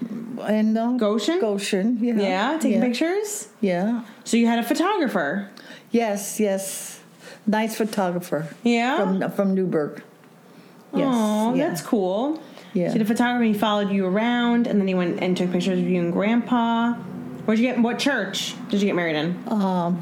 in 0.47 0.77
uh, 0.77 0.91
Goshen? 0.91 1.39
Goshen, 1.39 1.97
yeah, 2.03 2.13
yeah, 2.13 2.57
taking 2.59 2.79
yeah. 2.79 2.85
pictures. 2.87 3.47
Yeah. 3.61 4.03
So 4.25 4.37
you 4.37 4.45
had 4.45 4.59
a 4.59 4.63
photographer. 4.63 5.49
Yes, 5.89 6.39
yes. 6.39 6.99
Nice 7.47 7.75
photographer. 7.75 8.47
Yeah? 8.63 8.97
From 8.97 9.31
from 9.31 9.55
Newburgh. 9.55 10.03
Yes. 10.93 11.07
Oh, 11.11 11.55
yeah. 11.55 11.67
that's 11.69 11.81
cool. 11.81 12.39
Yeah. 12.73 12.91
So 12.93 12.99
the 12.99 13.05
photographer 13.05 13.43
he 13.43 13.53
followed 13.53 13.89
you 13.89 14.05
around, 14.05 14.67
and 14.67 14.79
then 14.79 14.87
he 14.87 14.93
went 14.93 15.19
and 15.21 15.35
took 15.35 15.51
pictures 15.51 15.79
of 15.79 15.85
you 15.87 15.99
and 15.99 16.13
Grandpa. 16.13 16.93
Where'd 17.45 17.59
you 17.59 17.65
get? 17.65 17.79
What 17.81 17.97
church 17.97 18.53
did 18.69 18.81
you 18.81 18.87
get 18.87 18.95
married 18.95 19.15
in? 19.15 19.43
um, 19.47 19.99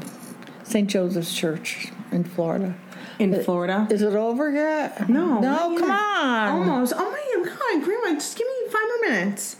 St. 0.64 0.88
Joseph's 0.90 1.34
Church 1.34 1.88
in 2.12 2.24
Florida. 2.24 2.74
In 3.18 3.34
uh, 3.34 3.38
Florida. 3.38 3.86
Is 3.90 4.02
it 4.02 4.14
over 4.14 4.50
yet? 4.50 5.08
No, 5.08 5.40
No, 5.40 5.76
come 5.78 5.90
on. 5.90 6.48
Almost. 6.68 6.92
Oh 6.96 7.10
my 7.10 7.44
god, 7.44 7.84
Grandma, 7.84 8.14
just 8.14 8.36
give 8.36 8.46
me 8.46 8.70
five 8.72 8.82
more 8.82 9.10
minutes. 9.10 9.56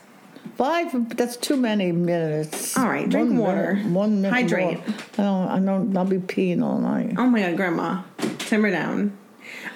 Five. 0.57 1.17
That's 1.17 1.37
too 1.37 1.57
many 1.57 1.91
minutes. 1.93 2.77
All 2.77 2.87
right, 2.89 3.09
drink 3.09 3.31
One 3.31 3.39
water. 3.39 3.75
minute, 3.75 3.93
one 3.93 4.23
minute. 4.23 4.33
Hydrate. 4.37 4.79
more. 4.87 4.97
I 5.19 5.23
don't. 5.23 5.49
I 5.49 5.59
don't. 5.61 5.97
I'll 5.97 6.05
be 6.05 6.19
peeing 6.19 6.63
all 6.63 6.79
night. 6.79 7.15
Oh 7.19 7.27
my 7.27 7.41
god, 7.41 7.57
Grandma, 7.57 8.03
simmer 8.41 8.71
down. 8.71 9.17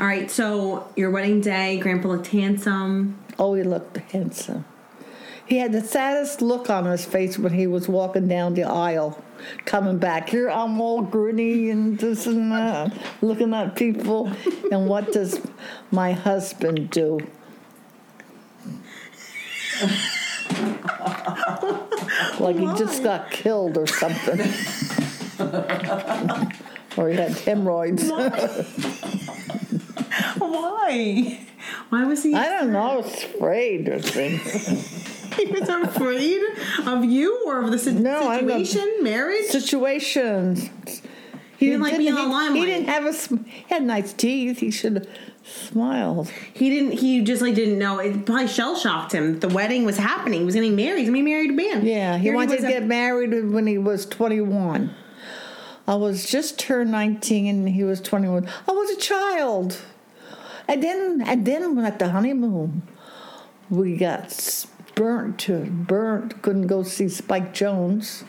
All 0.00 0.06
right, 0.06 0.30
so 0.30 0.88
your 0.96 1.10
wedding 1.10 1.40
day, 1.40 1.78
Grandpa 1.78 2.08
looked 2.08 2.28
handsome. 2.28 3.18
Oh, 3.38 3.54
he 3.54 3.62
looked 3.64 3.96
handsome. 4.12 4.64
He 5.46 5.56
had 5.58 5.72
the 5.72 5.80
saddest 5.80 6.40
look 6.42 6.68
on 6.70 6.84
his 6.84 7.04
face 7.04 7.38
when 7.38 7.52
he 7.54 7.66
was 7.66 7.88
walking 7.88 8.28
down 8.28 8.54
the 8.54 8.64
aisle, 8.64 9.22
coming 9.64 9.99
back. 9.99 10.28
Here 10.28 10.49
I'm 10.51 10.80
all 10.80 11.03
gritty 11.03 11.70
and 11.70 11.99
this 11.99 12.26
and 12.26 12.53
that, 12.53 12.93
looking 13.20 13.55
at 13.55 13.76
people. 13.76 14.32
And 14.70 14.89
what 14.89 15.12
does 15.12 15.41
my 15.91 16.12
husband 16.12 16.91
do? 16.91 17.20
like 22.41 22.57
he 22.57 22.66
just 22.76 23.03
got 23.03 23.30
killed 23.30 23.78
or 23.78 23.86
something. 23.86 24.41
or 26.97 27.09
he 27.09 27.16
had 27.16 27.32
hemorrhoids. 27.32 28.11
Why? 30.39 31.47
Why 31.91 32.05
was 32.05 32.22
he? 32.22 32.34
I 32.34 32.49
don't 32.49 32.72
know, 32.72 32.99
afraid 32.99 33.89
or 33.89 34.03
something. 34.03 35.17
he 35.47 35.53
was 35.53 35.68
afraid 35.68 36.41
of 36.86 37.05
you 37.05 37.45
or 37.47 37.62
of 37.62 37.70
the 37.70 37.78
si- 37.78 37.93
No, 37.93 38.20
situation, 38.39 39.03
marriage. 39.03 39.47
Situations. 39.47 40.68
He 41.59 41.66
didn't 41.66 41.80
like 41.82 41.99
being 41.99 42.12
he, 42.14 42.18
on 42.20 42.28
the 42.28 42.32
limelight. 42.34 42.61
He 42.61 42.66
didn't 42.66 42.89
have 42.89 43.05
a. 43.07 43.12
sm- 43.12 43.45
He 43.45 43.64
had 43.68 43.82
nice 43.82 44.12
teeth. 44.12 44.59
He 44.61 44.70
should 44.70 44.95
have 44.95 45.09
smiled. 45.45 46.30
He 46.55 46.70
didn't. 46.70 46.93
He 46.93 47.22
just 47.22 47.43
like 47.43 47.55
didn't 47.57 47.78
know. 47.78 47.99
It 47.99 48.24
probably 48.26 48.47
shell 48.47 48.76
shocked 48.76 49.12
him. 49.12 49.41
The 49.41 49.49
wedding 49.49 49.84
was 49.84 49.97
happening. 49.97 50.41
He 50.41 50.45
was 50.47 50.55
getting 50.55 50.76
married. 50.76 51.01
He's 51.01 51.09
gonna 51.09 51.18
be 51.18 51.22
married 51.22 51.49
to 51.49 51.55
man. 51.55 51.84
Yeah, 51.84 52.16
he 52.16 52.24
Here 52.24 52.34
wanted 52.34 52.51
was 52.51 52.61
to 52.61 52.66
a- 52.66 52.70
get 52.70 52.84
married 52.86 53.30
when 53.53 53.66
he 53.66 53.76
was 53.78 54.07
21. 54.07 54.95
I 55.89 55.95
was 55.95 56.30
just 56.30 56.59
turned 56.59 56.91
19 56.93 57.47
and 57.49 57.68
he 57.70 57.82
was 57.82 58.01
21. 58.03 58.47
I 58.68 58.72
was 58.72 58.91
a 58.91 58.97
child. 59.01 59.78
And 60.68 60.82
then, 60.82 61.22
and 61.26 61.47
then 61.47 61.78
at 61.78 61.99
the 61.99 62.11
honeymoon, 62.11 62.82
we 63.70 63.97
got 63.97 64.30
burnt 64.99 65.38
to 65.38 65.64
burnt. 65.70 66.42
Couldn't 66.42 66.66
go 66.66 66.82
see 66.82 67.09
Spike 67.09 67.55
Jones 67.55 68.24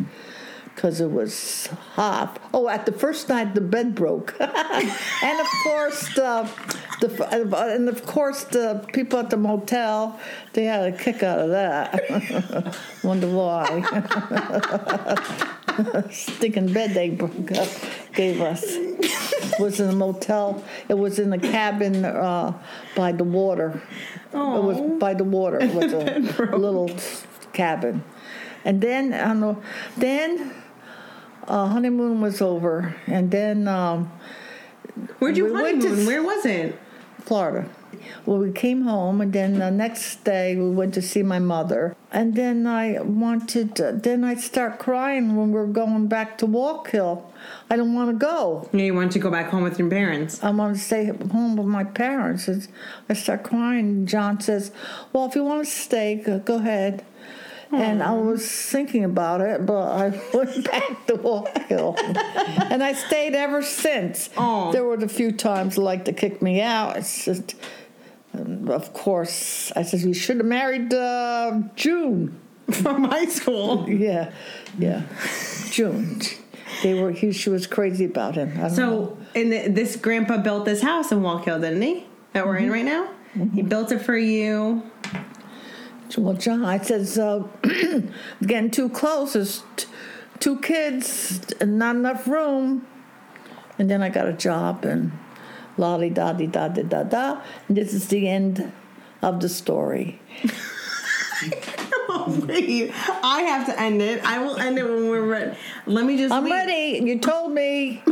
because 0.80 1.02
it 1.02 1.12
was 1.12 1.68
hot. 1.96 2.40
Oh, 2.54 2.70
at 2.70 2.86
the 2.86 2.94
first 2.94 3.28
night, 3.28 3.54
the 3.54 3.60
bed 3.60 3.96
broke, 3.96 4.34
and 4.40 5.40
of 5.42 5.48
course 5.66 6.08
the, 6.16 6.50
the 7.02 7.28
and 7.76 7.90
of 7.90 8.06
course 8.06 8.46
the 8.46 8.88
people 8.94 9.20
at 9.20 9.30
the 9.30 9.36
motel 9.36 10.18
they 10.54 10.64
had 10.64 10.94
a 10.94 10.98
kick 10.98 11.22
out 11.22 11.40
of 11.40 11.50
that. 11.50 12.78
Wonder 13.04 13.28
why? 13.28 13.82
Stinking 16.12 16.72
bed 16.72 16.92
they 16.92 17.10
broke 17.10 17.52
up, 17.52 17.68
gave 18.14 18.40
us 18.40 18.64
it 18.66 19.60
was 19.60 19.82
in 19.82 19.90
a 19.90 19.96
motel. 19.96 20.64
It 20.88 20.98
was 20.98 21.20
in 21.20 21.34
a 21.34 21.40
cabin 21.40 22.06
uh, 22.06 22.54
by 22.96 23.12
the 23.12 23.26
water. 23.26 23.82
It 24.32 24.38
was 24.38 24.80
by 24.98 25.14
the 25.14 25.26
water. 25.26 25.60
It 25.60 25.74
was 25.74 25.92
a 25.92 26.56
little 26.56 26.90
cabin. 27.52 28.02
And 28.66 28.82
then, 28.82 29.14
I 29.14 29.28
don't 29.30 29.40
know, 29.40 29.62
then 29.98 30.54
uh, 31.50 31.68
honeymoon 31.68 32.22
was 32.22 32.42
over, 32.42 32.96
and 33.08 33.32
then 33.32 33.68
um, 33.68 34.12
Where'd 35.20 35.38
you 35.38 35.46
We 35.46 35.52
went 35.52 35.82
to 35.82 35.90
honeymoon? 35.90 36.08
Where 36.08 36.24
was 36.24 36.46
it? 36.46 36.80
Florida. 37.22 37.70
Well, 38.26 38.38
we 38.40 38.52
came 38.52 38.84
home, 38.84 39.20
and 39.22 39.34
then 39.34 39.60
the 39.60 39.72
next 39.72 40.24
day 40.24 40.56
we 40.56 40.70
went 40.70 40.94
to 40.94 41.02
see 41.02 41.24
my 41.24 41.40
mother. 41.40 41.96
And 42.12 42.36
then 42.36 42.66
I 42.66 43.00
wanted, 43.02 43.76
to, 43.78 43.92
then 43.92 44.24
I'd 44.24 44.40
start 44.40 44.80
crying 44.80 45.36
when 45.36 45.52
we 45.52 45.60
are 45.60 45.68
going 45.68 46.08
back 46.08 46.38
to 46.40 46.48
Wallkill. 46.48 47.24
I 47.70 47.76
don't 47.76 47.94
want 47.94 48.10
to 48.12 48.16
go. 48.16 48.70
Yeah, 48.74 48.86
you 48.86 48.94
want 48.94 49.12
to 49.14 49.20
go 49.20 49.32
back 49.32 49.50
home 49.50 49.64
with 49.64 49.80
your 49.80 49.90
parents. 49.90 50.44
I 50.44 50.52
want 50.52 50.76
to 50.76 50.82
stay 50.82 51.06
home 51.06 51.56
with 51.56 51.68
my 51.68 51.84
parents. 51.84 52.48
And 52.48 52.68
I 53.10 53.14
start 53.14 53.44
crying. 53.44 54.06
John 54.06 54.40
says, 54.40 54.72
"Well, 55.12 55.26
if 55.26 55.36
you 55.36 55.44
want 55.44 55.66
to 55.66 55.72
stay, 55.72 56.16
go, 56.16 56.40
go 56.40 56.56
ahead." 56.58 57.06
And 57.72 58.02
I 58.02 58.16
hmm. 58.16 58.28
was 58.28 58.50
thinking 58.50 59.04
about 59.04 59.42
it, 59.42 59.66
but 59.66 59.90
I 59.90 60.22
went 60.34 60.66
back 60.66 61.06
to 61.08 61.16
Walk 61.16 61.56
Hill, 61.68 61.96
and 62.00 62.84
I 62.84 62.94
stayed 62.94 63.36
ever 63.36 63.62
since. 63.62 64.30
Aw. 64.38 64.72
There 64.72 64.84
were 64.84 64.96
a 64.96 65.08
few 65.08 65.32
times 65.32 65.78
like 65.78 66.06
to 66.06 66.14
kick 66.14 66.42
me 66.42 66.62
out. 66.62 66.98
It's 66.98 67.26
just, 67.26 67.56
um, 68.34 68.70
of 68.70 68.94
course, 68.94 69.72
I 69.76 69.84
said 69.84 70.02
you 70.02 70.14
should 70.14 70.38
have 70.38 70.46
married 70.46 70.94
uh, 70.94 71.62
June. 71.76 72.40
From 72.70 73.06
high 73.06 73.26
school. 73.26 73.90
Yeah, 73.90 74.32
yeah, 74.78 75.02
June. 75.72 76.22
They 76.84 76.94
were. 76.94 77.12
He, 77.12 77.32
she 77.32 77.50
was 77.50 77.66
crazy 77.66 78.06
about 78.06 78.36
him. 78.36 78.50
Don't 78.50 78.62
know. 78.62 78.70
So, 78.70 79.18
and 79.34 79.52
th- 79.52 79.74
this 79.74 79.96
grandpa 79.96 80.38
built 80.38 80.66
this 80.66 80.84
house 80.84 81.12
in 81.12 81.22
Wallkill, 81.22 81.62
didn't 81.62 81.82
he? 81.82 82.06
That 82.34 82.46
we're 82.46 82.58
in 82.58 82.66
mm-hmm. 82.66 82.74
right 82.74 82.86
now. 82.86 83.10
Mm-hmm. 83.36 83.56
He 83.56 83.62
built 83.64 83.92
it 83.92 84.00
for 84.04 84.16
you. 84.16 84.84
Well, 86.18 86.34
John, 86.34 86.66
I 86.66 86.80
says, 86.80 87.18
uh, 87.18 87.44
getting 88.42 88.72
too 88.72 88.90
close. 88.90 89.34
There's 89.34 89.64
t- 89.76 89.88
two 90.40 90.60
kids 90.60 91.40
and 91.62 91.78
not 91.78 91.96
enough 91.96 92.28
room. 92.28 92.88
And 93.78 93.90
then 93.90 94.02
I 94.02 94.10
got 94.10 94.28
a 94.28 94.34
job 94.34 94.86
and 94.86 95.12
la 95.78 95.98
di 95.98 96.10
da 96.10 96.34
di 96.34 96.48
da 96.48 96.68
di 96.68 96.84
da 96.84 97.04
da. 97.04 97.42
And 97.68 97.78
this 97.78 97.94
is 97.94 98.08
the 98.08 98.28
end 98.28 98.72
of 99.22 99.40
the 99.40 99.48
story. 99.50 100.20
Wait, 102.28 102.92
I 103.24 103.42
have 103.44 103.66
to 103.68 103.80
end 103.80 104.02
it. 104.02 104.24
I 104.26 104.40
will 104.44 104.58
end 104.58 104.78
it 104.78 104.84
when 104.84 105.10
we're 105.10 105.26
ready. 105.26 105.58
Let 105.86 106.06
me 106.06 106.18
just. 106.18 106.34
I'm 106.34 106.44
leave- 106.44 106.54
ready. 106.54 107.02
You 107.04 107.20
told 107.20 107.54
me. 107.54 108.04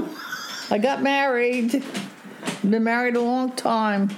I 0.70 0.78
got 0.78 1.02
married. 1.02 1.84
Been 2.68 2.84
married 2.84 3.16
a 3.16 3.22
long 3.22 3.54
time. 3.54 4.10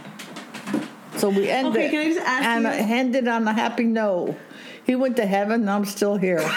So 1.19 1.27
we 1.29 1.49
ended. 1.49 1.75
Okay, 1.75 1.89
can 1.89 1.99
I 1.99 2.05
just 2.13 2.25
ask 2.25 2.45
and 2.45 2.63
you- 2.63 2.69
ended 2.95 3.27
on 3.27 3.45
a 3.45 3.51
happy 3.51 3.83
no. 3.83 4.37
He 4.85 4.95
went 4.95 5.17
to 5.17 5.25
heaven. 5.25 5.61
and 5.61 5.69
I'm 5.69 5.83
still 5.83 6.15
here. 6.15 6.39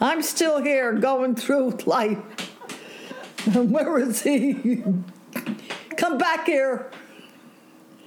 I'm 0.00 0.22
still 0.22 0.62
here 0.62 0.92
going 0.92 1.34
through 1.34 1.78
life. 1.86 2.18
Where 3.54 3.98
is 3.98 4.22
he? 4.22 4.84
Come 5.96 6.18
back 6.18 6.46
here. 6.46 6.88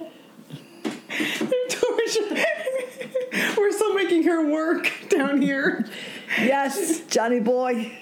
We're 3.58 3.72
still 3.72 3.94
making 3.94 4.22
her 4.22 4.50
work 4.50 4.90
down 5.10 5.42
here. 5.42 5.86
Yes, 6.38 7.00
Johnny 7.08 7.40
boy. 7.40 7.92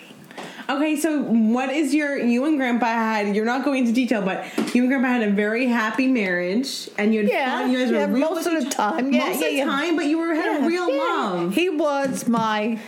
Okay, 0.69 0.97
so 0.97 1.23
what 1.23 1.71
is 1.71 1.95
your 1.95 2.19
you 2.19 2.45
and 2.45 2.57
Grandpa 2.57 2.87
had? 2.87 3.37
You're 3.37 3.45
not 3.45 3.65
going 3.65 3.81
into 3.83 3.93
detail, 3.93 4.21
but 4.23 4.45
you 4.75 4.83
and 4.83 4.89
Grandpa 4.91 5.09
had 5.09 5.23
a 5.23 5.31
very 5.31 5.67
happy 5.67 6.09
marriage, 6.09 6.91
and 6.99 7.15
you 7.15 7.23
had 7.23 7.31
Yeah, 7.31 7.61
fun. 7.61 7.71
You 7.71 7.79
guys 7.79 7.91
yeah, 7.93 8.07
were 8.07 8.13
real 8.15 8.31
most 8.31 8.47
of 8.47 8.65
the 8.65 8.69
time. 8.71 9.13
Yeah, 9.13 9.27
most 9.29 9.41
yeah, 9.41 9.47
of 9.47 9.53
the 9.53 9.59
yeah. 9.59 9.65
time, 9.67 9.97
but 9.97 10.07
you 10.07 10.19
were 10.19 10.35
had 10.35 10.63
a 10.63 10.67
real 10.67 10.93
love. 10.97 11.55
He 11.55 11.69
was 11.71 12.27
my. 12.27 12.79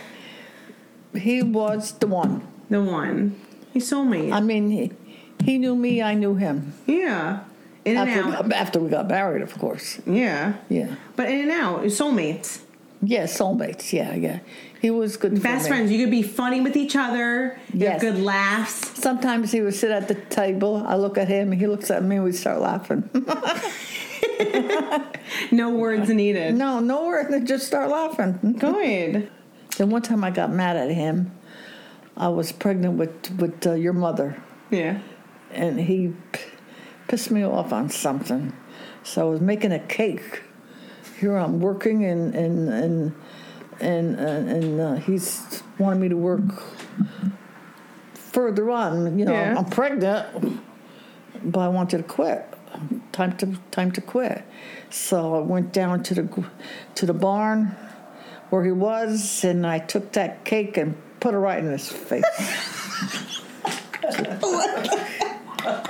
He 1.15 1.41
was 1.41 1.93
the 1.93 2.07
one. 2.07 2.45
The 2.69 2.81
one, 2.83 3.35
he's 3.73 3.91
me. 3.91 4.31
I 4.31 4.41
mean, 4.41 4.69
he, 4.69 4.91
he 5.43 5.57
knew 5.57 5.75
me. 5.75 6.03
I 6.03 6.13
knew 6.13 6.35
him. 6.35 6.73
yeah, 6.85 7.39
in 7.83 7.97
and 7.97 8.07
After, 8.09 8.29
out. 8.37 8.53
after 8.53 8.79
we 8.79 8.89
got 8.89 9.07
married, 9.07 9.41
of 9.41 9.57
course. 9.57 9.99
Yeah, 10.05 10.53
Yeah. 10.69 10.95
but 11.15 11.29
in 11.29 11.39
and 11.49 11.51
out, 11.51 11.81
soulmates, 11.85 12.59
Yeah, 13.01 13.23
soulmates. 13.23 13.91
Yeah, 13.91 14.13
yeah. 14.13 14.39
He 14.81 14.89
was 14.91 15.17
good. 15.17 15.41
best 15.43 15.67
friends. 15.67 15.91
You 15.91 15.99
could 16.03 16.11
be 16.11 16.21
funny 16.23 16.61
with 16.61 16.75
each 16.77 16.95
other. 16.95 17.59
You 17.73 17.87
have 17.87 17.99
good 18.01 18.17
laughs. 18.19 18.97
Sometimes 19.01 19.51
he 19.51 19.61
would 19.61 19.73
sit 19.75 19.91
at 19.91 20.07
the 20.07 20.15
table. 20.15 20.83
I 20.87 20.95
look 20.95 21.17
at 21.17 21.27
him. 21.27 21.51
He 21.51 21.67
looks 21.67 21.91
at 21.91 22.01
me. 22.03 22.15
and 22.15 22.25
We 22.25 22.31
start 22.31 22.61
laughing. 22.61 23.09
No 25.51 25.69
words 25.71 26.09
needed. 26.09 26.55
no, 26.55 26.79
no 26.79 27.05
word. 27.07 27.31
They 27.31 27.41
just 27.41 27.65
start 27.67 27.89
laughing. 27.89 28.55
Good. 28.59 29.29
Then 29.77 29.91
one 29.91 30.01
time 30.01 30.23
I 30.25 30.29
got 30.31 30.51
mad 30.51 30.75
at 30.75 30.91
him. 30.91 31.31
I 32.17 32.27
was 32.27 32.51
pregnant 32.51 32.97
with 32.97 33.31
with 33.39 33.65
uh, 33.65 33.73
your 33.73 33.93
mother. 33.93 34.41
Yeah. 34.71 34.99
and 35.51 35.79
he 35.79 36.13
p- 36.33 36.41
pissed 37.07 37.31
me 37.31 37.43
off 37.45 37.71
on 37.71 37.89
something. 37.89 38.51
So 39.03 39.27
I 39.27 39.29
was 39.31 39.39
making 39.41 39.71
a 39.71 39.79
cake. 39.79 40.43
Here 41.19 41.35
I'm 41.37 41.59
working, 41.61 42.03
and 42.03 42.35
and 42.35 42.69
and 42.69 43.15
and 43.81 44.19
and, 44.19 44.49
and 44.49 44.81
uh, 44.81 44.95
he's 44.95 45.63
wanted 45.77 45.99
me 45.99 46.09
to 46.09 46.17
work 46.17 46.41
further 48.13 48.69
on. 48.69 49.17
You 49.17 49.25
know, 49.25 49.33
Yeah. 49.33 49.55
I'm 49.57 49.65
pregnant, 49.65 50.61
but 51.43 51.59
I 51.61 51.67
wanted 51.67 51.97
to 51.97 52.03
quit. 52.03 52.45
Time 53.11 53.35
to 53.37 53.57
time 53.71 53.91
to 53.93 54.01
quit. 54.01 54.43
So 54.89 55.35
I 55.35 55.39
went 55.39 55.73
down 55.73 56.03
to 56.03 56.13
the 56.13 56.45
to 56.95 57.05
the 57.05 57.13
barn 57.13 57.75
where 58.49 58.63
he 58.63 58.71
was, 58.71 59.43
and 59.43 59.65
I 59.65 59.79
took 59.79 60.11
that 60.13 60.45
cake 60.45 60.77
and 60.77 60.95
put 61.19 61.33
it 61.33 61.37
right 61.37 61.59
in 61.59 61.71
his 61.71 61.89
face. 61.89 62.23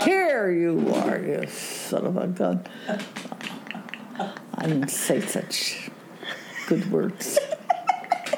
Here 0.04 0.52
you 0.52 0.92
are, 0.96 1.20
you 1.20 1.46
son 1.48 2.06
of 2.06 2.18
a 2.18 2.28
gun. 2.28 2.66
I 4.18 4.64
didn't 4.64 4.90
say 4.90 5.22
such 5.22 5.90
good 6.68 6.92
words. 6.92 7.38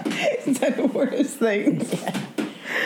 Is 0.46 0.60
that 0.60 0.78
the 0.78 0.88
worst 0.88 1.38
thing? 1.38 1.86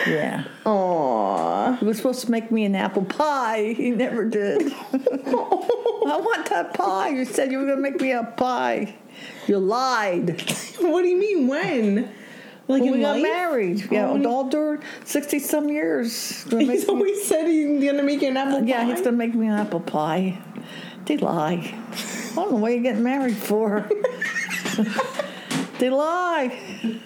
Yeah. 0.06 0.44
Aww. 0.64 1.78
He 1.78 1.84
was 1.84 1.96
supposed 1.98 2.22
to 2.26 2.30
make 2.30 2.50
me 2.50 2.64
an 2.64 2.74
apple 2.74 3.04
pie. 3.04 3.72
He 3.76 3.90
never 3.90 4.24
did. 4.28 4.72
I 4.92 6.18
want 6.20 6.48
that 6.50 6.74
pie. 6.74 7.08
You 7.10 7.24
said 7.24 7.50
you 7.52 7.58
were 7.58 7.64
going 7.66 7.76
to 7.76 7.82
make 7.82 8.00
me 8.00 8.12
a 8.12 8.24
pie. 8.24 8.94
You 9.46 9.58
lied. 9.58 10.42
What 10.78 11.02
do 11.02 11.08
you 11.08 11.16
mean? 11.16 11.48
When? 11.48 11.96
Like 12.68 12.82
When 12.82 12.84
in 12.84 12.92
we 12.92 13.00
got 13.00 13.20
married. 13.20 13.82
Oh, 13.84 13.88
yeah, 13.94 14.08
Oh, 14.08 14.24
all 14.26 14.48
during 14.48 14.82
60 15.04 15.38
some 15.38 15.68
years. 15.70 16.42
He's 16.44 16.52
me- 16.52 16.84
always 16.86 17.24
said 17.26 17.46
he's 17.48 17.82
gonna 17.82 18.02
make 18.02 18.20
you 18.22 18.28
an 18.28 18.36
apple 18.36 18.62
Yeah, 18.62 18.76
pie. 18.82 18.86
Yeah, 18.88 18.94
he's 18.94 19.02
gonna 19.04 19.16
make 19.16 19.34
me 19.34 19.46
an 19.46 19.54
apple 19.54 19.80
pie. 19.80 20.36
They 21.06 21.16
lie. 21.16 21.72
I 22.32 22.34
don't 22.34 22.50
know 22.52 22.56
what 22.58 22.72
you're 22.72 22.82
getting 22.82 23.02
married 23.04 23.36
for. 23.36 23.88
They 25.78 25.90
lie. 25.90 27.00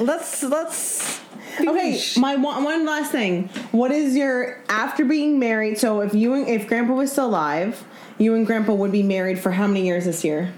Let's 0.00 0.42
let's. 0.42 1.20
Okay, 1.60 2.00
my 2.16 2.36
one, 2.36 2.62
one 2.62 2.86
last 2.86 3.10
thing. 3.10 3.48
What 3.72 3.90
is 3.90 4.16
your 4.16 4.62
after 4.68 5.04
being 5.04 5.38
married? 5.38 5.78
So 5.78 6.00
if 6.00 6.14
you 6.14 6.34
and 6.34 6.48
if 6.48 6.68
Grandpa 6.68 6.94
was 6.94 7.10
still 7.12 7.26
alive, 7.26 7.84
you 8.18 8.34
and 8.34 8.46
Grandpa 8.46 8.74
would 8.74 8.92
be 8.92 9.02
married 9.02 9.38
for 9.38 9.50
how 9.50 9.66
many 9.66 9.84
years 9.84 10.04
this 10.04 10.24
year? 10.24 10.52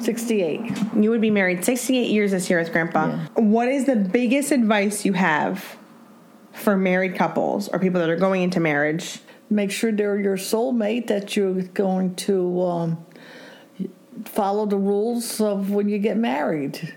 Sixty-eight. 0.00 0.72
You 0.94 1.10
would 1.10 1.20
be 1.20 1.30
married 1.30 1.64
68 1.64 2.10
years 2.10 2.30
this 2.30 2.48
year 2.48 2.58
with 2.60 2.70
Grandpa. 2.70 3.16
What 3.34 3.68
is 3.68 3.86
the 3.86 3.96
biggest 3.96 4.52
advice 4.52 5.04
you 5.04 5.14
have 5.14 5.76
for 6.52 6.76
married 6.76 7.16
couples 7.16 7.68
or 7.68 7.78
people 7.78 8.00
that 8.00 8.08
are 8.08 8.16
going 8.16 8.42
into 8.42 8.60
marriage? 8.60 9.20
Make 9.50 9.70
sure 9.70 9.90
they're 9.90 10.18
your 10.18 10.36
soulmate. 10.36 11.08
That 11.08 11.36
you're 11.36 11.62
going 11.62 12.14
to 12.16 12.62
um, 12.62 13.05
follow 14.24 14.66
the 14.66 14.76
rules 14.76 15.40
of 15.40 15.70
when 15.70 15.88
you 15.88 15.98
get 15.98 16.16
married. 16.16 16.94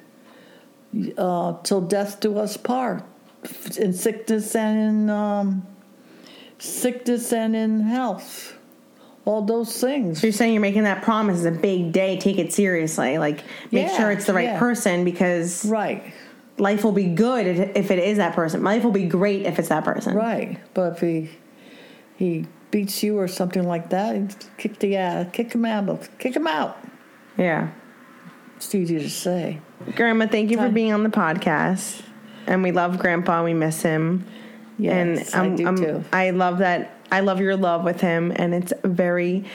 Uh, 1.17 1.53
till 1.61 1.81
death 1.81 2.19
do 2.19 2.37
us 2.39 2.57
part, 2.57 3.03
in 3.77 3.93
sickness 3.93 4.55
and 4.55 4.79
in 4.79 5.09
um, 5.11 5.67
sickness 6.57 7.31
and 7.31 7.55
in 7.55 7.81
health. 7.81 8.57
All 9.25 9.43
those 9.43 9.79
things. 9.79 10.21
So 10.21 10.27
you're 10.27 10.33
saying 10.33 10.53
you're 10.53 10.61
making 10.61 10.83
that 10.83 11.03
promise 11.03 11.37
is 11.39 11.45
a 11.45 11.51
big 11.51 11.91
day. 11.91 12.17
Take 12.17 12.39
it 12.39 12.51
seriously. 12.51 13.19
Like 13.19 13.43
make 13.71 13.87
Yeah, 13.87 13.97
sure 13.97 14.11
it's 14.11 14.25
the 14.25 14.33
right 14.33 14.45
yeah. 14.45 14.59
person 14.59 15.03
because 15.05 15.63
Right, 15.65 16.11
life 16.57 16.83
will 16.83 16.93
be 16.93 17.05
good 17.05 17.45
if 17.75 17.91
it 17.91 17.99
is 17.99 18.17
that 18.17 18.33
person. 18.33 18.63
Life 18.63 18.83
will 18.83 18.91
be 18.91 19.05
great 19.05 19.45
if 19.45 19.59
it's 19.59 19.69
that 19.69 19.83
person. 19.83 20.15
right. 20.15 20.57
But 20.73 20.93
if 20.93 21.01
he 21.01 21.29
he 22.17 22.45
beats 22.71 23.03
you 23.03 23.19
or 23.19 23.27
something 23.27 23.63
like 23.67 23.89
that, 23.91 24.47
kick 24.57 24.79
the 24.79 24.97
uh, 24.97 25.25
kick 25.25 25.53
him 25.53 25.65
out. 25.65 26.07
Kick 26.17 26.35
him 26.35 26.47
out. 26.47 26.77
Yeah. 27.39 27.69
It's 28.57 28.75
easy 28.75 28.99
to 28.99 29.09
say. 29.09 29.61
Grandma, 29.95 30.27
thank 30.27 30.51
you 30.51 30.57
for 30.57 30.69
being 30.69 30.91
on 30.91 31.03
the 31.03 31.09
podcast. 31.09 32.01
And 32.45 32.61
we 32.61 32.71
love 32.71 32.99
Grandpa. 32.99 33.43
We 33.43 33.53
miss 33.53 33.81
him. 33.81 34.25
Yes, 34.77 35.33
and 35.33 35.35
I 35.35 35.47
um, 35.49 35.55
do 35.55 35.67
um, 35.67 35.75
too. 35.77 36.03
I 36.11 36.29
love 36.31 36.59
that. 36.59 36.95
I 37.11 37.21
love 37.21 37.39
your 37.39 37.55
love 37.55 37.83
with 37.83 38.01
him, 38.01 38.31
and 38.35 38.53
it's 38.53 38.71
very, 38.83 39.45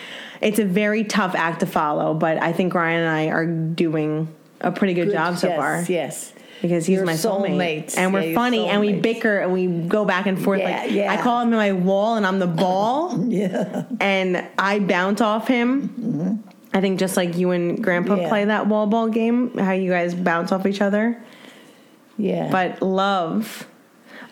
it's 0.41 0.59
a 0.59 0.65
very 0.65 1.05
tough 1.05 1.35
act 1.35 1.61
to 1.61 1.67
follow. 1.67 2.15
But 2.15 2.43
I 2.43 2.53
think 2.53 2.75
Ryan 2.75 3.01
and 3.01 3.09
I 3.09 3.27
are 3.29 3.47
doing 3.47 4.29
a 4.61 4.71
pretty 4.73 4.95
good, 4.95 5.11
job 5.11 5.39
so 5.39 5.49
yes, 5.49 5.57
far. 5.57 5.85
Yes. 5.89 6.33
because 6.63 6.85
he's 6.87 7.01
my 7.03 7.13
soulmate, 7.15 7.87
soulmates. 7.87 7.99
and 7.99 8.13
we're 8.13 8.21
Yeah, 8.21 8.35
funny 8.35 8.67
and 8.67 8.81
we 8.81 8.95
bicker 8.95 9.39
and 9.39 9.53
we 9.53 9.67
go 9.67 10.05
back 10.05 10.27
and 10.27 10.43
forth. 10.43 10.61
Yeah, 10.61 10.83
like 10.83 10.91
yeah. 10.91 11.13
I 11.13 11.23
call 11.23 11.41
him 11.43 11.51
my 11.51 11.73
wall, 11.73 12.17
and 12.17 12.27
I'm 12.27 12.39
the 12.39 12.47
ball, 12.47 13.25
Yeah. 13.29 13.85
and 14.01 14.47
I 14.59 14.79
bounce 14.81 15.21
off 15.21 15.49
him. 15.49 16.43
I 16.75 16.81
think 16.81 16.99
just 16.99 17.17
like 17.17 17.37
you 17.37 17.53
and 17.53 17.83
Grandpa 17.83 18.17
Yeah. 18.17 18.29
play 18.29 18.45
that 18.47 18.67
wall 18.67 18.87
ball 18.89 19.09
game, 19.09 19.57
how 19.57 19.73
you 19.73 19.91
guys 19.91 20.13
bounce 20.15 20.51
off 20.51 20.67
each 20.67 20.81
other. 20.81 21.23
Yeah. 22.19 22.49
But 22.51 22.83
love, 22.83 23.69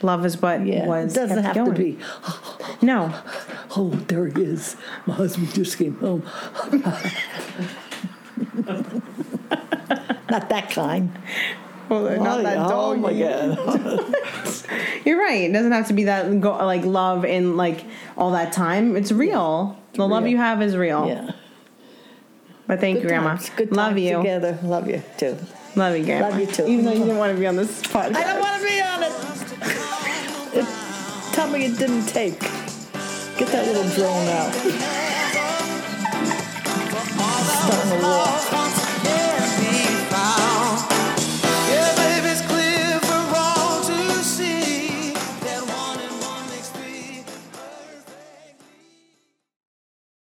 love 0.03 0.27
is 0.27 0.43
what 0.43 0.67
yeah. 0.67 0.87
was 0.87 1.17
it 1.17 1.21
doesn't 1.21 1.45
have 1.45 1.55
going. 1.55 1.73
to 1.73 1.79
be, 1.79 1.99
No, 2.83 3.15
oh, 3.77 3.91
there 4.09 4.27
he 4.27 4.43
is. 4.43 4.77
My 5.07 5.15
husband 5.15 5.55
just 5.55 5.79
came 5.79 5.97
home. 5.99 6.25
Not 10.29 10.49
that 10.49 10.71
kind. 10.71 11.13
well, 11.89 12.21
not 12.23 12.41
oh, 12.41 12.43
that 12.43 12.57
oh, 12.59 12.97
my 12.97 13.13
God. 13.13 14.17
You're 15.05 15.19
right. 15.19 15.43
It 15.43 15.53
doesn't 15.53 15.73
have 15.73 15.89
to 15.89 15.95
be 15.95 16.05
that 16.05 16.41
go, 16.41 16.57
like 16.57 16.85
love 16.85 17.25
in 17.25 17.57
like 17.57 17.85
all 18.17 18.33
that 18.33 18.53
time. 18.53 18.97
It's 18.97 19.13
real. 19.13 19.79
The 19.95 20.09
love 20.09 20.27
you 20.27 20.39
have 20.39 20.63
is 20.63 20.77
real. 20.77 21.07
Yeah. 21.07 21.31
But 22.67 22.81
thank 22.81 22.97
you, 22.97 23.03
Good 23.03 23.09
Grandma. 23.09 23.31
times. 23.31 23.51
Good 23.51 23.73
love 23.73 23.99
you. 23.99 24.17
together. 24.19 24.59
Love 24.63 24.89
you 24.89 25.03
too. 25.19 25.37
Love 25.77 25.97
you, 25.97 26.05
Grandma. 26.05 26.29
Love 26.29 26.39
you 26.41 26.47
too. 26.47 26.67
Even 26.67 26.85
though 26.85 26.93
you 26.93 26.99
didn't 27.01 27.19
want 27.19 27.33
to 27.35 27.39
be 27.41 27.47
on 27.47 27.57
this 27.57 27.83
podcast. 27.83 28.15
I 28.17 28.25
don't 28.25 28.41
want 28.41 28.61
to 28.61 28.67
be 28.69 28.81
on 28.81 29.03
it. 29.03 29.13
it. 30.63 31.35
Tell 31.35 31.49
me 31.51 31.65
it 31.65 31.79
didn't 31.79 32.07
take. 32.07 32.39
Get 33.39 33.49
that 33.49 33.67
little 33.67 33.89
drone 33.95 34.29
out. 34.29 34.53
Starting 37.63 37.91
to 37.91 37.97
roar. 38.07 38.72